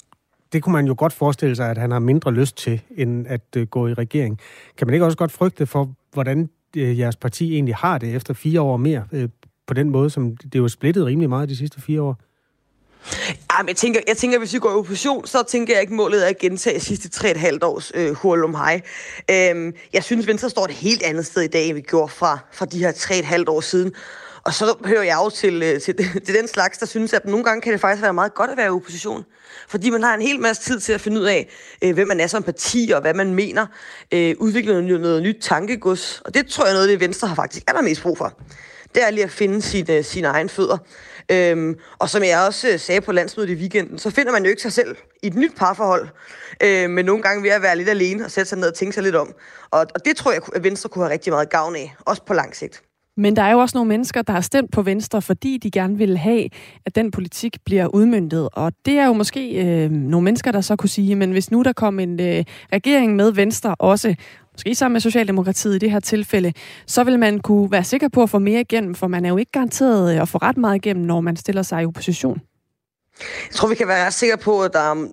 det 0.53 0.63
kunne 0.63 0.73
man 0.73 0.87
jo 0.87 0.95
godt 0.97 1.13
forestille 1.13 1.55
sig, 1.55 1.69
at 1.69 1.77
han 1.77 1.91
har 1.91 1.99
mindre 1.99 2.33
lyst 2.33 2.57
til, 2.57 2.81
end 2.97 3.27
at 3.27 3.41
øh, 3.57 3.67
gå 3.67 3.87
i 3.87 3.93
regering. 3.93 4.39
Kan 4.77 4.87
man 4.87 4.93
ikke 4.93 5.05
også 5.05 5.17
godt 5.17 5.31
frygte 5.31 5.65
for, 5.65 5.89
hvordan 6.13 6.49
øh, 6.77 6.99
jeres 6.99 7.15
parti 7.15 7.53
egentlig 7.53 7.75
har 7.75 7.97
det 7.97 8.15
efter 8.15 8.33
fire 8.33 8.61
år 8.61 8.77
mere, 8.77 9.03
øh, 9.11 9.29
på 9.67 9.73
den 9.73 9.89
måde, 9.89 10.09
som 10.09 10.37
det 10.37 10.55
er 10.55 10.59
jo 10.59 10.67
splittet 10.67 11.05
rimelig 11.05 11.29
meget 11.29 11.49
de 11.49 11.55
sidste 11.55 11.81
fire 11.81 12.01
år? 12.01 12.17
Jamen, 13.51 13.67
jeg 13.67 13.75
tænker, 13.75 13.99
jeg 14.07 14.17
tænker, 14.17 14.39
hvis 14.39 14.53
vi 14.53 14.59
går 14.59 14.69
i 14.69 14.73
opposition, 14.73 15.27
så 15.27 15.43
tænker 15.43 15.73
jeg 15.73 15.81
ikke, 15.81 15.93
målet 15.93 16.23
er 16.23 16.29
at 16.29 16.37
gentage 16.37 16.79
sidste 16.79 17.09
tre 17.09 17.31
et 17.31 17.37
halvt 17.37 17.63
års 17.63 17.91
øh, 17.95 18.11
hurlum 18.11 18.55
hej. 18.55 18.81
Øhm, 19.31 19.73
jeg 19.93 20.03
synes, 20.03 20.27
Venstre 20.27 20.49
står 20.49 20.65
et 20.65 20.71
helt 20.71 21.03
andet 21.03 21.25
sted 21.25 21.41
i 21.41 21.47
dag, 21.47 21.65
end 21.65 21.75
vi 21.75 21.81
gjorde 21.81 22.09
fra, 22.09 22.39
fra 22.53 22.65
de 22.65 22.79
her 22.79 22.91
tre 22.91 23.19
et 23.19 23.25
halvt 23.25 23.49
år 23.49 23.61
siden. 23.61 23.93
Og 24.43 24.53
så 24.53 24.75
hører 24.85 25.03
jeg 25.03 25.17
jo 25.23 25.29
til, 25.29 25.63
øh, 25.63 25.81
til, 25.81 25.95
til 26.25 26.35
den 26.35 26.47
slags, 26.47 26.77
der 26.77 26.85
synes, 26.85 27.13
at 27.13 27.25
nogle 27.25 27.43
gange 27.43 27.61
kan 27.61 27.73
det 27.73 27.81
faktisk 27.81 28.03
være 28.03 28.13
meget 28.13 28.33
godt 28.33 28.49
at 28.49 28.57
være 28.57 28.65
i 28.65 28.69
opposition. 28.69 29.25
Fordi 29.67 29.89
man 29.89 30.03
har 30.03 30.13
en 30.13 30.21
hel 30.21 30.39
masse 30.39 30.63
tid 30.63 30.79
til 30.79 30.93
at 30.93 31.01
finde 31.01 31.21
ud 31.21 31.25
af, 31.25 31.49
øh, 31.81 31.93
hvem 31.93 32.07
man 32.07 32.19
er 32.19 32.27
som 32.27 32.43
parti, 32.43 32.91
og 32.95 33.01
hvad 33.01 33.13
man 33.13 33.33
mener. 33.33 33.65
Øh, 34.13 34.35
udvikle 34.39 34.81
noget, 34.81 35.01
noget 35.01 35.23
nyt 35.23 35.37
tankegods. 35.41 36.21
Og 36.25 36.33
det 36.33 36.47
tror 36.47 36.65
jeg 36.65 36.71
er 36.71 36.75
noget, 36.75 36.89
det 36.89 36.99
Venstre 36.99 37.27
har 37.27 37.35
faktisk 37.35 37.63
allermest 37.67 38.01
brug 38.01 38.17
for. 38.17 38.39
Det 38.95 39.03
er 39.03 39.09
lige 39.09 39.23
at 39.23 39.31
finde 39.31 39.61
sine, 39.61 39.93
øh, 39.93 40.03
sine 40.03 40.27
egne 40.27 40.49
fødder. 40.49 40.77
Øhm, 41.31 41.75
og 41.99 42.09
som 42.09 42.23
jeg 42.23 42.45
også 42.47 42.69
øh, 42.69 42.79
sagde 42.79 43.01
på 43.01 43.11
landsmødet 43.11 43.49
i 43.49 43.55
weekenden, 43.55 43.97
så 43.99 44.09
finder 44.09 44.31
man 44.31 44.43
jo 44.43 44.49
ikke 44.49 44.61
sig 44.61 44.73
selv 44.73 44.95
i 45.23 45.27
et 45.27 45.35
nyt 45.35 45.55
parforhold, 45.57 46.07
øh, 46.63 46.89
men 46.89 47.05
nogle 47.05 47.23
gange 47.23 47.43
ved 47.43 47.49
at 47.49 47.61
være 47.61 47.77
lidt 47.77 47.89
alene 47.89 48.25
og 48.25 48.31
sætte 48.31 48.49
sig 48.49 48.57
ned 48.57 48.67
og 48.67 48.73
tænke 48.73 48.93
sig 48.93 49.03
lidt 49.03 49.15
om. 49.15 49.33
Og, 49.71 49.79
og 49.79 50.05
det 50.05 50.15
tror 50.15 50.31
jeg, 50.31 50.41
at 50.55 50.63
Venstre 50.63 50.89
kunne 50.89 51.05
have 51.05 51.13
rigtig 51.13 51.33
meget 51.33 51.49
gavn 51.49 51.75
af, 51.75 51.95
også 52.05 52.21
på 52.23 52.33
lang 52.33 52.55
sigt. 52.55 52.83
Men 53.19 53.35
der 53.35 53.41
er 53.41 53.51
jo 53.51 53.59
også 53.59 53.77
nogle 53.77 53.87
mennesker, 53.87 54.21
der 54.21 54.33
har 54.33 54.41
stemt 54.41 54.71
på 54.71 54.81
Venstre, 54.81 55.21
fordi 55.21 55.57
de 55.57 55.71
gerne 55.71 55.97
vil 55.97 56.17
have, 56.17 56.49
at 56.85 56.95
den 56.95 57.11
politik 57.11 57.57
bliver 57.65 57.87
udmyndtet. 57.87 58.49
Og 58.53 58.73
det 58.85 58.93
er 58.93 59.05
jo 59.05 59.13
måske 59.13 59.65
øh, 59.65 59.91
nogle 59.91 60.23
mennesker, 60.23 60.51
der 60.51 60.61
så 60.61 60.75
kunne 60.75 60.89
sige, 60.89 61.15
men 61.15 61.31
hvis 61.31 61.51
nu 61.51 61.63
der 61.63 61.73
kom 61.73 61.99
en 61.99 62.21
øh, 62.21 62.43
regering 62.73 63.15
med 63.15 63.31
Venstre 63.31 63.75
også, 63.75 64.15
måske 64.57 64.75
sammen 64.75 64.93
med 64.93 65.01
Socialdemokratiet 65.01 65.75
i 65.75 65.77
det 65.77 65.91
her 65.91 65.99
tilfælde, 65.99 66.53
så 66.87 67.03
vil 67.03 67.19
man 67.19 67.39
kunne 67.39 67.71
være 67.71 67.83
sikker 67.83 68.07
på 68.07 68.23
at 68.23 68.29
få 68.29 68.39
mere 68.39 68.61
igennem, 68.61 68.95
for 68.95 69.07
man 69.07 69.25
er 69.25 69.29
jo 69.29 69.37
ikke 69.37 69.51
garanteret 69.51 70.15
øh, 70.15 70.21
at 70.21 70.29
få 70.29 70.37
ret 70.37 70.57
meget 70.57 70.75
igennem, 70.75 71.05
når 71.05 71.21
man 71.21 71.35
stiller 71.35 71.61
sig 71.61 71.81
i 71.81 71.85
opposition. 71.85 72.41
Jeg 73.19 73.53
tror, 73.53 73.67
vi 73.67 73.75
kan 73.75 73.87
være 73.87 74.05
ret 74.05 74.13
sikre 74.13 74.37
på, 74.37 74.63
at 74.63 74.73
der 74.73 74.79
er 74.79 75.07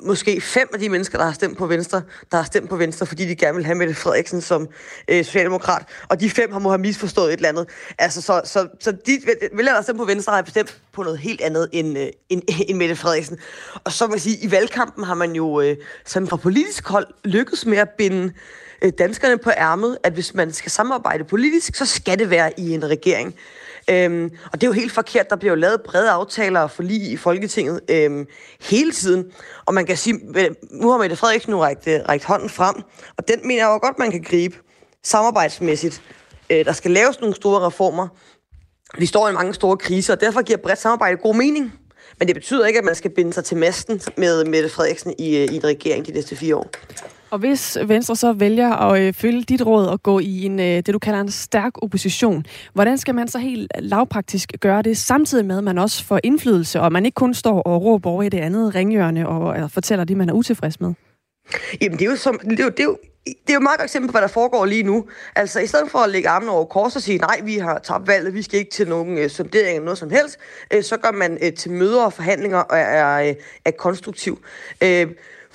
måske 0.00 0.40
fem 0.40 0.68
af 0.72 0.80
de 0.80 0.88
mennesker, 0.88 1.18
der 1.18 1.24
har 1.24 1.32
stemt 1.32 1.58
på 1.58 1.66
Venstre, 1.66 2.02
der 2.30 2.36
har 2.36 2.44
stemt 2.44 2.68
på 2.68 2.76
Venstre, 2.76 3.06
fordi 3.06 3.28
de 3.28 3.36
gerne 3.36 3.56
vil 3.56 3.64
have 3.64 3.74
Mette 3.74 3.94
Frederiksen 3.94 4.40
som 4.40 4.68
øh, 5.08 5.24
socialdemokrat. 5.24 5.82
Og 6.08 6.20
de 6.20 6.30
fem 6.30 6.52
har 6.52 6.58
må 6.58 6.68
have 6.68 6.78
misforstået 6.78 7.32
et 7.32 7.36
eller 7.36 7.48
andet. 7.48 7.68
Altså, 7.98 8.22
så, 8.22 8.40
så, 8.44 8.68
så 8.80 8.92
de 8.92 9.20
vil 9.52 9.66
der 9.66 9.82
stemme 9.82 9.98
på 9.98 10.06
Venstre, 10.06 10.32
har 10.32 10.42
bestemt 10.42 10.80
på 10.92 11.02
noget 11.02 11.18
helt 11.18 11.40
andet 11.40 11.68
end, 11.72 11.98
øh, 11.98 12.06
end, 12.28 12.42
end 12.68 12.78
Mette 12.78 12.96
Frederiksen. 12.96 13.38
Og 13.84 13.92
så 13.92 14.06
må 14.06 14.14
jeg 14.14 14.20
sige, 14.20 14.38
i 14.42 14.50
valgkampen 14.50 15.04
har 15.04 15.14
man 15.14 15.32
jo 15.32 15.60
øh, 15.60 15.76
sådan 16.06 16.28
fra 16.28 16.36
politisk 16.36 16.88
hold 16.88 17.06
lykkedes 17.24 17.66
med 17.66 17.78
at 17.78 17.88
binde 17.98 18.32
Øh, 18.82 18.92
danskerne 18.98 19.38
på 19.38 19.50
ærmet, 19.50 19.98
at 20.02 20.12
hvis 20.12 20.34
man 20.34 20.52
skal 20.52 20.70
samarbejde 20.70 21.24
politisk, 21.24 21.74
så 21.74 21.86
skal 21.86 22.18
det 22.18 22.30
være 22.30 22.60
i 22.60 22.74
en 22.74 22.90
regering. 22.90 23.34
Øhm, 23.90 24.30
og 24.52 24.60
det 24.60 24.62
er 24.62 24.66
jo 24.66 24.72
helt 24.72 24.92
forkert. 24.92 25.30
Der 25.30 25.36
bliver 25.36 25.52
jo 25.52 25.56
lavet 25.56 25.82
brede 25.82 26.10
aftaler 26.10 26.60
og 26.60 26.70
forlig 26.70 27.10
i 27.10 27.16
Folketinget 27.16 27.80
øhm, 27.90 28.26
hele 28.60 28.92
tiden. 28.92 29.24
Og 29.66 29.74
man 29.74 29.86
kan 29.86 29.96
sige, 29.96 30.20
øh, 30.36 30.50
nu 30.70 30.90
har 30.90 30.98
Mette 30.98 31.16
Frederiksen 31.16 31.50
nu 31.50 31.58
rækt, 31.58 31.86
øh, 31.86 32.00
rækt 32.08 32.24
hånden 32.24 32.50
frem, 32.50 32.74
og 33.16 33.28
den 33.28 33.40
mener 33.42 33.62
jeg 33.62 33.66
jo 33.66 33.86
godt, 33.86 33.98
man 33.98 34.10
kan 34.10 34.22
gribe 34.22 34.56
samarbejdsmæssigt. 35.04 36.02
Øh, 36.50 36.64
der 36.64 36.72
skal 36.72 36.90
laves 36.90 37.20
nogle 37.20 37.34
store 37.34 37.66
reformer. 37.66 38.08
Vi 38.98 39.06
står 39.06 39.28
i 39.28 39.32
mange 39.32 39.54
store 39.54 39.76
kriser, 39.76 40.14
og 40.14 40.20
derfor 40.20 40.42
giver 40.42 40.58
bredt 40.58 40.78
samarbejde 40.78 41.16
god 41.16 41.34
mening. 41.34 41.72
Men 42.18 42.28
det 42.28 42.34
betyder 42.34 42.66
ikke, 42.66 42.78
at 42.78 42.84
man 42.84 42.94
skal 42.94 43.10
binde 43.10 43.32
sig 43.32 43.44
til 43.44 43.56
masten 43.56 44.00
med 44.16 44.44
Mette 44.44 44.68
Frederiksen 44.68 45.14
i, 45.18 45.36
i 45.36 45.56
en 45.56 45.64
regering 45.64 46.06
de 46.06 46.12
næste 46.12 46.36
fire 46.36 46.56
år. 46.56 46.70
Og 47.30 47.38
hvis 47.38 47.78
Venstre 47.84 48.16
så 48.16 48.32
vælger 48.32 48.72
at 48.72 49.02
øh, 49.02 49.14
følge 49.14 49.42
dit 49.42 49.66
råd 49.66 49.86
og 49.86 50.02
gå 50.02 50.18
i 50.18 50.44
en, 50.44 50.60
øh, 50.60 50.66
det, 50.66 50.86
du 50.86 50.98
kalder 50.98 51.20
en 51.20 51.30
stærk 51.30 51.72
opposition, 51.82 52.44
hvordan 52.72 52.98
skal 52.98 53.14
man 53.14 53.28
så 53.28 53.38
helt 53.38 53.72
lavpraktisk 53.78 54.52
gøre 54.60 54.82
det, 54.82 54.96
samtidig 54.96 55.46
med, 55.46 55.58
at 55.58 55.64
man 55.64 55.78
også 55.78 56.04
får 56.04 56.20
indflydelse, 56.24 56.80
og 56.80 56.92
man 56.92 57.04
ikke 57.04 57.14
kun 57.14 57.34
står 57.34 57.62
og 57.62 57.84
råber 57.84 58.10
over 58.10 58.22
i 58.22 58.28
det 58.28 58.38
andet 58.38 58.74
ringhjørne 58.74 59.28
og 59.28 59.54
eller 59.54 59.68
fortæller 59.68 60.04
det, 60.04 60.16
man 60.16 60.28
er 60.28 60.32
utilfreds 60.32 60.80
med? 60.80 60.94
Jamen, 61.80 61.98
det 61.98 62.04
er 62.06 62.10
jo, 62.10 62.16
som, 62.16 62.38
det 62.38 62.60
er 62.60 62.64
jo, 62.64 62.70
det 62.70 62.80
er 62.80 62.84
jo 62.84 62.96
det 63.26 63.50
er 63.50 63.54
jo 63.54 63.58
et 63.58 63.62
meget 63.62 63.78
godt 63.78 63.86
eksempel 63.86 64.08
på, 64.08 64.12
hvad 64.12 64.22
der 64.22 64.28
foregår 64.28 64.64
lige 64.64 64.82
nu. 64.82 65.04
Altså, 65.36 65.60
i 65.60 65.66
stedet 65.66 65.90
for 65.90 65.98
at 65.98 66.10
lægge 66.10 66.28
armene 66.28 66.52
over 66.52 66.64
kors 66.64 66.96
og 66.96 67.02
sige, 67.02 67.18
nej, 67.18 67.40
vi 67.44 67.56
har 67.56 67.78
tabt 67.78 68.06
valget, 68.06 68.34
vi 68.34 68.42
skal 68.42 68.58
ikke 68.58 68.70
til 68.70 68.88
nogen 68.88 69.18
øh, 69.18 69.30
sondering 69.30 69.68
eller 69.68 69.84
noget 69.84 69.98
som 69.98 70.10
helst, 70.10 70.38
øh, 70.72 70.82
så 70.82 70.96
går 70.96 71.12
man 71.12 71.38
øh, 71.42 71.52
til 71.52 71.70
møder 71.70 72.04
og 72.04 72.12
forhandlinger 72.12 72.58
og 72.58 72.78
er, 72.78 72.82
er, 72.82 73.28
øh, 73.28 73.34
er 73.64 73.70
konstruktiv. 73.70 74.42
Øh, 74.82 75.06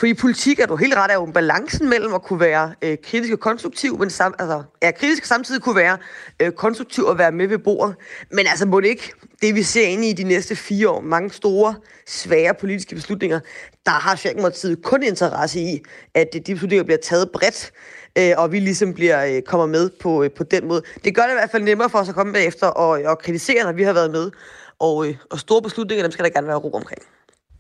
for 0.04 0.08
i 0.08 0.14
politik 0.14 0.60
er 0.60 0.66
du 0.66 0.76
helt 0.76 0.96
ret, 0.96 1.12
er 1.12 1.14
jo 1.14 1.26
balancen 1.26 1.90
mellem 1.90 2.14
at 2.14 2.22
kunne 2.22 2.40
være 2.40 2.74
øh, 2.82 2.98
kritisk 3.04 3.34
og 3.34 3.40
konstruktiv, 3.40 4.00
men 4.00 4.10
sam, 4.10 4.34
altså, 4.40 4.64
ja, 4.82 4.92
kritisk 4.92 5.26
samtidig 5.26 5.62
kunne 5.62 5.76
være 5.76 5.98
øh, 6.40 6.52
konstruktiv 6.52 7.04
og 7.04 7.18
være 7.18 7.32
med 7.32 7.48
ved 7.48 7.58
bordet. 7.58 7.96
Men 8.32 8.48
altså 8.48 8.66
må 8.66 8.80
det 8.80 8.88
ikke, 8.88 9.14
det 9.42 9.56
vi 9.56 9.64
ser 9.64 9.88
ind 9.88 10.06
i 10.06 10.14
de 10.14 10.24
næste 10.24 10.56
fire 10.56 10.90
år, 10.90 11.02
mange 11.02 11.32
store, 11.32 11.76
svære 12.08 12.54
politiske 12.54 12.96
beslutninger, 12.96 13.40
der 13.86 13.92
har 13.92 14.16
Socialdemokratiet 14.16 14.84
kun 14.84 15.04
interesse 15.04 15.60
i, 15.60 15.84
at 16.14 16.28
de 16.48 16.54
beslutninger 16.54 16.84
bliver 16.84 17.00
taget 17.04 17.30
bredt, 17.34 17.72
øh, 18.18 18.32
og 18.38 18.52
vi 18.52 18.60
ligesom 18.60 18.94
bliver 18.94 19.26
øh, 19.26 19.42
kommer 19.42 19.66
med 19.66 19.90
på, 20.02 20.24
øh, 20.24 20.32
på 20.32 20.44
den 20.44 20.68
måde. 20.68 20.82
Det 21.04 21.16
gør 21.16 21.24
det 21.24 21.32
i 21.32 21.40
hvert 21.40 21.52
fald 21.52 21.64
nemmere 21.64 21.90
for 21.90 22.00
os 22.00 22.10
at 22.10 22.16
komme 22.16 22.34
bagefter 22.34 22.68
og, 22.68 22.90
og 23.06 23.20
kritisere, 23.20 23.64
når 23.64 23.72
vi 23.72 23.84
har 23.84 23.94
været 23.94 24.12
med. 24.12 24.32
Og, 24.80 25.08
øh, 25.08 25.16
og 25.32 25.40
store 25.40 25.62
beslutninger, 25.62 26.04
dem 26.04 26.12
skal 26.12 26.26
der 26.26 26.32
gerne 26.32 26.48
være 26.48 26.58
ro 26.58 26.72
omkring. 26.72 27.02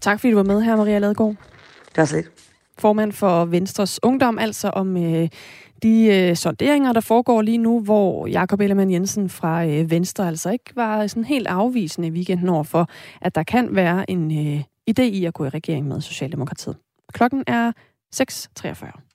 Tak 0.02 0.20
fordi 0.20 0.32
du 0.32 0.38
var 0.38 0.44
med 0.44 0.62
her, 0.62 0.76
Maria 0.76 1.00
Ladegaard. 1.00 1.36
Det 1.96 2.10
så 2.10 2.16
lidt. 2.16 2.32
Formand 2.78 3.12
for 3.12 3.46
Venstres 3.46 4.00
Ungdom, 4.04 4.39
altså 4.39 4.70
om 4.70 4.98
øh, 4.98 5.30
de 5.84 6.06
øh, 6.06 6.36
sonderinger, 6.36 6.94
der 6.94 7.02
foregår 7.02 7.41
lige 7.41 7.58
nu, 7.58 7.80
hvor 7.82 8.28
Jakob 8.28 8.62
Ellemann 8.62 8.91
Jensen 8.91 9.30
fra 9.30 9.66
øh, 9.66 9.91
Venstre 9.91 10.28
altså 10.28 10.50
ikke 10.50 10.76
var 10.76 11.08
sådan 11.08 11.24
helt 11.24 11.48
afvisende 11.48 12.08
i 12.08 12.12
weekenden 12.12 12.50
over 12.50 12.64
for, 12.64 12.88
at 13.22 13.36
der 13.36 13.44
kan 13.44 13.76
være 13.76 14.10
en 14.10 14.48
øh, 14.48 14.64
idé 14.91 15.04
i 15.04 15.26
at 15.26 15.34
gå 15.34 15.46
i 15.46 15.50
regering 15.50 15.88
med 15.88 16.02
Socialdemokratiet. 16.02 16.76
Klokken 17.14 17.44
er 17.48 17.72
6.43. 18.16 19.10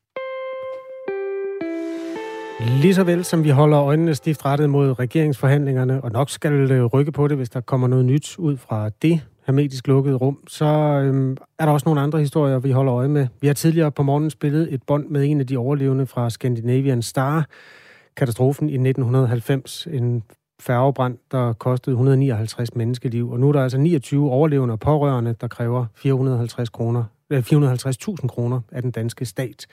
Lige 2.80 2.94
så 2.94 3.04
vel 3.04 3.24
som 3.24 3.44
vi 3.44 3.50
holder 3.50 3.82
øjnene 3.82 4.14
stift 4.14 4.44
rettet 4.44 4.70
mod 4.70 4.98
regeringsforhandlingerne, 4.98 6.04
og 6.04 6.12
nok 6.12 6.30
skal 6.30 6.52
øh, 6.52 6.84
rykke 6.84 7.12
på 7.12 7.28
det, 7.28 7.36
hvis 7.36 7.50
der 7.50 7.60
kommer 7.60 7.88
noget 7.88 8.04
nyt 8.04 8.38
ud 8.38 8.56
fra 8.56 8.90
det, 9.02 9.20
hermetisk 9.48 9.86
lukket 9.86 10.20
rum, 10.20 10.38
så 10.46 10.64
øhm, 11.04 11.36
er 11.58 11.64
der 11.64 11.72
også 11.72 11.88
nogle 11.88 12.00
andre 12.00 12.18
historier, 12.18 12.58
vi 12.58 12.70
holder 12.70 12.94
øje 12.94 13.08
med. 13.08 13.26
Vi 13.40 13.46
har 13.46 13.54
tidligere 13.54 13.92
på 13.92 14.02
morgenen 14.02 14.30
spillet 14.30 14.74
et 14.74 14.82
bånd 14.82 15.08
med 15.08 15.24
en 15.24 15.40
af 15.40 15.46
de 15.46 15.56
overlevende 15.56 16.06
fra 16.06 16.30
Scandinavian 16.30 17.02
Star, 17.02 17.46
katastrofen 18.16 18.68
i 18.68 18.72
1990, 18.72 19.86
en 19.90 20.22
færgebrand, 20.60 21.18
der 21.30 21.52
kostede 21.52 21.94
159 21.94 22.74
menneskeliv. 22.74 23.30
Og 23.30 23.40
nu 23.40 23.48
er 23.48 23.52
der 23.52 23.62
altså 23.62 23.78
29 23.78 24.30
overlevende 24.30 24.72
og 24.72 24.80
pårørende, 24.80 25.34
der 25.40 25.48
kræver 25.48 25.86
450 25.94 26.68
kroner, 26.68 27.04
øh, 27.30 27.42
450.000 27.42 28.28
kroner 28.28 28.60
af 28.72 28.82
den 28.82 28.90
danske 28.90 29.24
stat, 29.24 29.66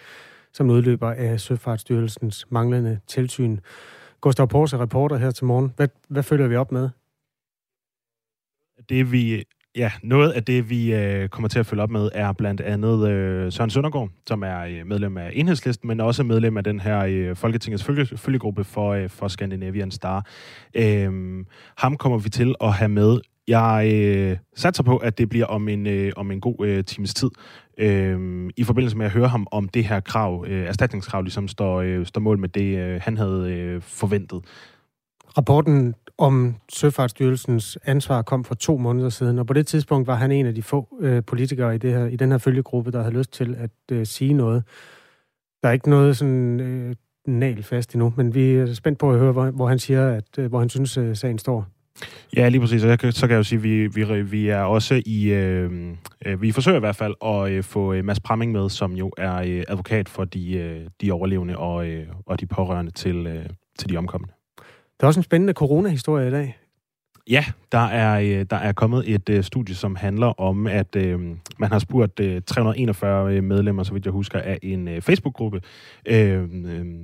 som 0.53 0.69
udløber 0.69 1.11
af 1.11 1.39
Søfartsstyrelsens 1.39 2.45
manglende 2.49 2.99
tilsyn. 3.07 3.57
Gustav 4.21 4.47
Porse, 4.47 4.77
reporter 4.77 5.17
her 5.17 5.31
til 5.31 5.45
morgen. 5.45 5.73
Hvad, 5.75 5.87
hvad 6.07 6.23
følger 6.23 6.47
vi 6.47 6.55
op 6.55 6.71
med? 6.71 6.89
Det 8.89 9.11
vi 9.11 9.43
Ja, 9.75 9.91
noget 10.03 10.31
af 10.31 10.43
det, 10.43 10.69
vi 10.69 10.93
øh, 10.93 11.29
kommer 11.29 11.47
til 11.47 11.59
at 11.59 11.65
følge 11.65 11.83
op 11.83 11.89
med, 11.89 12.09
er 12.13 12.31
blandt 12.31 12.61
andet 12.61 13.09
øh, 13.09 13.51
Søren 13.51 13.69
Søndergaard, 13.69 14.09
som 14.27 14.43
er 14.43 14.59
øh, 14.59 14.85
medlem 14.85 15.17
af 15.17 15.31
Enhedslisten, 15.33 15.87
men 15.87 15.99
også 15.99 16.23
medlem 16.23 16.57
af 16.57 16.63
den 16.63 16.79
her 16.79 16.99
øh, 16.99 17.35
Folketingets 17.35 17.83
følge, 17.83 18.17
følgegruppe 18.17 18.63
for, 18.63 18.93
øh, 18.93 19.09
for 19.09 19.27
Scandinavian 19.27 19.91
Star. 19.91 20.25
Øh, 20.73 21.11
ham 21.77 21.97
kommer 21.97 22.17
vi 22.17 22.29
til 22.29 22.55
at 22.61 22.73
have 22.73 22.89
med. 22.89 23.19
Jeg 23.47 23.91
øh, 23.93 24.37
satser 24.55 24.83
på, 24.83 24.97
at 24.97 25.17
det 25.17 25.29
bliver 25.29 25.45
om 25.45 25.69
en, 25.69 25.87
øh, 25.87 26.11
om 26.15 26.31
en 26.31 26.41
god 26.41 26.65
øh, 26.65 26.83
times 26.83 27.13
tid, 27.13 27.29
øh, 27.77 28.49
i 28.57 28.63
forbindelse 28.63 28.97
med 28.97 29.05
at 29.05 29.11
høre 29.11 29.27
ham 29.27 29.47
om 29.51 29.69
det 29.69 29.85
her 29.85 29.99
krav, 29.99 30.45
øh, 30.47 30.65
erstatningskrav, 30.65 31.21
ligesom 31.21 31.47
står, 31.47 31.81
øh, 31.81 32.05
står 32.05 32.21
mål 32.21 32.39
med 32.39 32.49
det, 32.49 32.77
øh, 32.77 33.01
han 33.03 33.17
havde 33.17 33.53
øh, 33.53 33.81
forventet. 33.81 34.41
Rapporten 35.37 35.95
om 36.17 36.55
Søfartsstyrelsens 36.69 37.77
ansvar 37.83 38.21
kom 38.21 38.43
for 38.43 38.55
to 38.55 38.77
måneder 38.77 39.09
siden, 39.09 39.39
og 39.39 39.47
på 39.47 39.53
det 39.53 39.67
tidspunkt 39.67 40.07
var 40.07 40.15
han 40.15 40.31
en 40.31 40.45
af 40.45 40.55
de 40.55 40.63
få 40.63 40.97
øh, 41.01 41.23
politikere 41.23 41.75
i, 41.75 41.77
det 41.77 41.91
her, 41.91 42.05
i 42.05 42.15
den 42.15 42.31
her 42.31 42.37
følgegruppe, 42.37 42.91
der 42.91 43.01
havde 43.01 43.17
lyst 43.17 43.33
til 43.33 43.55
at 43.57 43.71
øh, 43.91 44.05
sige 44.05 44.33
noget. 44.33 44.63
Der 45.63 45.69
er 45.69 45.73
ikke 45.73 45.89
noget 45.89 46.17
sådan 46.17 46.59
øh, 46.59 46.95
nal 47.27 47.63
fast 47.63 47.93
endnu, 47.93 48.13
men 48.17 48.35
vi 48.35 48.55
er 48.55 48.73
spændt 48.73 48.99
på 48.99 49.11
at 49.11 49.19
høre, 49.19 49.31
hvor, 49.31 49.51
hvor 49.51 49.67
han 49.67 49.79
siger, 49.79 50.09
at 50.09 50.39
øh, 50.39 50.45
hvor 50.45 50.59
han 50.59 50.69
synes, 50.69 50.97
øh, 50.97 51.15
sagen 51.15 51.37
står. 51.37 51.65
Ja, 52.35 52.49
lige 52.49 52.61
præcis. 52.61 52.83
Og 52.83 52.99
så 53.11 53.21
kan 53.21 53.31
jeg 53.31 53.37
jo 53.37 53.43
sige, 53.43 53.57
at 53.57 53.63
vi, 53.63 53.87
vi, 53.87 54.21
vi 54.21 54.49
er 54.49 54.61
også 54.61 55.01
i... 55.05 55.33
Øh, 55.33 55.71
øh, 56.25 56.41
vi 56.41 56.51
forsøger 56.51 56.77
i 56.77 56.79
hvert 56.79 56.95
fald 56.95 57.13
at 57.25 57.51
øh, 57.51 57.63
få 57.63 57.93
øh, 57.93 58.05
Mads 58.05 58.19
Pramming 58.19 58.51
med, 58.51 58.69
som 58.69 58.93
jo 58.93 59.11
er 59.17 59.35
øh, 59.35 59.63
advokat 59.67 60.09
for 60.09 60.25
de, 60.25 60.53
øh, 60.53 60.87
de 61.01 61.11
overlevende 61.11 61.57
og, 61.57 61.87
øh, 61.87 62.07
og 62.25 62.39
de 62.39 62.45
pårørende 62.45 62.91
til, 62.91 63.27
øh, 63.27 63.45
til 63.79 63.89
de 63.89 63.97
omkomne. 63.97 64.27
Der 64.99 65.05
er 65.05 65.07
også 65.07 65.19
en 65.19 65.23
spændende 65.23 65.53
corona-historie 65.53 66.27
i 66.27 66.31
dag. 66.31 66.57
Ja, 67.29 67.45
der 67.71 67.77
er, 67.77 68.19
øh, 68.19 68.45
der 68.49 68.55
er 68.55 68.71
kommet 68.71 69.13
et 69.13 69.29
uh, 69.29 69.43
studie, 69.43 69.75
som 69.75 69.95
handler 69.95 70.41
om, 70.41 70.67
at 70.67 70.95
uh, 70.95 71.21
man 71.57 71.71
har 71.71 71.79
spurgt 71.79 72.19
uh, 72.19 72.37
341 72.45 73.41
medlemmer, 73.41 73.83
så 73.83 73.93
vidt 73.93 74.05
jeg 74.05 74.11
husker, 74.11 74.39
af 74.39 74.59
en 74.63 74.87
uh, 74.87 75.01
Facebook-gruppe 75.01 75.61
uh, 76.11 76.15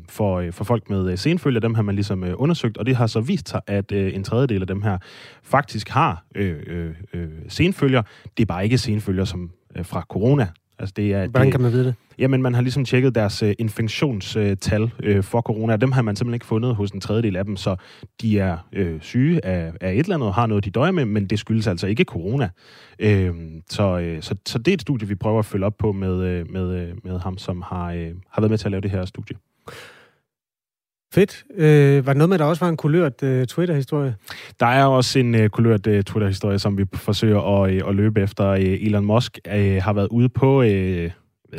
for, 0.09 0.41
uh, 0.41 0.53
for 0.53 0.63
folk 0.63 0.89
med 0.89 1.11
uh, 1.11 1.17
senfølger. 1.17 1.59
Dem 1.59 1.73
har 1.73 1.81
man 1.81 1.95
ligesom 1.95 2.23
uh, 2.23 2.29
undersøgt, 2.35 2.77
og 2.77 2.85
det 2.85 2.95
har 2.95 3.07
så 3.07 3.21
vist 3.21 3.49
sig, 3.49 3.61
at 3.67 3.91
uh, 3.91 3.97
en 3.97 4.23
tredjedel 4.23 4.61
af 4.61 4.67
dem 4.67 4.81
her 4.81 4.97
faktisk 5.43 5.89
har 5.89 6.25
uh, 6.39 6.45
uh, 7.13 7.21
senfølger. 7.47 8.01
Det 8.37 8.43
er 8.43 8.47
bare 8.47 8.63
ikke 8.63 8.77
senfølger 8.77 9.25
som 9.25 9.51
uh, 9.79 9.85
fra 9.85 10.05
corona, 10.09 10.47
Altså 10.81 10.93
det 10.95 11.13
er, 11.13 11.27
Hvordan 11.27 11.45
det, 11.45 11.51
kan 11.51 11.61
man 11.61 11.71
vide 11.71 11.85
det? 11.85 11.95
Jamen, 12.21 12.41
man 12.41 12.53
har 12.53 12.61
ligesom 12.61 12.85
tjekket 12.85 13.15
deres 13.15 13.43
uh, 13.43 13.49
infektionstal 13.59 14.83
uh, 14.83 15.23
for 15.23 15.41
corona, 15.41 15.77
dem 15.77 15.91
har 15.91 16.01
man 16.01 16.15
simpelthen 16.15 16.33
ikke 16.33 16.45
fundet 16.45 16.75
hos 16.75 16.91
en 16.91 17.01
tredjedel 17.01 17.35
af 17.35 17.45
dem, 17.45 17.57
så 17.57 17.75
de 18.21 18.39
er 18.39 18.57
uh, 18.79 19.01
syge 19.01 19.45
af, 19.45 19.73
af 19.81 19.91
et 19.91 19.99
eller 19.99 20.15
andet 20.15 20.33
har 20.33 20.45
noget, 20.45 20.65
de 20.65 20.69
døjer 20.69 20.91
med, 20.91 21.05
men 21.05 21.25
det 21.25 21.39
skyldes 21.39 21.67
altså 21.67 21.87
ikke 21.87 22.03
corona. 22.03 22.49
Uh, 23.03 23.35
så, 23.69 24.13
uh, 24.15 24.21
så, 24.21 24.35
så 24.45 24.57
det 24.57 24.67
er 24.67 24.73
et 24.73 24.81
studie, 24.81 25.07
vi 25.07 25.15
prøver 25.15 25.39
at 25.39 25.45
følge 25.45 25.65
op 25.65 25.77
på 25.77 25.91
med, 25.91 26.13
uh, 26.13 26.51
med, 26.51 26.91
uh, 26.91 27.05
med 27.05 27.19
ham, 27.19 27.37
som 27.37 27.61
har, 27.61 27.93
uh, 27.93 27.99
har 28.29 28.41
været 28.41 28.49
med 28.49 28.57
til 28.57 28.67
at 28.67 28.71
lave 28.71 28.81
det 28.81 28.91
her 28.91 29.05
studie. 29.05 29.37
Fedt. 31.13 31.43
Øh, 31.55 32.05
var 32.05 32.13
det 32.13 32.17
noget 32.17 32.29
med, 32.29 32.35
at 32.35 32.39
der 32.39 32.45
også 32.45 32.65
var 32.65 32.69
en 32.69 32.77
kulørt 32.77 33.23
øh, 33.23 33.45
Twitter-historie? 33.45 34.15
Der 34.59 34.65
er 34.65 34.85
også 34.85 35.19
en 35.19 35.35
øh, 35.35 35.49
kulørt 35.49 35.87
øh, 35.87 36.03
Twitter-historie, 36.03 36.59
som 36.59 36.77
vi 36.77 36.85
forsøger 36.93 37.63
at, 37.63 37.73
øh, 37.73 37.81
at 37.87 37.95
løbe 37.95 38.21
efter. 38.21 38.47
Øh, 38.47 38.59
Elon 38.59 39.05
Musk 39.05 39.39
øh, 39.47 39.81
har 39.83 39.93
været 39.93 40.07
ude 40.07 40.29
på... 40.29 40.63
Øh, 40.63 41.11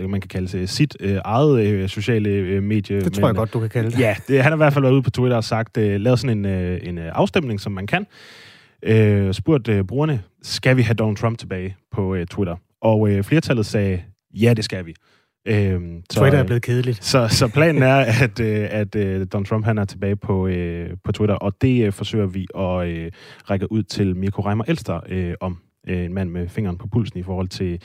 man 0.09 0.21
kan 0.21 0.29
kalde 0.29 0.59
det 0.59 0.69
sit 0.69 0.97
øh, 1.01 1.19
eget 1.25 1.67
øh, 1.67 1.89
sociale 1.89 2.31
øh, 2.31 2.63
medie. 2.63 3.01
Det 3.01 3.13
tror 3.13 3.21
men, 3.21 3.27
jeg 3.27 3.35
godt, 3.35 3.53
du 3.53 3.61
kan 3.61 3.69
kalde 3.69 3.91
det. 3.91 3.99
Ja, 3.99 4.17
det, 4.29 4.43
han 4.43 4.53
har 4.53 4.57
i 4.57 4.63
hvert 4.63 4.73
fald 4.73 4.83
været 4.83 4.95
ude 4.95 5.03
på 5.03 5.11
Twitter 5.11 5.37
og 5.37 5.45
sagt, 5.45 5.77
øh, 5.77 6.01
lavet 6.01 6.19
sådan 6.19 6.39
en, 6.39 6.45
øh, 6.45 6.81
en 6.83 6.99
øh, 6.99 7.11
afstemning, 7.15 7.61
som 7.61 7.73
man 7.73 7.87
kan. 7.87 8.07
Øh, 8.83 9.35
spurgt 9.35 9.69
øh, 9.69 9.85
brugerne, 9.85 10.23
skal 10.43 10.77
vi 10.77 10.83
have 10.83 10.95
Donald 10.95 11.17
Trump 11.17 11.39
tilbage 11.39 11.77
på 11.93 12.15
øh, 12.15 12.27
Twitter? 12.27 12.57
Og 12.81 13.11
øh, 13.11 13.25
flertallet 13.25 13.67
sagde, 13.67 14.03
ja, 14.35 14.55
det 14.55 14.65
skal 14.65 14.87
vi. 14.87 14.95
Øhm, 15.47 16.03
så, 16.11 16.21
Twitter 16.21 16.39
er 16.39 16.45
blevet 16.45 16.63
kedeligt. 16.63 17.05
Så, 17.05 17.29
så 17.29 17.49
planen 17.49 17.83
er, 17.93 17.97
at, 18.23 18.41
øh, 18.41 18.69
at 18.71 18.95
øh, 18.95 19.27
Donald 19.33 19.47
Trump 19.47 19.65
han 19.65 19.79
er 19.79 19.85
tilbage 19.85 20.17
på, 20.17 20.47
øh, 20.47 20.91
på 21.05 21.13
Twitter, 21.13 21.35
og 21.35 21.53
det 21.63 21.87
øh, 21.87 21.93
forsøger 21.93 22.27
vi 22.27 22.47
at 22.59 22.89
øh, 22.89 23.11
række 23.51 23.73
ud 23.73 23.83
til 23.83 24.17
Mirko 24.17 24.43
Reimer 24.43 24.65
Elster 24.69 25.01
øh, 25.09 25.35
om. 25.41 25.59
Øh, 25.89 26.05
en 26.05 26.15
mand 26.15 26.31
med 26.31 26.49
fingeren 26.49 26.79
på 26.79 26.87
pulsen 26.87 27.19
i 27.19 27.23
forhold 27.23 27.49
til, 27.49 27.83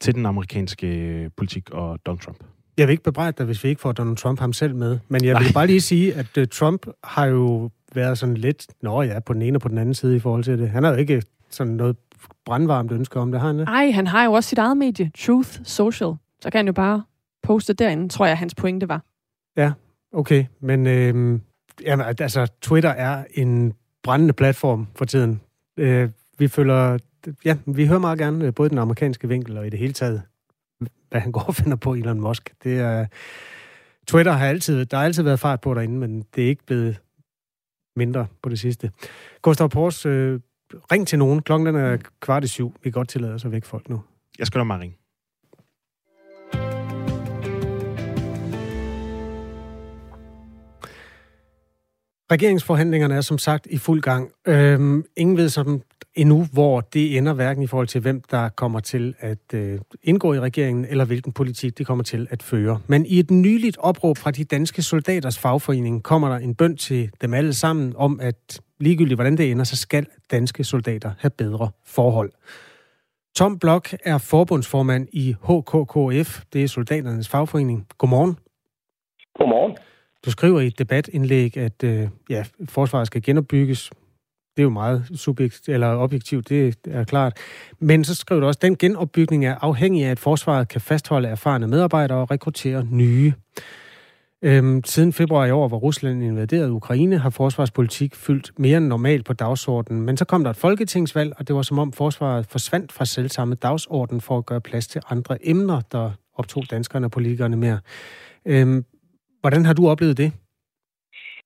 til 0.00 0.14
den 0.14 0.26
amerikanske 0.26 0.86
øh, 0.86 1.30
politik 1.36 1.70
og 1.70 1.98
Donald 2.06 2.20
Trump. 2.20 2.38
Jeg 2.78 2.86
vil 2.86 2.92
ikke 2.92 3.04
bebrejde 3.04 3.34
dig, 3.38 3.46
hvis 3.46 3.64
vi 3.64 3.68
ikke 3.68 3.80
får 3.80 3.92
Donald 3.92 4.16
Trump 4.16 4.40
ham 4.40 4.52
selv 4.52 4.74
med. 4.74 4.98
Men 5.08 5.24
jeg 5.24 5.32
Nej. 5.32 5.42
vil 5.42 5.52
bare 5.52 5.66
lige 5.66 5.80
sige, 5.80 6.14
at 6.14 6.38
uh, 6.38 6.44
Trump 6.52 6.86
har 7.04 7.26
jo 7.26 7.70
været 7.94 8.18
sådan 8.18 8.36
lidt, 8.36 8.66
nå 8.82 9.02
ja, 9.02 9.20
på 9.20 9.32
den 9.32 9.42
ene 9.42 9.56
og 9.56 9.60
på 9.60 9.68
den 9.68 9.78
anden 9.78 9.94
side 9.94 10.16
i 10.16 10.18
forhold 10.18 10.44
til 10.44 10.58
det. 10.58 10.70
Han 10.70 10.84
har 10.84 10.90
jo 10.90 10.96
ikke 10.96 11.22
sådan 11.50 11.72
noget 11.72 11.96
brandvarmt 12.44 12.92
ønske 12.92 13.20
om 13.20 13.32
det, 13.32 13.40
har 13.40 13.46
han 13.46 13.58
det? 13.58 13.66
Nej, 13.66 13.90
han 13.90 14.06
har 14.06 14.24
jo 14.24 14.32
også 14.32 14.48
sit 14.48 14.58
eget 14.58 14.76
medie, 14.76 15.10
Truth 15.18 15.58
Social. 15.64 16.14
Så 16.40 16.50
kan 16.50 16.58
han 16.58 16.66
jo 16.66 16.72
bare 16.72 17.02
poste 17.42 17.72
derinde, 17.72 18.08
tror 18.08 18.26
jeg, 18.26 18.38
hans 18.38 18.54
pointe 18.54 18.88
var. 18.88 19.02
Ja, 19.56 19.72
okay. 20.12 20.44
Men 20.60 20.86
øh, 20.86 21.40
jamen, 21.82 22.06
altså, 22.20 22.46
Twitter 22.62 22.90
er 22.90 23.24
en 23.34 23.72
brændende 24.02 24.34
platform 24.34 24.86
for 24.94 25.04
tiden. 25.04 25.40
Øh, 25.76 26.10
vi 26.38 26.48
følger, 26.48 26.98
ja, 27.44 27.56
vi 27.66 27.86
hører 27.86 27.98
meget 27.98 28.18
gerne 28.18 28.44
øh, 28.44 28.54
både 28.54 28.70
den 28.70 28.78
amerikanske 28.78 29.28
vinkel 29.28 29.58
og 29.58 29.66
i 29.66 29.70
det 29.70 29.78
hele 29.78 29.92
taget, 29.92 30.22
hvad 31.10 31.20
han 31.20 31.32
går 31.32 31.40
og 31.40 31.54
finder 31.54 31.76
på 31.76 31.94
Elon 31.94 32.20
Musk. 32.20 32.54
Det 32.64 32.78
er, 32.78 33.06
Twitter 34.06 34.32
har 34.32 34.46
altid, 34.46 34.84
der 34.84 34.96
har 34.96 35.04
altid 35.04 35.22
været 35.22 35.40
fart 35.40 35.60
på 35.60 35.74
derinde, 35.74 35.98
men 35.98 36.24
det 36.34 36.44
er 36.44 36.48
ikke 36.48 36.66
blevet 36.66 37.00
mindre 37.96 38.26
på 38.42 38.48
det 38.48 38.58
sidste. 38.58 38.90
Gustav 39.42 39.68
Pors, 39.68 40.06
øh, 40.06 40.40
ring 40.92 41.06
til 41.06 41.18
nogen. 41.18 41.42
Klokken 41.42 41.66
den 41.66 41.76
er 41.76 41.98
kvart 42.20 42.44
i 42.44 42.46
syv. 42.46 42.68
Vi 42.68 42.90
kan 42.90 42.92
godt 42.92 43.08
tillade 43.08 43.34
os 43.34 43.44
at 43.44 43.52
vække 43.52 43.66
folk 43.66 43.88
nu. 43.88 44.02
Jeg 44.38 44.46
skal 44.46 44.58
da 44.58 44.64
meget 44.64 44.80
ringe. 44.80 44.96
Regeringsforhandlingerne 52.30 53.14
er 53.14 53.20
som 53.20 53.38
sagt 53.38 53.66
i 53.70 53.78
fuld 53.78 54.02
gang. 54.02 54.32
Øhm, 54.46 55.04
ingen 55.16 55.36
ved 55.36 55.48
som 55.48 55.82
endnu, 56.18 56.46
hvor 56.52 56.80
det 56.80 57.16
ender, 57.16 57.32
hverken 57.32 57.62
i 57.62 57.66
forhold 57.66 57.86
til, 57.86 58.00
hvem 58.00 58.22
der 58.30 58.48
kommer 58.48 58.80
til 58.80 59.14
at 59.18 59.54
øh, 59.54 59.78
indgå 60.02 60.34
i 60.34 60.40
regeringen, 60.40 60.84
eller 60.84 61.04
hvilken 61.04 61.32
politik 61.32 61.78
de 61.78 61.84
kommer 61.84 62.04
til 62.04 62.26
at 62.30 62.42
føre. 62.42 62.80
Men 62.86 63.06
i 63.06 63.18
et 63.18 63.30
nyligt 63.30 63.78
opråb 63.78 64.18
fra 64.18 64.30
de 64.30 64.44
danske 64.44 64.82
soldaters 64.82 65.38
fagforening 65.38 66.02
kommer 66.02 66.28
der 66.28 66.36
en 66.36 66.54
bønd 66.54 66.76
til 66.76 67.10
dem 67.20 67.34
alle 67.34 67.54
sammen 67.54 67.94
om, 67.96 68.20
at 68.20 68.60
ligegyldigt 68.80 69.16
hvordan 69.16 69.36
det 69.36 69.50
ender, 69.50 69.64
så 69.64 69.76
skal 69.76 70.06
danske 70.30 70.64
soldater 70.64 71.10
have 71.18 71.30
bedre 71.30 71.70
forhold. 71.86 72.32
Tom 73.36 73.58
Blok 73.58 73.88
er 74.04 74.18
forbundsformand 74.18 75.08
i 75.12 75.34
HKKF, 75.42 76.40
det 76.52 76.64
er 76.64 76.68
soldaternes 76.68 77.28
fagforening. 77.28 77.86
Godmorgen. 77.98 78.36
Godmorgen. 79.38 79.76
Du 80.24 80.30
skriver 80.30 80.60
i 80.60 80.66
et 80.66 80.78
debatindlæg, 80.78 81.56
at 81.56 81.84
øh, 81.84 82.08
ja, 82.30 82.44
forsvaret 82.68 83.06
skal 83.06 83.22
genopbygges. 83.22 83.90
Det 84.58 84.62
er 84.62 84.66
jo 84.66 84.70
meget 84.70 85.06
subjekt, 85.14 85.68
eller 85.68 85.96
objektivt, 85.96 86.48
det 86.48 86.76
er 86.86 87.04
klart. 87.04 87.36
Men 87.78 88.04
så 88.04 88.14
skriver 88.14 88.40
du 88.40 88.46
også, 88.46 88.58
den 88.62 88.76
genopbygning 88.76 89.44
er 89.44 89.56
afhængig 89.60 90.04
af, 90.04 90.10
at 90.10 90.18
forsvaret 90.18 90.68
kan 90.68 90.80
fastholde 90.80 91.28
erfarne 91.28 91.66
medarbejdere 91.66 92.18
og 92.18 92.30
rekruttere 92.30 92.86
nye. 92.90 93.32
Øhm, 94.42 94.84
siden 94.84 95.12
februar 95.12 95.46
i 95.46 95.50
år, 95.50 95.68
hvor 95.68 95.78
Rusland 95.78 96.22
invaderede 96.22 96.72
Ukraine, 96.72 97.18
har 97.18 97.30
forsvarspolitik 97.30 98.14
fyldt 98.14 98.52
mere 98.58 98.76
end 98.76 98.86
normalt 98.86 99.24
på 99.24 99.32
dagsordenen. 99.32 100.02
Men 100.02 100.16
så 100.16 100.24
kom 100.24 100.44
der 100.44 100.50
et 100.50 100.56
folketingsvalg, 100.56 101.32
og 101.38 101.48
det 101.48 101.56
var 101.56 101.62
som 101.62 101.78
om 101.78 101.92
forsvaret 101.92 102.46
forsvandt 102.46 102.92
fra 102.92 103.04
selvsamme 103.04 103.54
dagsorden 103.54 104.20
for 104.20 104.38
at 104.38 104.46
gøre 104.46 104.60
plads 104.60 104.86
til 104.86 105.00
andre 105.10 105.48
emner, 105.48 105.80
der 105.92 106.10
optog 106.34 106.64
danskerne 106.70 107.06
og 107.06 107.10
politikerne 107.10 107.56
mere. 107.56 107.80
Øhm, 108.46 108.84
Hvordan 109.40 109.64
har 109.64 109.72
du 109.72 109.88
oplevet 109.88 110.16
det? 110.16 110.32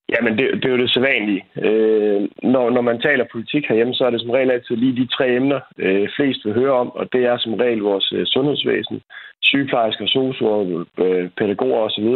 Jamen, 0.09 0.37
det, 0.37 0.45
det 0.53 0.65
er 0.65 0.75
jo 0.75 0.83
det 0.83 0.93
sædvanlige. 0.93 1.45
Øh, 1.67 2.21
når, 2.53 2.69
når 2.69 2.81
man 2.81 3.01
taler 3.01 3.25
politik 3.31 3.63
herhjemme, 3.67 3.93
så 3.93 4.05
er 4.05 4.09
det 4.09 4.21
som 4.21 4.29
regel 4.29 4.51
altid 4.51 4.75
lige 4.75 4.95
de 5.01 5.07
tre 5.07 5.35
emner, 5.35 5.59
øh, 5.77 6.09
flest 6.15 6.45
vil 6.45 6.53
høre 6.53 6.71
om, 6.71 6.89
og 6.99 7.13
det 7.13 7.23
er 7.25 7.37
som 7.37 7.53
regel 7.53 7.79
vores 7.79 8.13
øh, 8.15 8.25
sundhedsvæsen, 8.25 9.01
sygeplejersker, 9.41 10.07
sosuer, 10.07 10.85
øh, 11.05 11.29
pædagoger 11.37 11.81
osv. 11.87 12.09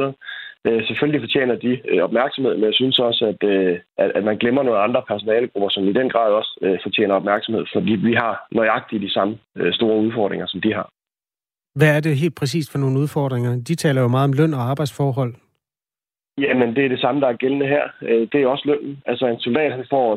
Øh, 0.67 0.81
selvfølgelig 0.87 1.21
fortjener 1.21 1.55
de 1.55 1.71
øh, 1.89 2.03
opmærksomhed, 2.07 2.53
men 2.55 2.63
jeg 2.63 2.73
synes 2.73 2.99
også, 2.99 3.25
at, 3.31 3.49
øh, 3.49 3.79
at, 3.97 4.11
at 4.15 4.23
man 4.23 4.37
glemmer 4.37 4.63
nogle 4.63 4.79
andre 4.79 5.01
personalegrupper, 5.07 5.69
som 5.69 5.83
i 5.87 5.93
den 5.93 6.09
grad 6.09 6.29
også 6.39 6.53
øh, 6.61 6.77
fortjener 6.83 7.15
opmærksomhed, 7.15 7.65
fordi 7.75 7.91
vi 7.91 8.13
har 8.13 8.47
nøjagtigt 8.51 9.01
de 9.01 9.13
samme 9.13 9.37
øh, 9.57 9.73
store 9.73 9.97
udfordringer, 10.05 10.47
som 10.47 10.61
de 10.61 10.73
har. 10.73 10.89
Hvad 11.75 11.95
er 11.95 11.99
det 11.99 12.17
helt 12.17 12.35
præcist 12.35 12.71
for 12.71 12.79
nogle 12.79 12.99
udfordringer? 12.99 13.51
De 13.67 13.75
taler 13.75 14.01
jo 14.01 14.07
meget 14.07 14.23
om 14.29 14.33
løn 14.33 14.53
og 14.53 14.61
arbejdsforhold. 14.61 15.33
Jamen, 16.41 16.75
det 16.75 16.85
er 16.85 16.89
det 16.89 16.99
samme, 16.99 17.21
der 17.21 17.27
er 17.27 17.41
gældende 17.43 17.67
her. 17.67 17.83
Øh, 18.01 18.27
det 18.31 18.41
er 18.41 18.47
også 18.47 18.63
lønnen. 18.65 19.03
Altså, 19.05 19.25
en 19.27 19.39
soldat 19.39 19.71
han 19.71 19.85
får 19.89 20.07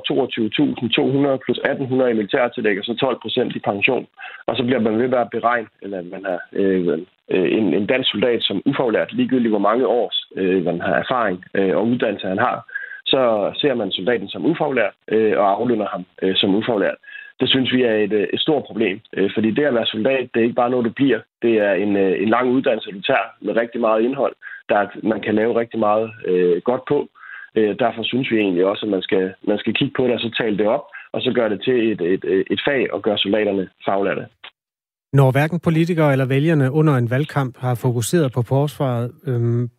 22.200 1.36 1.42
plus 1.44 1.58
1.800 1.58 2.04
i 2.12 2.18
militærtillæg, 2.20 2.78
og 2.78 2.84
så 2.84 2.94
12 2.94 3.18
procent 3.22 3.56
i 3.56 3.58
pension. 3.58 4.06
Og 4.46 4.56
så 4.56 4.62
bliver 4.64 4.80
man 4.80 4.98
ved 4.98 5.08
med 5.08 5.18
at 5.18 5.30
beregne, 5.30 5.68
eller 5.82 6.02
man 6.02 6.26
øh, 6.52 6.86
har 6.88 6.98
øh, 7.30 7.58
en, 7.58 7.74
en 7.74 7.86
dansk 7.86 8.10
soldat 8.10 8.42
som 8.42 8.62
ufaglært, 8.66 9.12
ligegyldigt 9.12 9.52
hvor 9.52 9.66
mange 9.68 9.86
års 9.86 10.28
øh, 10.36 10.64
man 10.64 10.80
har 10.80 10.94
erfaring 10.94 11.44
øh, 11.54 11.76
og 11.76 11.86
uddannelse 11.86 12.26
han 12.26 12.38
har, 12.38 12.64
så 13.06 13.52
ser 13.60 13.74
man 13.74 13.92
soldaten 13.92 14.28
som 14.28 14.46
ufaglært 14.46 14.94
øh, 15.08 15.38
og 15.38 15.50
aflønner 15.50 15.86
ham 15.86 16.04
øh, 16.22 16.36
som 16.36 16.54
ufaglært. 16.54 16.98
Det 17.40 17.48
synes 17.48 17.72
vi 17.72 17.82
er 17.82 17.94
et, 17.94 18.12
øh, 18.12 18.26
et 18.32 18.40
stort 18.40 18.64
problem, 18.64 19.00
øh, 19.16 19.30
fordi 19.34 19.50
det 19.50 19.64
at 19.64 19.74
være 19.74 19.86
soldat, 19.86 20.28
det 20.34 20.40
er 20.40 20.44
ikke 20.44 20.60
bare 20.62 20.70
noget, 20.70 20.86
du 20.86 20.90
bliver. 20.90 21.20
Det 21.42 21.54
er 21.58 21.72
en, 21.72 21.96
øh, 21.96 22.22
en 22.22 22.28
lang 22.28 22.50
uddannelse, 22.50 22.90
du 22.90 23.02
tager 23.02 23.26
med 23.40 23.56
rigtig 23.56 23.80
meget 23.80 24.02
indhold 24.02 24.34
der 24.70 24.80
man 25.12 25.20
kan 25.20 25.34
lave 25.34 25.58
rigtig 25.60 25.78
meget 25.88 26.10
øh, 26.30 26.56
godt 26.68 26.84
på. 26.88 26.98
Øh, 27.56 27.72
derfor 27.78 28.02
synes 28.02 28.30
vi 28.30 28.36
egentlig 28.38 28.64
også, 28.70 28.86
at 28.86 28.92
man 28.96 29.02
skal, 29.02 29.24
man 29.50 29.58
skal 29.58 29.74
kigge 29.74 29.94
på 29.96 30.02
det 30.04 30.14
og 30.14 30.20
så 30.20 30.30
tale 30.40 30.58
det 30.58 30.66
op, 30.66 30.84
og 31.12 31.20
så 31.22 31.32
gøre 31.38 31.50
det 31.50 31.60
til 31.62 31.92
et, 31.92 32.00
et, 32.00 32.24
et 32.50 32.60
fag 32.68 32.92
og 32.92 33.02
gøre 33.02 33.18
soldaterne 33.18 33.68
faglærte. 33.86 34.26
Når 35.12 35.30
hverken 35.30 35.60
politikere 35.60 36.12
eller 36.12 36.26
vælgerne 36.26 36.72
under 36.72 36.94
en 36.96 37.10
valgkamp 37.10 37.58
har 37.58 37.74
fokuseret 37.74 38.32
på 38.32 38.42
forsvaret, 38.42 39.10
øhm, 39.26 39.70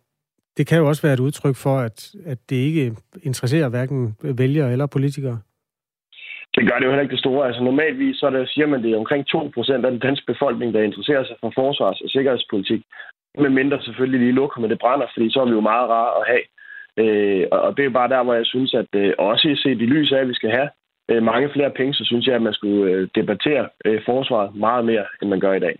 det 0.56 0.66
kan 0.66 0.78
jo 0.78 0.88
også 0.88 1.02
være 1.02 1.12
et 1.14 1.26
udtryk 1.26 1.56
for, 1.56 1.76
at, 1.78 2.14
at 2.26 2.38
det 2.50 2.56
ikke 2.56 2.92
interesserer 3.22 3.68
hverken 3.68 4.16
vælgere 4.22 4.72
eller 4.72 4.86
politikere. 4.86 5.38
Det 6.56 6.62
gør 6.68 6.76
det 6.78 6.84
jo 6.84 6.90
heller 6.90 7.06
ikke 7.06 7.16
det 7.16 7.24
store. 7.24 7.46
Altså 7.46 7.62
normalvis 7.62 8.16
så 8.16 8.26
er 8.26 8.30
det, 8.30 8.48
siger 8.48 8.66
man, 8.66 8.82
det 8.82 8.92
er 8.92 8.98
omkring 8.98 9.24
2% 9.34 9.72
af 9.86 9.90
den 9.90 9.98
danske 10.06 10.26
befolkning, 10.32 10.74
der 10.74 10.82
interesserer 10.82 11.24
sig 11.24 11.36
for 11.40 11.52
forsvars- 11.58 12.00
og 12.04 12.10
sikkerhedspolitik. 12.10 12.82
Med 13.38 13.50
mindre 13.50 13.82
selvfølgelig 13.82 14.20
lige 14.20 14.38
lukker 14.40 14.60
med 14.60 14.68
det 14.68 14.78
brænder, 14.78 15.06
fordi 15.14 15.30
så 15.30 15.40
er 15.40 15.44
vi 15.44 15.50
jo 15.50 15.60
meget 15.60 15.88
rare 15.88 16.12
at 16.20 16.24
have. 16.30 16.44
Øh, 17.02 17.46
og 17.52 17.76
det 17.76 17.84
er 17.84 17.98
bare 17.98 18.08
der, 18.08 18.22
hvor 18.22 18.34
jeg 18.34 18.46
synes, 18.46 18.74
at 18.74 18.90
øh, 18.94 19.12
også 19.18 19.58
set 19.62 19.80
i 19.82 19.86
lys 19.94 20.12
af, 20.12 20.20
at 20.20 20.28
vi 20.28 20.34
skal 20.34 20.50
have 20.50 20.68
øh, 21.10 21.22
mange 21.22 21.48
flere 21.52 21.70
penge, 21.70 21.94
så 21.94 22.04
synes 22.04 22.26
jeg, 22.26 22.34
at 22.34 22.42
man 22.42 22.54
skulle 22.54 22.92
øh, 22.92 23.08
debattere 23.14 23.68
øh, 23.84 24.00
forsvaret 24.06 24.56
meget 24.56 24.84
mere, 24.84 25.04
end 25.22 25.30
man 25.30 25.40
gør 25.40 25.52
i 25.52 25.60
dag. 25.60 25.76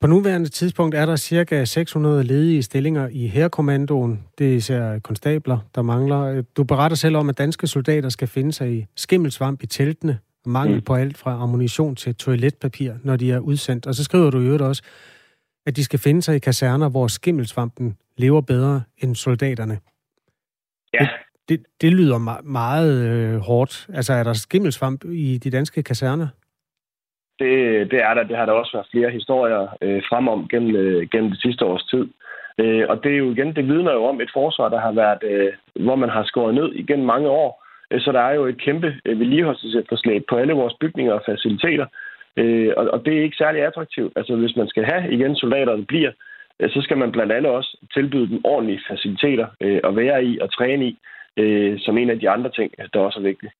På 0.00 0.06
nuværende 0.06 0.48
tidspunkt 0.48 0.94
er 0.94 1.06
der 1.06 1.16
cirka 1.16 1.64
600 1.64 2.24
ledige 2.24 2.62
stillinger 2.62 3.08
i 3.12 3.26
herrekommandoen. 3.26 4.24
Det 4.38 4.52
er 4.52 4.56
især 4.56 4.98
konstabler, 4.98 5.58
der 5.74 5.82
mangler. 5.82 6.42
Du 6.56 6.64
beretter 6.64 6.96
selv 6.96 7.16
om, 7.16 7.28
at 7.28 7.38
danske 7.38 7.66
soldater 7.66 8.08
skal 8.08 8.28
finde 8.28 8.52
sig 8.52 8.72
i 8.72 8.86
skimmelsvamp 8.96 9.62
i 9.62 9.66
teltene, 9.66 10.18
mangel 10.46 10.76
mm. 10.76 10.82
på 10.82 10.94
alt 10.94 11.16
fra 11.18 11.42
ammunition 11.42 11.96
til 11.96 12.14
toiletpapir, 12.14 12.92
når 13.04 13.16
de 13.16 13.32
er 13.32 13.38
udsendt. 13.38 13.86
Og 13.86 13.94
så 13.94 14.04
skriver 14.04 14.30
du 14.30 14.40
i 14.40 14.44
øvrigt 14.44 14.62
også, 14.62 14.82
at 15.66 15.76
de 15.76 15.84
skal 15.84 15.98
finde 15.98 16.22
sig 16.22 16.36
i 16.36 16.38
kaserner, 16.38 16.90
hvor 16.90 17.06
skimmelsvampen 17.06 17.96
lever 18.16 18.40
bedre 18.40 18.82
end 19.02 19.14
soldaterne. 19.14 19.78
Ja. 20.94 20.98
Det, 20.98 21.10
det, 21.48 21.66
det 21.80 21.92
lyder 21.92 22.18
me- 22.18 22.42
meget 22.42 22.92
øh, 23.08 23.40
hårdt. 23.40 23.86
Altså, 23.94 24.12
er 24.12 24.22
der 24.22 24.32
skimmelsvamp 24.32 25.04
i 25.04 25.38
de 25.38 25.50
danske 25.50 25.82
kaserner? 25.82 26.28
Det, 27.38 27.90
det 27.90 27.98
er 28.02 28.14
der. 28.14 28.22
Det 28.22 28.36
har 28.36 28.46
der 28.46 28.52
også 28.52 28.72
været 28.76 28.88
flere 28.90 29.10
historier 29.10 29.76
øh, 29.82 30.02
frem 30.08 30.28
om 30.28 30.48
gennem, 30.48 30.76
øh, 30.76 31.08
gennem 31.12 31.30
det 31.30 31.40
sidste 31.40 31.64
års 31.64 31.84
tid. 31.84 32.04
Øh, 32.58 32.84
og 32.88 33.04
det 33.04 33.12
er 33.12 33.16
jo 33.16 33.32
igen, 33.32 33.56
det 33.56 33.64
vidner 33.66 33.92
jo 33.92 34.04
om 34.04 34.20
et 34.20 34.30
forsvar, 34.32 34.68
der 34.68 34.80
har 34.80 34.92
været, 34.92 35.22
øh, 35.22 35.52
hvor 35.84 35.96
man 35.96 36.08
har 36.08 36.24
skåret 36.24 36.54
ned 36.54 36.72
igennem 36.72 37.06
mange 37.06 37.28
år. 37.28 37.64
Øh, 37.90 38.00
så 38.00 38.12
der 38.12 38.20
er 38.20 38.34
jo 38.34 38.46
et 38.46 38.60
kæmpe 38.60 38.94
øh, 39.06 39.18
vedligeholdelsesefterslæb 39.18 40.22
på 40.28 40.36
alle 40.36 40.52
vores 40.52 40.74
bygninger 40.80 41.12
og 41.12 41.22
faciliteter. 41.26 41.86
Øh, 42.36 42.72
og, 42.76 42.84
og 42.94 43.04
det 43.04 43.18
er 43.18 43.22
ikke 43.22 43.36
særlig 43.36 43.66
attraktivt. 43.66 44.12
Altså 44.16 44.36
hvis 44.36 44.56
man 44.56 44.68
skal 44.68 44.84
have 44.84 45.12
igen 45.12 45.36
soldater, 45.36 45.76
der 45.76 45.84
bliver, 45.84 46.12
øh, 46.60 46.70
så 46.70 46.80
skal 46.82 46.98
man 46.98 47.12
blandt 47.12 47.32
andet 47.32 47.52
også 47.52 47.78
tilbyde 47.94 48.28
dem 48.28 48.40
ordentlige 48.44 48.80
faciliteter 48.90 49.46
øh, 49.60 49.80
at 49.84 49.96
være 49.96 50.24
i 50.24 50.38
og 50.38 50.52
træne 50.52 50.84
i, 50.86 50.98
øh, 51.36 51.78
som 51.78 51.98
en 51.98 52.10
af 52.10 52.18
de 52.20 52.30
andre 52.30 52.50
ting, 52.50 52.72
der 52.92 53.00
også 53.00 53.18
er 53.18 53.22
vigtigt. 53.22 53.52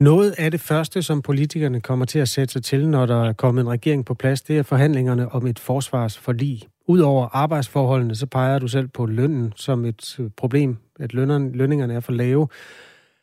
Noget 0.00 0.34
af 0.38 0.50
det 0.50 0.60
første, 0.60 1.02
som 1.02 1.22
politikerne 1.22 1.80
kommer 1.80 2.04
til 2.04 2.18
at 2.18 2.28
sætte 2.28 2.52
sig 2.52 2.62
til, 2.62 2.88
når 2.88 3.06
der 3.06 3.24
er 3.28 3.32
kommet 3.32 3.62
en 3.62 3.68
regering 3.68 4.06
på 4.06 4.14
plads, 4.14 4.42
det 4.42 4.58
er 4.58 4.62
forhandlingerne 4.62 5.28
om 5.28 5.46
et 5.46 5.58
forsvarsforlig. 5.58 6.60
Udover 6.88 7.28
arbejdsforholdene, 7.32 8.14
så 8.14 8.26
peger 8.26 8.58
du 8.58 8.68
selv 8.68 8.88
på 8.88 9.06
lønnen 9.06 9.52
som 9.56 9.84
et 9.84 10.20
øh, 10.20 10.30
problem, 10.36 10.76
at 11.00 11.14
lønnerne, 11.14 11.56
lønningerne 11.56 11.94
er 11.94 12.00
for 12.00 12.12
lave. 12.12 12.48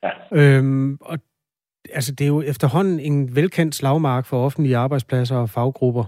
Ja. 0.04 0.10
Øhm, 0.32 0.98
og 1.02 1.18
altså, 1.94 2.12
det 2.16 2.24
er 2.24 2.28
jo 2.28 2.42
efterhånden 2.42 3.00
en 3.00 3.36
velkendt 3.36 3.76
slagmark 3.76 4.26
for 4.26 4.46
offentlige 4.46 4.78
arbejdspladser 4.78 5.38
og 5.38 5.50
faggrupper. 5.50 6.04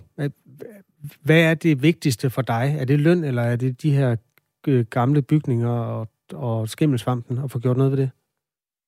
Hvad 1.25 1.41
er 1.41 1.53
det 1.53 1.83
vigtigste 1.83 2.29
for 2.29 2.41
dig? 2.41 2.75
Er 2.79 2.85
det 2.85 2.99
løn, 2.99 3.23
eller 3.23 3.41
er 3.41 3.55
det 3.55 3.81
de 3.83 3.91
her 3.91 4.15
øh, 4.67 4.85
gamle 4.85 5.21
bygninger 5.21 5.69
og, 5.69 6.07
og 6.33 6.67
skimmelsvampen, 6.67 7.37
og 7.37 7.51
få 7.51 7.59
gjort 7.59 7.77
noget 7.77 7.91
ved 7.91 7.99
det? 7.99 8.11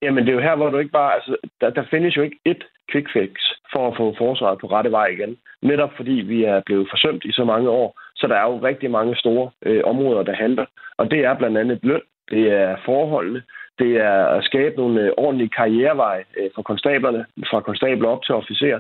Jamen, 0.02 0.24
det 0.24 0.30
er 0.30 0.34
jo 0.34 0.48
her, 0.48 0.56
hvor 0.56 0.70
du 0.70 0.78
ikke 0.78 0.92
bare... 0.92 1.14
Altså, 1.14 1.38
der, 1.62 1.70
der 1.70 1.84
findes 1.92 2.18
jo 2.18 2.22
ikke 2.22 2.40
et 2.46 2.64
quick 2.92 3.08
fix 3.14 3.32
for 3.74 3.88
at 3.88 3.98
få 3.98 4.16
forsvaret 4.18 4.60
på 4.62 4.68
rette 4.68 4.92
vej 4.92 5.08
igen. 5.08 5.38
Netop 5.62 5.90
fordi 5.98 6.12
vi 6.12 6.44
er 6.44 6.62
blevet 6.66 6.88
forsømt 6.92 7.26
i 7.26 7.32
så 7.32 7.44
mange 7.44 7.70
år, 7.70 8.00
så 8.16 8.28
der 8.28 8.36
er 8.36 8.48
jo 8.52 8.58
rigtig 8.58 8.92
mange 8.92 9.16
store 9.16 9.52
øh, 9.66 9.82
områder, 9.86 10.24
der 10.24 10.36
handler. 10.36 10.66
Og 10.98 11.12
det 11.12 11.20
er 11.20 11.34
blandt 11.38 11.58
andet 11.58 11.80
løn, 11.84 12.02
det 12.32 12.44
er 12.52 12.76
forholdene, 12.86 13.42
det 13.80 13.92
er 13.98 14.26
at 14.26 14.44
skabe 14.44 14.76
nogle 14.76 15.02
øh, 15.02 15.12
ordentlige 15.18 15.56
karriereveje 15.58 16.24
øh, 16.38 16.50
for 16.56 16.62
konstablerne, 16.62 17.26
fra 17.50 17.62
konstabler 17.62 18.10
op 18.10 18.24
til 18.24 18.36
officer. 18.36 18.80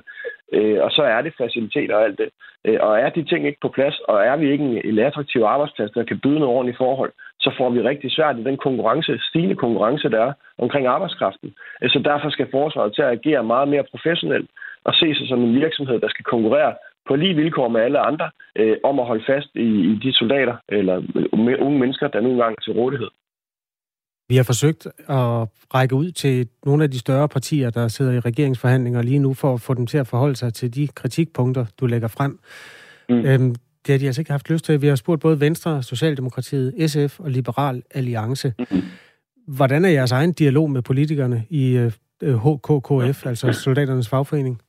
Øh, 0.53 0.83
og 0.83 0.91
så 0.91 1.01
er 1.01 1.21
det 1.21 1.33
faciliteter 1.37 1.95
og 1.95 2.03
alt 2.03 2.17
det. 2.17 2.29
Og 2.79 2.99
er 2.99 3.09
de 3.09 3.23
ting 3.23 3.47
ikke 3.47 3.61
på 3.61 3.69
plads, 3.69 3.99
og 3.99 4.25
er 4.25 4.35
vi 4.35 4.51
ikke 4.51 4.63
en, 4.83 4.99
attraktiv 4.99 5.41
arbejdsplads, 5.41 5.91
der 5.91 6.03
kan 6.03 6.19
byde 6.19 6.39
noget 6.39 6.55
ordentligt 6.55 6.77
forhold, 6.77 7.11
så 7.39 7.53
får 7.57 7.69
vi 7.69 7.81
rigtig 7.81 8.11
svært 8.11 8.37
i 8.37 8.43
den 8.43 8.57
konkurrence, 8.57 9.19
stigende 9.29 9.55
konkurrence, 9.55 10.09
der 10.09 10.21
er 10.21 10.33
omkring 10.57 10.87
arbejdskraften. 10.87 11.53
Så 11.81 12.01
derfor 12.05 12.29
skal 12.29 12.47
forsvaret 12.51 12.95
til 12.95 13.01
at 13.01 13.11
agere 13.11 13.43
meget 13.43 13.67
mere 13.67 13.83
professionelt 13.91 14.49
og 14.83 14.93
se 14.93 15.15
sig 15.15 15.27
som 15.27 15.43
en 15.43 15.55
virksomhed, 15.55 15.99
der 15.99 16.09
skal 16.09 16.25
konkurrere 16.25 16.73
på 17.07 17.15
lige 17.15 17.35
vilkår 17.35 17.67
med 17.67 17.81
alle 17.81 17.99
andre, 17.99 18.29
øh, 18.55 18.77
om 18.83 18.99
at 18.99 19.05
holde 19.05 19.23
fast 19.27 19.49
i, 19.55 19.69
i 19.91 19.99
de 20.03 20.13
soldater 20.13 20.55
eller 20.69 20.95
unge 21.61 21.79
mennesker, 21.79 22.07
der 22.07 22.21
nu 22.21 22.29
engang 22.29 22.55
er 22.57 22.61
til 22.61 22.73
rådighed. 22.73 23.09
Vi 24.31 24.35
har 24.35 24.43
forsøgt 24.43 24.85
at 25.19 25.33
række 25.75 25.95
ud 25.95 26.11
til 26.11 26.47
nogle 26.65 26.83
af 26.83 26.91
de 26.91 26.99
større 26.99 27.27
partier, 27.27 27.69
der 27.69 27.87
sidder 27.87 28.11
i 28.11 28.19
regeringsforhandlinger 28.19 29.01
lige 29.01 29.19
nu, 29.19 29.33
for 29.33 29.53
at 29.53 29.61
få 29.61 29.73
dem 29.73 29.87
til 29.87 29.97
at 29.97 30.07
forholde 30.07 30.35
sig 30.35 30.53
til 30.53 30.75
de 30.75 30.87
kritikpunkter, 30.87 31.65
du 31.79 31.85
lægger 31.85 32.07
frem. 32.07 32.39
Mm. 33.09 33.25
Øhm, 33.25 33.55
det 33.85 33.89
har 33.93 33.99
de 33.99 34.05
altså 34.05 34.21
ikke 34.21 34.31
haft 34.31 34.49
lyst 34.49 34.65
til. 34.65 34.81
Vi 34.81 34.87
har 34.87 34.95
spurgt 34.95 35.21
både 35.21 35.39
Venstre, 35.39 35.83
Socialdemokratiet, 35.83 36.91
SF 36.91 37.19
og 37.19 37.29
Liberal 37.29 37.83
Alliance. 37.95 38.53
Mm. 38.59 38.65
Hvordan 39.47 39.85
er 39.85 39.89
jeres 39.89 40.11
egen 40.11 40.33
dialog 40.33 40.71
med 40.71 40.81
politikerne 40.81 41.43
i 41.49 41.89
HKKF, 42.21 43.25
altså 43.25 43.53
Soldaternes 43.53 44.09
Fagforening? 44.09 44.61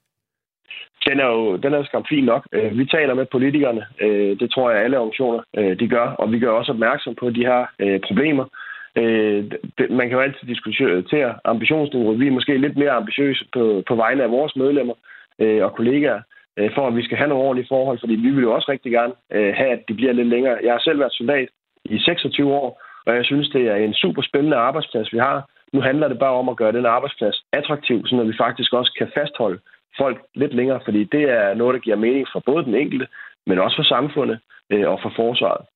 Den 1.09 1.21
er 1.21 1.27
jo 1.27 1.57
den 1.57 1.75
er 1.75 1.85
skam 1.85 2.05
fin 2.09 2.25
nok. 2.25 2.43
Øh, 2.53 2.79
vi 2.79 2.85
taler 2.87 3.15
med 3.15 3.27
politikerne. 3.33 3.87
Øh, 4.01 4.39
det 4.41 4.51
tror 4.51 4.71
jeg, 4.71 4.85
alle 4.85 4.99
organisationer 4.99 5.41
øh, 5.59 5.79
de 5.79 5.89
gør. 5.89 6.07
Og 6.21 6.33
vi 6.33 6.39
gør 6.39 6.51
også 6.51 6.73
opmærksom 6.73 7.15
på 7.21 7.31
de 7.31 7.47
her 7.51 7.61
problemer. 8.09 8.45
Øh, 8.97 9.51
det, 9.79 9.91
man 9.91 10.09
kan 10.09 10.17
jo 10.19 10.21
altid 10.21 10.47
diskutere 10.49 11.35
ambitionsniveauet. 11.45 12.21
Vi 12.21 12.27
er 12.27 12.37
måske 12.39 12.57
lidt 12.59 12.77
mere 12.77 12.91
ambitiøse 12.91 13.45
på, 13.53 13.83
på 13.89 13.95
vegne 13.95 14.23
af 14.23 14.31
vores 14.31 14.57
medlemmer 14.57 14.95
øh, 15.39 15.65
og 15.65 15.75
kollegaer, 15.75 16.21
øh, 16.59 16.71
for 16.75 16.87
at 16.87 16.97
vi 16.97 17.05
skal 17.05 17.19
have 17.19 17.29
nogle 17.29 17.45
ordentlige 17.45 17.69
forhold, 17.69 17.99
fordi 18.01 18.15
vi 18.15 18.31
vil 18.31 18.43
jo 18.43 18.55
også 18.55 18.69
rigtig 18.71 18.93
gerne 18.93 19.13
øh, 19.33 19.55
have, 19.57 19.71
at 19.71 19.83
de 19.89 19.95
bliver 19.95 20.13
lidt 20.13 20.29
længere. 20.29 20.59
Jeg 20.63 20.73
har 20.73 20.81
selv 20.81 20.99
været 20.99 21.13
soldat 21.13 21.49
i 21.85 21.99
26 21.99 22.53
år, 22.53 22.83
og 23.07 23.15
jeg 23.15 23.25
synes, 23.25 23.49
det 23.49 23.63
er 23.69 23.77
en 23.77 23.95
super 23.95 24.23
spændende 24.23 24.57
arbejdsplads, 24.57 25.13
vi 25.13 25.19
har. 25.19 25.51
Nu 25.73 25.81
handler 25.81 26.09
det 26.09 26.19
bare 26.19 26.39
om 26.43 26.49
at 26.49 26.57
gøre 26.57 26.73
den 26.73 26.87
arbejdsplads 26.87 27.45
attraktiv, 27.53 28.07
så 28.07 28.25
vi 28.25 28.35
faktisk 28.41 28.73
også 28.73 28.93
kan 28.99 29.11
fastholde 29.15 29.59
folk 29.99 30.19
lidt 30.35 30.55
længere, 30.55 30.81
fordi 30.85 31.05
det 31.05 31.23
er 31.23 31.55
noget, 31.55 31.75
der 31.75 31.81
giver 31.81 31.97
mening 31.97 32.27
for 32.33 32.43
både 32.47 32.65
den 32.65 32.75
enkelte, 32.75 33.07
men 33.47 33.59
også 33.59 33.77
for 33.77 33.83
samfundet 33.83 34.39
øh, 34.73 34.89
og 34.89 34.99
for 35.03 35.13
forsvaret. 35.17 35.67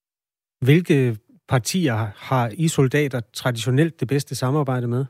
Hvilke 0.61 1.17
partier 1.49 1.97
har 2.17 2.51
I 2.59 2.69
soldater 2.69 3.21
traditionelt 3.35 4.01
det 4.01 4.09
bedste 4.09 4.35
samarbejde 4.35 4.87
med? 4.87 5.05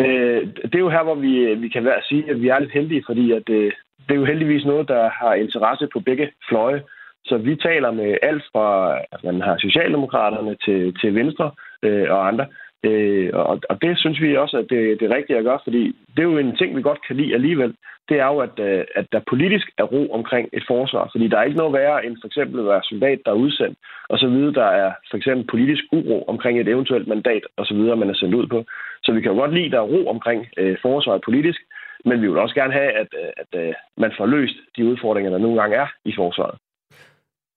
Øh, 0.00 0.46
det 0.62 0.74
er 0.74 0.86
jo 0.86 0.90
her, 0.90 1.02
hvor 1.02 1.14
vi, 1.14 1.54
vi 1.54 1.68
kan 1.68 1.84
være, 1.84 2.02
sige, 2.08 2.30
at 2.30 2.40
vi 2.40 2.48
er 2.48 2.58
lidt 2.58 2.72
heldige, 2.72 3.02
fordi 3.06 3.32
at, 3.32 3.48
øh, 3.48 3.72
det 4.06 4.14
er 4.14 4.20
jo 4.20 4.24
heldigvis 4.24 4.64
noget, 4.64 4.88
der 4.88 5.10
har 5.10 5.34
interesse 5.34 5.88
på 5.92 6.00
begge 6.00 6.30
fløje. 6.48 6.82
Så 7.24 7.36
vi 7.36 7.56
taler 7.56 7.90
med 7.90 8.16
alt 8.22 8.44
fra, 8.52 8.98
at 9.12 9.24
man 9.24 9.40
har 9.40 9.56
Socialdemokraterne 9.58 10.56
til, 10.64 10.94
til 11.00 11.14
Venstre 11.14 11.50
øh, 11.82 12.10
og 12.10 12.28
andre. 12.28 12.46
Øh, 12.84 13.30
og, 13.32 13.60
og 13.70 13.82
det 13.82 13.98
synes 13.98 14.20
vi 14.20 14.36
også, 14.36 14.56
at 14.56 14.66
det, 14.70 15.00
det 15.00 15.04
er 15.06 15.16
rigtigt 15.16 15.38
at 15.38 15.44
gøre, 15.44 15.60
fordi 15.64 15.82
det 16.14 16.18
er 16.22 16.30
jo 16.32 16.38
en 16.38 16.56
ting, 16.56 16.76
vi 16.76 16.82
godt 16.82 17.06
kan 17.06 17.16
lide 17.16 17.34
alligevel. 17.34 17.74
Det 18.08 18.16
er 18.20 18.26
jo, 18.26 18.38
at, 18.38 18.58
øh, 18.58 18.84
at 18.94 19.06
der 19.12 19.20
politisk 19.30 19.66
er 19.78 19.82
ro 19.82 20.12
omkring 20.12 20.48
et 20.52 20.64
forsvar. 20.66 21.08
Fordi 21.12 21.28
der 21.28 21.38
er 21.38 21.42
ikke 21.42 21.56
noget 21.62 21.72
værre 21.72 22.06
end 22.06 22.16
for 22.20 22.26
eksempel 22.26 22.60
at 22.60 22.66
være 22.66 22.82
soldat, 22.90 23.18
der 23.24 23.30
er 23.30 23.42
udsendt, 23.44 23.78
og 24.08 24.18
så 24.18 24.28
videre, 24.28 24.52
der 24.52 24.68
er 24.82 24.92
for 25.10 25.16
eksempel 25.16 25.46
politisk 25.46 25.84
uro 25.92 26.24
omkring 26.32 26.60
et 26.60 26.68
eventuelt 26.68 27.08
mandat, 27.08 27.44
og 27.56 27.66
så 27.66 27.74
videre, 27.74 27.96
man 27.96 28.10
er 28.10 28.14
sendt 28.14 28.34
ud 28.34 28.46
på. 28.46 28.64
Så 29.04 29.12
vi 29.12 29.20
kan 29.20 29.32
jo 29.32 29.38
godt 29.38 29.54
lide, 29.54 29.66
at 29.66 29.72
der 29.72 29.78
er 29.78 29.92
ro 29.94 30.08
omkring 30.08 30.46
øh, 30.58 30.76
forsvaret 30.82 31.22
politisk, 31.24 31.60
men 32.04 32.22
vi 32.22 32.28
vil 32.28 32.38
også 32.38 32.54
gerne 32.54 32.72
have, 32.72 32.92
at, 33.02 33.10
øh, 33.22 33.30
at, 33.42 33.60
at 33.60 33.74
man 33.96 34.12
får 34.18 34.26
løst 34.26 34.56
de 34.76 34.86
udfordringer, 34.90 35.30
der 35.30 35.38
nogle 35.38 35.60
gange 35.60 35.76
er 35.76 35.88
i 36.04 36.12
forsvaret. 36.16 36.58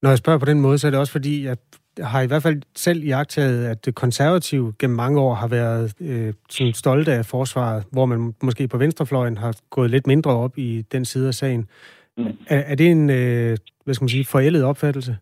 Når 0.02 0.10
jeg 0.10 0.18
spørger 0.18 0.40
på 0.40 0.46
den 0.46 0.62
måde, 0.62 0.78
så 0.78 0.88
er 0.88 0.92
det 0.92 1.00
også 1.00 1.12
fordi, 1.12 1.46
at 1.46 1.60
har 2.00 2.22
i 2.22 2.28
hvert 2.28 2.44
fald 2.44 2.62
selv 2.76 3.04
iagtaget, 3.04 3.68
at 3.68 3.86
det 3.86 3.96
konservative 3.96 4.74
gennem 4.80 4.96
mange 4.96 5.22
år 5.22 5.34
har 5.34 5.48
været 5.48 5.94
øh, 6.02 6.34
sådan 6.50 6.74
stolte 6.74 7.12
af 7.12 7.26
forsvaret, 7.26 7.84
hvor 7.92 8.06
man 8.06 8.34
måske 8.44 8.68
på 8.68 8.78
venstrefløjen 8.78 9.38
har 9.38 9.54
gået 9.70 9.92
lidt 9.92 10.08
mindre 10.08 10.32
op 10.32 10.58
i 10.58 10.82
den 10.92 11.06
side 11.06 11.28
af 11.28 11.34
sagen. 11.34 11.70
Mm. 12.18 12.26
Er, 12.48 12.60
er 12.72 12.76
det 12.76 12.92
en, 12.92 13.10
øh, 13.10 13.58
hvad 13.84 13.94
skal 13.94 14.04
man 14.04 14.10
sige, 14.10 14.26
forældet 14.26 14.64
opfattelse? 14.64 15.18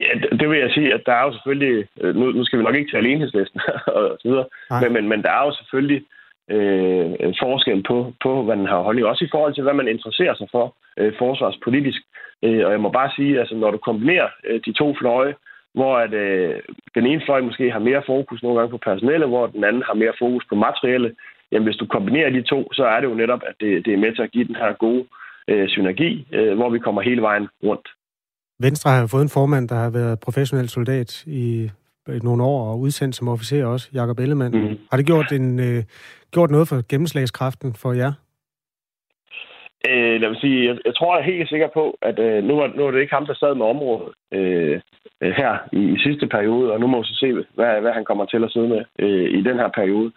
Ja, 0.00 0.12
det, 0.22 0.40
det 0.40 0.50
vil 0.50 0.58
jeg 0.58 0.70
sige, 0.70 0.94
at 0.94 1.02
der 1.06 1.12
er 1.12 1.24
jo 1.24 1.32
selvfølgelig, 1.32 1.86
øh, 2.00 2.14
nu, 2.14 2.32
nu 2.32 2.44
skal 2.44 2.58
vi 2.58 2.64
nok 2.64 2.74
ikke 2.74 2.92
tale 2.92 3.08
enhedslisten 3.08 3.60
og 3.96 4.18
så 4.20 4.28
videre, 4.28 4.46
men, 4.82 4.92
men, 4.92 5.08
men 5.08 5.22
der 5.22 5.30
er 5.30 5.44
jo 5.46 5.52
selvfølgelig 5.54 6.02
øh, 6.54 7.34
forskel 7.42 7.82
på, 7.82 8.12
på, 8.24 8.42
hvad 8.44 8.56
man 8.56 8.66
har 8.66 8.82
holdning, 8.82 9.06
også 9.06 9.24
i 9.24 9.32
forhold 9.34 9.54
til, 9.54 9.62
hvad 9.62 9.74
man 9.74 9.88
interesserer 9.88 10.34
sig 10.34 10.48
for 10.50 10.76
øh, 10.98 11.12
forsvarspolitisk. 11.18 12.02
Øh, 12.44 12.66
og 12.66 12.72
jeg 12.72 12.80
må 12.80 12.90
bare 12.90 13.10
sige, 13.16 13.40
altså 13.40 13.54
når 13.54 13.70
du 13.70 13.78
kombinerer 13.78 14.28
øh, 14.48 14.60
de 14.66 14.72
to 14.72 14.94
fløje, 15.00 15.34
hvor 15.74 15.96
at, 15.96 16.12
øh, 16.12 16.54
den 16.94 17.06
ene 17.06 17.22
fløj 17.24 17.40
måske 17.40 17.70
har 17.70 17.78
mere 17.78 18.02
fokus 18.06 18.42
nogle 18.42 18.58
gange 18.58 18.70
på 18.70 18.78
personelle, 18.78 19.26
hvor 19.26 19.46
den 19.46 19.64
anden 19.64 19.82
har 19.86 19.94
mere 19.94 20.12
fokus 20.18 20.44
på 20.48 20.54
materielle, 20.54 21.14
jamen 21.52 21.66
hvis 21.66 21.76
du 21.76 21.86
kombinerer 21.86 22.30
de 22.30 22.42
to, 22.42 22.72
så 22.72 22.84
er 22.84 23.00
det 23.00 23.08
jo 23.08 23.14
netop, 23.14 23.42
at 23.46 23.54
det, 23.60 23.84
det 23.84 23.92
er 23.94 23.98
med 24.04 24.14
til 24.14 24.22
at 24.22 24.30
give 24.30 24.46
den 24.46 24.56
her 24.56 24.72
gode 24.72 25.04
øh, 25.48 25.68
synergi, 25.68 26.26
øh, 26.32 26.56
hvor 26.56 26.70
vi 26.70 26.78
kommer 26.78 27.02
hele 27.02 27.22
vejen 27.22 27.48
rundt. 27.64 27.88
Venstre 28.60 28.90
har 28.90 29.06
fået 29.06 29.22
en 29.22 29.36
formand, 29.38 29.68
der 29.68 29.74
har 29.74 29.90
været 29.90 30.20
professionel 30.20 30.68
soldat 30.68 31.24
i 31.26 31.70
nogle 32.22 32.42
år 32.42 32.70
og 32.70 32.80
udsendt 32.80 33.16
som 33.16 33.28
officer 33.28 33.64
også, 33.64 33.90
Jakob 33.94 34.18
Ellemann. 34.18 34.58
Mm. 34.58 34.78
Har 34.90 34.96
det 34.96 35.06
gjort, 35.06 35.32
en, 35.32 35.60
øh, 35.60 35.84
gjort 36.30 36.50
noget 36.50 36.68
for 36.68 36.88
gennemslagskraften 36.88 37.74
for 37.74 37.92
jer? 37.92 38.12
Øh, 39.88 40.20
lad 40.20 40.28
mig 40.28 40.40
sige, 40.40 40.68
jeg, 40.68 40.78
jeg 40.84 40.94
tror 40.94 41.16
jeg 41.16 41.20
er 41.20 41.32
helt 41.32 41.48
sikker 41.48 41.68
på, 41.68 41.98
at 42.02 42.18
øh, 42.18 42.44
nu, 42.44 42.60
er, 42.60 42.68
nu 42.76 42.86
er 42.86 42.90
det 42.90 43.00
ikke 43.00 43.14
ham, 43.14 43.26
der 43.26 43.34
sad 43.34 43.54
med 43.54 43.66
området 43.66 44.08
øh, 44.32 44.80
øh, 45.20 45.32
her 45.32 45.58
i, 45.72 45.82
i 45.94 45.98
sidste 45.98 46.26
periode, 46.26 46.72
og 46.72 46.80
nu 46.80 46.86
må 46.86 47.00
vi 47.00 47.06
så 47.06 47.14
se, 47.14 47.32
hvad, 47.54 47.80
hvad 47.80 47.92
han 47.92 48.04
kommer 48.04 48.24
til 48.24 48.44
at 48.44 48.52
sidde 48.52 48.68
med 48.68 48.82
øh, 48.98 49.30
i 49.38 49.42
den 49.42 49.56
her 49.56 49.68
periode. 49.68 50.12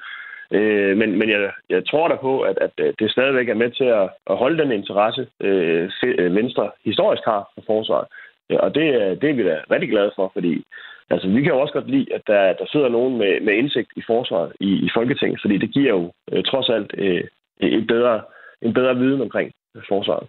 Øh, 0.51 0.97
men 0.97 1.19
men 1.19 1.29
jeg, 1.29 1.51
jeg 1.69 1.87
tror 1.87 2.07
da 2.07 2.15
på, 2.15 2.41
at, 2.41 2.57
at 2.61 2.71
øh, 2.77 2.93
det 2.99 3.11
stadigvæk 3.11 3.49
er 3.49 3.61
med 3.63 3.71
til 3.71 3.83
at, 4.01 4.09
at 4.29 4.37
holde 4.37 4.63
den 4.63 4.71
interesse, 4.71 5.27
øh, 5.39 5.91
øh 6.03 6.35
Venstre 6.35 6.71
historisk 6.85 7.23
har 7.25 7.51
for 7.55 7.63
forsvaret. 7.65 8.07
Og 8.49 8.75
det, 8.75 8.85
det 9.21 9.29
er 9.29 9.33
vi 9.33 9.43
da 9.43 9.57
rigtig 9.71 9.89
glade 9.89 10.11
for, 10.15 10.31
fordi 10.33 10.63
altså, 11.09 11.27
vi 11.27 11.41
kan 11.41 11.53
jo 11.53 11.59
også 11.59 11.73
godt 11.73 11.89
lide, 11.89 12.13
at 12.13 12.21
der, 12.27 12.53
der 12.53 12.65
sidder 12.71 12.89
nogen 12.89 13.17
med, 13.17 13.41
med 13.41 13.53
indsigt 13.53 13.91
i 13.95 14.03
forsvaret 14.07 14.51
i, 14.59 14.69
i 14.87 14.89
Folketinget, 14.93 15.41
fordi 15.41 15.57
det 15.57 15.71
giver 15.71 15.89
jo 15.89 16.11
øh, 16.31 16.43
trods 16.43 16.69
alt 16.69 16.91
øh, 16.97 17.23
et 17.59 17.87
bedre 17.87 18.21
en 18.65 18.73
bedre 18.73 18.95
viden 18.95 19.21
omkring 19.21 19.51
forsvaret. 19.89 20.27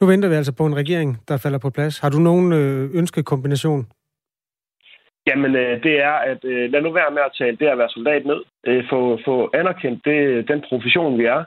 Nu 0.00 0.06
venter 0.06 0.28
vi 0.28 0.34
altså 0.34 0.54
på 0.56 0.66
en 0.66 0.76
regering, 0.76 1.10
der 1.28 1.36
falder 1.36 1.58
på 1.58 1.70
plads. 1.70 1.98
Har 1.98 2.10
du 2.10 2.18
nogen 2.18 2.52
øh, 2.52 2.90
ønskekombination? 2.94 3.86
Jamen, 5.26 5.56
øh, 5.56 5.82
det 5.82 5.94
er, 6.02 6.16
at 6.32 6.44
øh, 6.44 6.72
lad 6.72 6.82
nu 6.82 6.92
være 6.92 7.10
med 7.10 7.22
at 7.26 7.34
tale 7.38 7.56
det 7.56 7.66
at 7.66 7.78
være 7.78 7.88
soldat 7.88 8.22
ned. 8.26 8.40
Få, 8.90 9.18
få 9.24 9.50
anerkendt 9.54 10.04
det, 10.04 10.48
den 10.48 10.64
profession, 10.68 11.18
vi 11.18 11.24
er. 11.24 11.44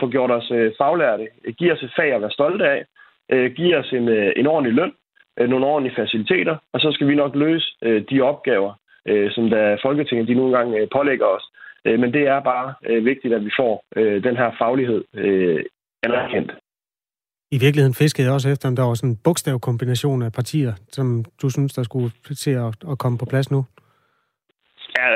Få 0.00 0.08
gjort 0.08 0.30
os 0.30 0.48
faglærte. 0.78 1.28
Giv 1.58 1.72
os 1.72 1.82
et 1.82 1.92
fag 1.96 2.12
at 2.12 2.20
være 2.20 2.30
stolte 2.30 2.64
af. 2.74 2.84
Giv 3.56 3.76
os 3.76 3.92
en, 3.92 4.08
en 4.40 4.46
ordentlig 4.46 4.74
løn. 4.74 4.92
Nogle 5.48 5.66
ordentlige 5.66 5.96
faciliteter. 5.96 6.56
Og 6.72 6.80
så 6.80 6.92
skal 6.92 7.08
vi 7.08 7.14
nok 7.14 7.34
løse 7.34 7.68
de 8.10 8.20
opgaver, 8.20 8.72
som 9.30 9.50
der 9.50 9.76
Folketinget 9.82 10.28
de 10.28 10.34
nogle 10.34 10.56
gange 10.56 10.88
pålægger 10.96 11.26
os. 11.26 11.44
Øh, 11.84 12.00
men 12.00 12.12
det 12.12 12.22
er 12.22 12.40
bare 12.40 12.74
øh, 12.86 13.04
vigtigt, 13.04 13.34
at 13.34 13.44
vi 13.44 13.50
får 13.58 13.84
øh, 13.96 14.24
den 14.24 14.36
her 14.36 14.50
faglighed 14.58 15.04
øh, 15.14 15.64
anerkendt. 16.02 16.52
I 17.50 17.58
virkeligheden 17.64 17.94
fiskede 17.94 18.26
jeg 18.26 18.34
også 18.34 18.48
efter, 18.48 18.68
om 18.68 18.76
der 18.76 18.82
var 18.82 18.94
sådan 18.94 19.10
en 19.10 19.20
bogstavkombination 19.24 20.22
af 20.22 20.32
partier, 20.32 20.72
som 20.88 21.24
du 21.42 21.50
synes, 21.50 21.72
der 21.72 21.82
skulle 21.82 22.10
se 22.44 22.50
at, 22.50 22.74
at 22.90 22.98
komme 22.98 23.18
på 23.18 23.24
plads 23.24 23.50
nu? 23.50 23.64
Ja, 24.98 25.08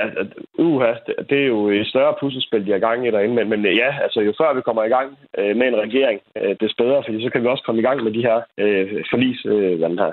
uha, 0.58 0.92
det 1.30 1.38
er 1.42 1.46
jo 1.46 1.68
et 1.68 1.86
større 1.86 2.14
puslespil, 2.20 2.66
de 2.66 2.72
har 2.72 2.78
gang 2.78 3.06
i 3.06 3.10
derinde. 3.10 3.34
Men, 3.34 3.48
men 3.48 3.76
ja, 3.76 3.90
altså 4.02 4.20
jo 4.20 4.34
før 4.40 4.54
vi 4.54 4.60
kommer 4.60 4.84
i 4.84 4.88
gang 4.88 5.18
øh, 5.38 5.56
med 5.56 5.66
en 5.68 5.76
regering, 5.76 6.20
øh, 6.36 6.56
det 6.60 6.62
er 6.62 6.82
bedre, 6.84 7.02
fordi 7.06 7.22
så 7.22 7.30
kan 7.30 7.42
vi 7.42 7.46
også 7.48 7.64
komme 7.66 7.80
i 7.80 7.84
gang 7.84 8.02
med 8.04 8.12
de 8.12 8.26
her 8.28 8.38
øh, 8.58 9.04
forlis, 9.10 9.40
øh, 9.44 9.80
den 9.80 9.98
her, 9.98 10.12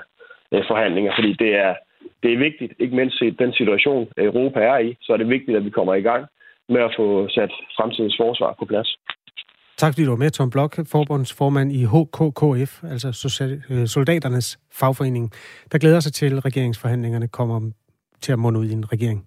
øh, 0.52 0.62
forhandlinger. 0.68 1.12
Fordi 1.18 1.32
det 1.32 1.54
er, 1.54 1.74
det 2.22 2.32
er 2.32 2.38
vigtigt, 2.38 2.72
ikke 2.78 2.96
mindst 2.96 3.22
i 3.22 3.30
den 3.30 3.52
situation, 3.52 4.08
Europa 4.18 4.60
er 4.60 4.78
i, 4.78 4.96
så 5.02 5.12
er 5.12 5.16
det 5.16 5.28
vigtigt, 5.28 5.56
at 5.56 5.64
vi 5.64 5.70
kommer 5.70 5.94
i 5.94 6.06
gang 6.10 6.26
med 6.68 6.80
at 6.80 6.94
få 6.98 7.28
sat 7.28 7.52
fremtidens 7.76 8.16
forsvar 8.20 8.54
på 8.58 8.64
plads. 8.64 8.98
Tak 9.76 9.92
fordi 9.92 10.04
du 10.04 10.10
var 10.10 10.16
med, 10.16 10.30
Tom 10.30 10.50
Blok, 10.50 10.76
forbundsformand 10.92 11.72
i 11.72 11.84
HKKF, 11.84 12.84
altså 12.84 13.08
øh, 13.70 13.86
soldaternes 13.86 14.58
fagforening, 14.72 15.32
der 15.72 15.78
glæder 15.78 16.00
sig 16.00 16.12
til, 16.12 16.36
at 16.36 16.44
regeringsforhandlingerne 16.44 17.28
kommer 17.28 17.70
til 18.20 18.32
at 18.32 18.38
munde 18.38 18.60
ud 18.60 18.66
i 18.66 18.72
en 18.72 18.92
regering. 18.92 19.26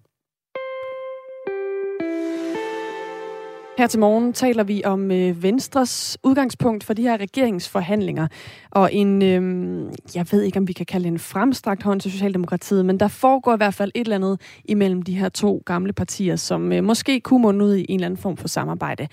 Her 3.80 3.86
til 3.86 4.00
morgen 4.00 4.32
taler 4.32 4.64
vi 4.64 4.82
om 4.84 5.10
øh, 5.10 5.42
Venstres 5.42 6.18
udgangspunkt 6.24 6.84
for 6.84 6.94
de 6.94 7.02
her 7.02 7.16
regeringsforhandlinger. 7.16 8.26
Og 8.70 8.94
en, 8.94 9.22
øh, 9.22 9.92
jeg 10.14 10.26
ved 10.30 10.42
ikke, 10.42 10.58
om 10.58 10.68
vi 10.68 10.72
kan 10.72 10.86
kalde 10.86 11.04
det 11.04 11.12
en 11.12 11.18
fremstrakt 11.18 11.82
hånd 11.82 12.00
til 12.00 12.12
Socialdemokratiet, 12.12 12.84
men 12.86 13.00
der 13.00 13.08
foregår 13.08 13.54
i 13.54 13.56
hvert 13.56 13.74
fald 13.74 13.92
et 13.94 14.00
eller 14.00 14.16
andet 14.16 14.40
imellem 14.64 15.02
de 15.02 15.14
her 15.14 15.28
to 15.28 15.62
gamle 15.66 15.92
partier, 15.92 16.36
som 16.36 16.72
øh, 16.72 16.84
måske 16.84 17.20
kunne 17.20 17.42
munde 17.42 17.64
ud 17.64 17.74
i 17.74 17.86
en 17.88 17.94
eller 17.94 18.06
anden 18.06 18.20
form 18.20 18.36
for 18.36 18.48
samarbejde. 18.48 19.08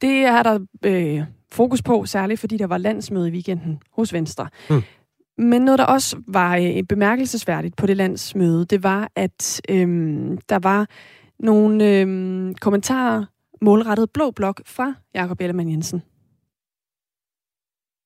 Det 0.00 0.24
er 0.24 0.42
der 0.42 0.58
øh, 0.84 1.22
fokus 1.52 1.82
på, 1.82 2.04
særligt 2.04 2.40
fordi 2.40 2.56
der 2.56 2.66
var 2.66 2.78
landsmøde 2.78 3.28
i 3.28 3.32
weekenden 3.32 3.78
hos 3.92 4.12
Venstre. 4.12 4.48
Mm. 4.70 4.82
Men 5.38 5.62
noget, 5.62 5.78
der 5.78 5.84
også 5.84 6.16
var 6.28 6.56
øh, 6.56 6.82
bemærkelsesværdigt 6.82 7.76
på 7.76 7.86
det 7.86 7.96
landsmøde, 7.96 8.64
det 8.64 8.82
var, 8.82 9.10
at 9.16 9.60
øh, 9.68 9.88
der 10.48 10.58
var 10.58 10.86
nogle 11.38 11.90
øh, 11.90 12.54
kommentarer 12.54 13.24
målrettet 13.60 14.10
Blå 14.10 14.30
Blok 14.30 14.60
fra 14.66 14.94
Jakob 15.14 15.40
Ellemann 15.40 15.70
Jensen. 15.70 16.02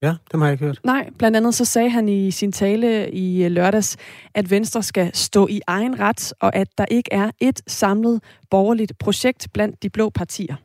Ja, 0.02 0.14
dem 0.32 0.40
har 0.40 0.48
jeg 0.48 0.52
ikke 0.52 0.64
hørt. 0.64 0.80
Nej, 0.84 1.10
blandt 1.18 1.36
andet 1.36 1.54
så 1.54 1.64
sagde 1.64 1.90
han 1.90 2.08
i 2.08 2.30
sin 2.30 2.52
tale 2.52 3.10
i 3.10 3.44
øh, 3.44 3.50
lørdags, 3.50 3.96
at 4.34 4.50
Venstre 4.50 4.82
skal 4.82 5.10
stå 5.14 5.46
i 5.46 5.60
egen 5.66 6.00
ret, 6.00 6.32
og 6.40 6.56
at 6.56 6.68
der 6.78 6.84
ikke 6.90 7.12
er 7.12 7.30
et 7.40 7.62
samlet 7.66 8.22
borgerligt 8.50 8.98
projekt 8.98 9.48
blandt 9.52 9.82
de 9.82 9.90
blå 9.90 10.10
partier. 10.10 10.56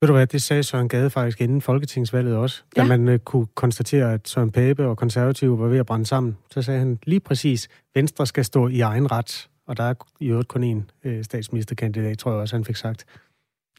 Ved 0.00 0.06
du 0.06 0.12
hvad, 0.12 0.26
det 0.26 0.42
sagde 0.42 0.62
Søren 0.62 0.88
Gade 0.88 1.10
faktisk 1.10 1.40
inden 1.40 1.60
Folketingsvalget 1.60 2.36
også, 2.36 2.62
ja. 2.76 2.82
da 2.82 2.88
man 2.88 3.08
uh, 3.08 3.16
kunne 3.16 3.46
konstatere, 3.46 4.12
at 4.12 4.28
Søren 4.28 4.50
Pape 4.50 4.86
og 4.86 4.96
konservative 4.96 5.58
var 5.58 5.66
ved 5.66 5.78
at 5.78 5.86
brænde 5.86 6.06
sammen. 6.06 6.36
Så 6.50 6.62
sagde 6.62 6.78
han 6.78 6.98
lige 7.06 7.20
præcis, 7.20 7.68
Venstre 7.94 8.26
skal 8.26 8.44
stå 8.44 8.68
i 8.68 8.80
egen 8.80 9.12
ret, 9.12 9.48
og 9.66 9.76
der 9.76 9.84
er 9.84 9.94
i 10.20 10.26
øvrigt 10.26 10.48
kun 10.48 10.64
én 10.64 11.08
uh, 11.08 11.22
statsministerkandidat, 11.22 12.18
tror 12.18 12.30
jeg 12.30 12.40
også, 12.40 12.56
han 12.56 12.64
fik 12.64 12.76
sagt. 12.76 13.04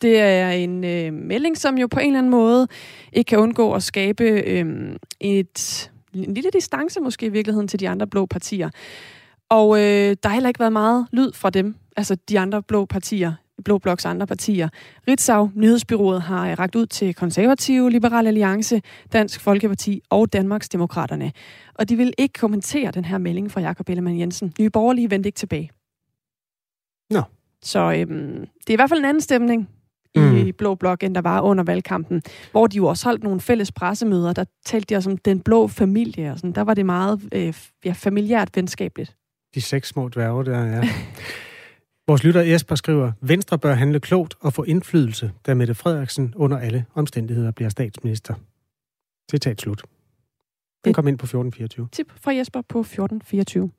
Det 0.04 0.20
er 0.20 0.50
en 0.50 0.84
øh, 0.84 1.14
melding, 1.14 1.58
som 1.58 1.78
jo 1.78 1.88
på 1.88 2.00
en 2.00 2.06
eller 2.06 2.18
anden 2.18 2.32
måde 2.32 2.68
ikke 3.14 3.30
kan 3.30 3.40
undgå 3.40 3.74
at 3.74 3.84
skabe 3.84 4.24
øh, 4.24 4.96
et, 5.20 5.92
en 6.14 6.34
lille 6.34 6.50
distance 6.54 7.00
måske 7.00 7.26
i 7.26 7.30
virkeligheden 7.30 7.68
til 7.68 7.80
de 7.80 7.90
andre 7.90 8.08
blå 8.08 8.26
partier. 8.26 8.70
Og 9.50 9.78
øh, 9.78 10.16
der 10.24 10.28
har 10.28 10.34
heller 10.34 10.48
ikke 10.50 10.60
været 10.60 10.74
meget 10.74 11.08
lyd 11.12 11.34
fra 11.34 11.50
dem, 11.50 11.76
altså 11.98 12.16
de 12.30 12.40
andre 12.40 12.64
blå 12.64 12.86
partier, 12.86 13.34
Blå 13.66 13.78
Bloks 13.78 14.06
andre 14.06 14.28
partier. 14.28 14.70
Ritzau, 15.08 15.50
nyhedsbyrået, 15.56 16.22
har 16.22 16.60
ragt 16.60 16.76
ud 16.76 16.86
til 16.86 17.16
konservative, 17.16 17.92
Liberal 17.92 18.28
Alliance, 18.28 18.82
Dansk 19.14 19.40
Folkeparti 19.40 20.02
og 20.10 20.34
Danmarks 20.34 20.70
Demokraterne. 20.70 21.32
Og 21.74 21.90
de 21.90 21.96
vil 21.96 22.14
ikke 22.18 22.34
kommentere 22.34 22.92
den 22.92 23.06
her 23.06 23.18
melding 23.18 23.52
fra 23.52 23.62
Jakob 23.62 23.90
Ellemann 23.90 24.20
Jensen. 24.20 24.54
Nye 24.60 24.70
borgerlige 24.70 25.12
vendte 25.12 25.28
ikke 25.28 25.38
tilbage. 25.38 25.70
Nå. 27.10 27.22
Så 27.62 27.80
øhm, 27.80 28.40
det 28.40 28.70
er 28.70 28.74
i 28.74 28.76
hvert 28.76 28.90
fald 28.90 29.00
en 29.00 29.06
anden 29.06 29.22
stemning 29.22 29.70
mm. 30.16 30.36
i 30.36 30.52
Blå 30.52 30.76
Blok, 30.76 31.04
end 31.04 31.16
der 31.16 31.22
var 31.22 31.42
under 31.42 31.64
valgkampen, 31.64 32.22
hvor 32.52 32.68
de 32.68 32.78
jo 32.78 32.86
også 32.86 33.06
holdt 33.06 33.24
nogle 33.24 33.42
fælles 33.42 33.72
pressemøder, 33.72 34.34
der 34.34 34.46
talte 34.66 34.86
de 34.86 34.98
også 34.98 35.10
om 35.10 35.18
den 35.18 35.40
blå 35.40 35.68
familie, 35.68 36.32
og 36.32 36.38
sådan. 36.38 36.52
der 36.52 36.62
var 36.62 36.74
det 36.74 36.86
meget 36.86 37.22
øh, 37.32 37.54
ja, 37.86 37.92
familiært 37.92 38.50
venskabeligt. 38.56 39.16
De 39.56 39.62
seks 39.62 39.88
små 39.88 40.10
dværge 40.10 40.46
der, 40.46 40.66
ja. 40.66 40.82
Vores 42.08 42.24
lytter 42.24 42.42
Jesper 42.42 42.76
skriver, 42.76 43.12
Venstre 43.22 43.60
bør 43.60 43.74
handle 43.74 44.00
klogt 44.00 44.36
og 44.40 44.54
få 44.54 44.64
indflydelse, 44.64 45.32
da 45.46 45.54
Mette 45.54 45.76
Frederiksen 45.76 46.34
under 46.36 46.58
alle 46.58 46.86
omstændigheder 46.94 47.52
bliver 47.52 47.70
statsminister. 47.70 48.34
Citat 49.32 49.62
slut. 49.62 49.84
Den 50.86 50.94
kom 50.94 51.08
ind 51.08 51.18
på 51.18 51.26
1424. 51.26 51.88
Tip 51.92 52.12
fra 52.22 52.36
Jesper 52.36 52.62
på 52.62 52.80
1424. 52.80 53.72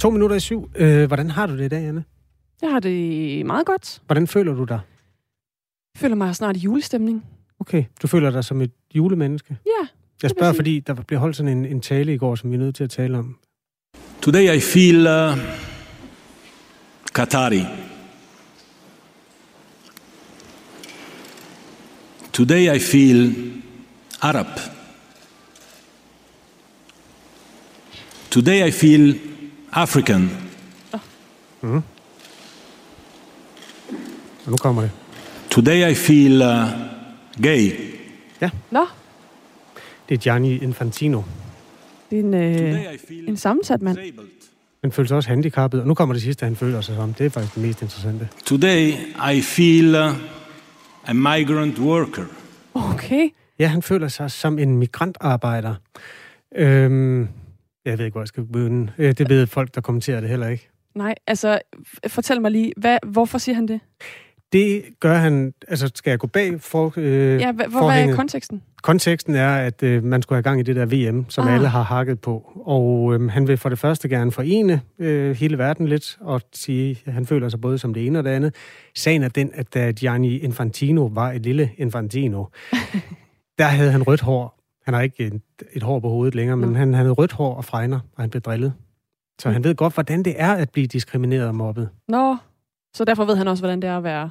To 0.00 0.10
minutter 0.10 0.36
i 0.36 0.40
syv. 0.40 0.70
Øh, 0.74 1.06
hvordan 1.06 1.30
har 1.30 1.46
du 1.46 1.58
det 1.58 1.64
i 1.64 1.68
dag, 1.68 1.84
Anne? 1.88 2.04
Jeg 2.64 2.72
har 2.72 2.80
det 2.80 3.46
meget 3.46 3.66
godt. 3.66 4.02
Hvordan 4.06 4.26
føler 4.26 4.54
du 4.54 4.64
dig? 4.64 4.80
Jeg 5.94 6.00
føler 6.00 6.14
mig 6.14 6.36
snart 6.36 6.56
i 6.56 6.60
julestemning. 6.60 7.24
Okay, 7.60 7.84
du 8.02 8.06
føler 8.06 8.30
dig 8.30 8.44
som 8.44 8.60
et 8.60 8.70
julemenneske? 8.94 9.56
Ja. 9.66 9.88
Jeg 10.22 10.30
spørger, 10.30 10.52
fordi 10.52 10.80
der 10.80 10.94
blev 10.94 11.18
holdt 11.18 11.36
sådan 11.36 11.58
en, 11.58 11.64
en 11.64 11.80
tale 11.80 12.14
i 12.14 12.16
går, 12.18 12.34
som 12.34 12.50
vi 12.50 12.54
er 12.54 12.58
nødt 12.58 12.74
til 12.76 12.84
at 12.84 12.90
tale 12.90 13.18
om. 13.18 13.36
Today 14.22 14.56
I 14.56 14.60
feel 14.60 15.06
uh, 15.06 15.38
Qatari. 17.14 17.64
Today 22.32 22.76
I 22.76 22.78
feel 22.78 23.34
Arab. 24.22 24.60
Today 28.30 28.68
I 28.68 28.70
feel 28.70 29.20
African. 29.72 30.30
Mm. 31.62 31.82
Og 34.44 34.50
nu 34.50 34.56
kommer 34.56 34.82
det. 34.82 34.90
Today 35.50 35.90
I 35.90 35.94
feel 35.94 36.42
uh, 36.42 37.42
gay. 37.42 37.72
Ja. 38.40 38.50
Nå. 38.70 38.86
Det 40.08 40.14
er 40.14 40.18
Gianni 40.18 40.58
Infantino. 40.58 41.22
Det 42.10 42.18
er 42.18 42.22
en, 42.22 42.34
øh, 42.34 43.28
en 43.28 43.36
sammensat 43.36 43.82
mand. 43.82 43.98
Han 44.82 44.92
føler 44.92 45.08
sig 45.08 45.16
også 45.16 45.28
handicappet, 45.28 45.80
og 45.80 45.86
nu 45.86 45.94
kommer 45.94 46.12
det 46.12 46.22
sidste, 46.22 46.44
han 46.44 46.56
føler 46.56 46.80
sig 46.80 46.96
som. 46.96 47.14
Det 47.14 47.26
er 47.26 47.30
faktisk 47.30 47.54
det 47.54 47.62
mest 47.62 47.82
interessante. 47.82 48.28
Today 48.46 48.92
I 49.34 49.40
feel 49.40 49.94
uh, 49.94 50.12
a 51.04 51.12
migrant 51.12 51.78
worker. 51.78 52.24
Okay. 52.74 53.28
Ja, 53.58 53.66
han 53.66 53.82
føler 53.82 54.08
sig 54.08 54.30
som 54.30 54.58
en 54.58 54.76
migrantarbejder. 54.76 55.74
Øhm, 56.56 57.28
jeg 57.84 57.98
ved 57.98 58.04
ikke, 58.04 58.14
hvor 58.14 58.20
jeg 58.20 58.28
skal 58.28 58.44
begynde. 58.44 58.92
Øh, 58.98 59.18
det 59.18 59.28
ved 59.28 59.46
folk, 59.46 59.74
der 59.74 59.80
kommenterer 59.80 60.20
det 60.20 60.30
heller 60.30 60.48
ikke. 60.48 60.68
Nej, 60.94 61.14
altså, 61.26 61.58
fortæl 62.06 62.40
mig 62.40 62.50
lige, 62.50 62.72
hvad, 62.76 62.98
hvorfor 63.02 63.38
siger 63.38 63.54
han 63.54 63.68
det? 63.68 63.80
Det 64.54 64.84
gør 65.00 65.14
han... 65.14 65.54
Altså, 65.68 65.90
skal 65.94 66.10
jeg 66.10 66.18
gå 66.18 66.26
bag 66.26 66.60
for, 66.60 66.92
øh, 66.96 67.40
Ja, 67.40 67.50
hva- 67.52 67.68
hvor, 67.68 67.90
hvad 67.92 68.08
er 68.08 68.14
konteksten? 68.16 68.62
Konteksten 68.82 69.34
er, 69.34 69.56
at 69.56 69.82
øh, 69.82 70.04
man 70.04 70.22
skulle 70.22 70.36
have 70.36 70.42
gang 70.42 70.60
i 70.60 70.62
det 70.62 70.76
der 70.76 70.86
VM, 71.10 71.26
som 71.28 71.46
Ah. 71.48 71.54
alle 71.54 71.68
har 71.68 71.82
hakket 71.82 72.20
på. 72.20 72.62
Og 72.66 73.14
øh, 73.14 73.30
han 73.30 73.48
vil 73.48 73.56
for 73.56 73.68
det 73.68 73.78
første 73.78 74.08
gerne 74.08 74.32
forene 74.32 74.80
øh, 74.98 75.36
hele 75.36 75.58
verden 75.58 75.88
lidt, 75.88 76.18
og 76.20 76.40
sige, 76.52 76.98
at 77.06 77.12
han 77.12 77.26
føler 77.26 77.48
sig 77.48 77.60
både 77.60 77.78
som 77.78 77.94
det 77.94 78.06
ene 78.06 78.18
og 78.18 78.24
det 78.24 78.30
andet. 78.30 78.54
Sagen 78.94 79.22
er 79.22 79.28
den, 79.28 79.50
at 79.54 79.74
da 79.74 79.90
Gianni 79.90 80.38
Infantino 80.38 81.04
var 81.12 81.32
et 81.32 81.42
lille 81.42 81.70
Infantino, 81.76 82.44
der 83.58 83.64
havde 83.64 83.90
han 83.90 84.02
rødt 84.02 84.20
hår. 84.20 84.60
Han 84.84 84.94
har 84.94 85.00
ikke 85.00 85.24
et, 85.26 85.40
et 85.72 85.82
hår 85.82 86.00
på 86.00 86.08
hovedet 86.08 86.34
længere, 86.34 86.56
men 86.56 86.74
han 86.76 86.94
havde 86.94 87.10
rødt 87.10 87.32
hår 87.32 87.54
og 87.54 87.64
fregner, 87.64 88.00
og 88.16 88.22
han 88.22 88.30
blev 88.30 88.40
drillet. 88.42 88.72
Så 89.40 89.50
han 89.50 89.64
ved 89.64 89.74
godt, 89.74 89.94
hvordan 89.94 90.22
det 90.22 90.34
er 90.36 90.52
at 90.52 90.70
blive 90.70 90.86
diskrimineret 90.86 91.46
og 91.48 91.54
mobbet. 91.54 91.88
Nå, 92.08 92.36
så 92.94 93.04
derfor 93.04 93.24
ved 93.24 93.36
han 93.36 93.48
også, 93.48 93.62
hvordan 93.62 93.82
det 93.82 93.90
er 93.90 93.96
at 93.96 94.04
være 94.04 94.30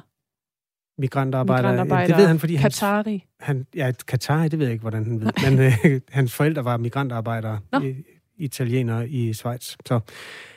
Migrantarbejder. 0.98 1.70
migrantarbejder. 1.70 2.06
Det 2.14 2.16
ved 2.22 2.26
han, 2.28 2.38
fordi 2.38 2.54
hans, 2.54 2.74
Katari. 2.80 3.24
han, 3.40 3.66
ja, 3.74 3.92
Katari, 4.08 4.48
det 4.48 4.58
ved 4.58 4.66
jeg 4.66 4.72
ikke, 4.72 4.80
hvordan 4.82 5.04
han 5.04 5.20
ved. 5.20 5.50
Men 5.50 5.58
øh, 5.94 6.00
hans 6.18 6.34
forældre 6.34 6.64
var 6.64 6.76
migrantarbejdere, 6.76 7.58
i, 7.82 7.94
italienere 8.38 9.08
i 9.08 9.32
Schweiz. 9.32 9.76
Så 9.86 10.00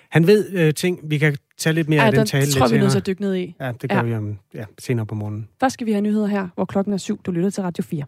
han 0.09 0.27
ved 0.27 0.49
øh, 0.53 0.73
ting. 0.73 0.99
Vi 1.03 1.17
kan 1.17 1.35
tage 1.57 1.73
lidt 1.73 1.89
mere 1.89 1.99
Ej, 1.99 2.05
af 2.07 2.13
den 2.13 2.25
tale 2.25 2.45
tror 2.51 2.65
lidt 2.65 2.71
vi 2.71 2.77
er 2.77 2.81
nødt 2.81 2.91
til 2.91 2.91
senere. 2.91 3.01
at 3.01 3.07
dykke 3.07 3.21
ned 3.21 3.35
i. 3.35 3.55
Ja, 3.59 3.71
det 3.81 3.89
gør 3.89 3.97
Ja. 3.97 4.03
vi 4.03 4.13
om, 4.13 4.37
ja, 4.53 4.63
senere 4.79 5.05
på 5.05 5.15
morgenen. 5.15 5.47
Først 5.59 5.73
skal 5.73 5.87
vi 5.87 5.91
have 5.91 6.01
nyheder 6.01 6.27
her, 6.27 6.47
hvor 6.55 6.65
klokken 6.65 6.93
er 6.93 6.97
syv. 6.97 7.21
Du 7.23 7.31
lytter 7.31 7.49
til 7.49 7.63
Radio 7.63 7.83
4. 7.83 8.03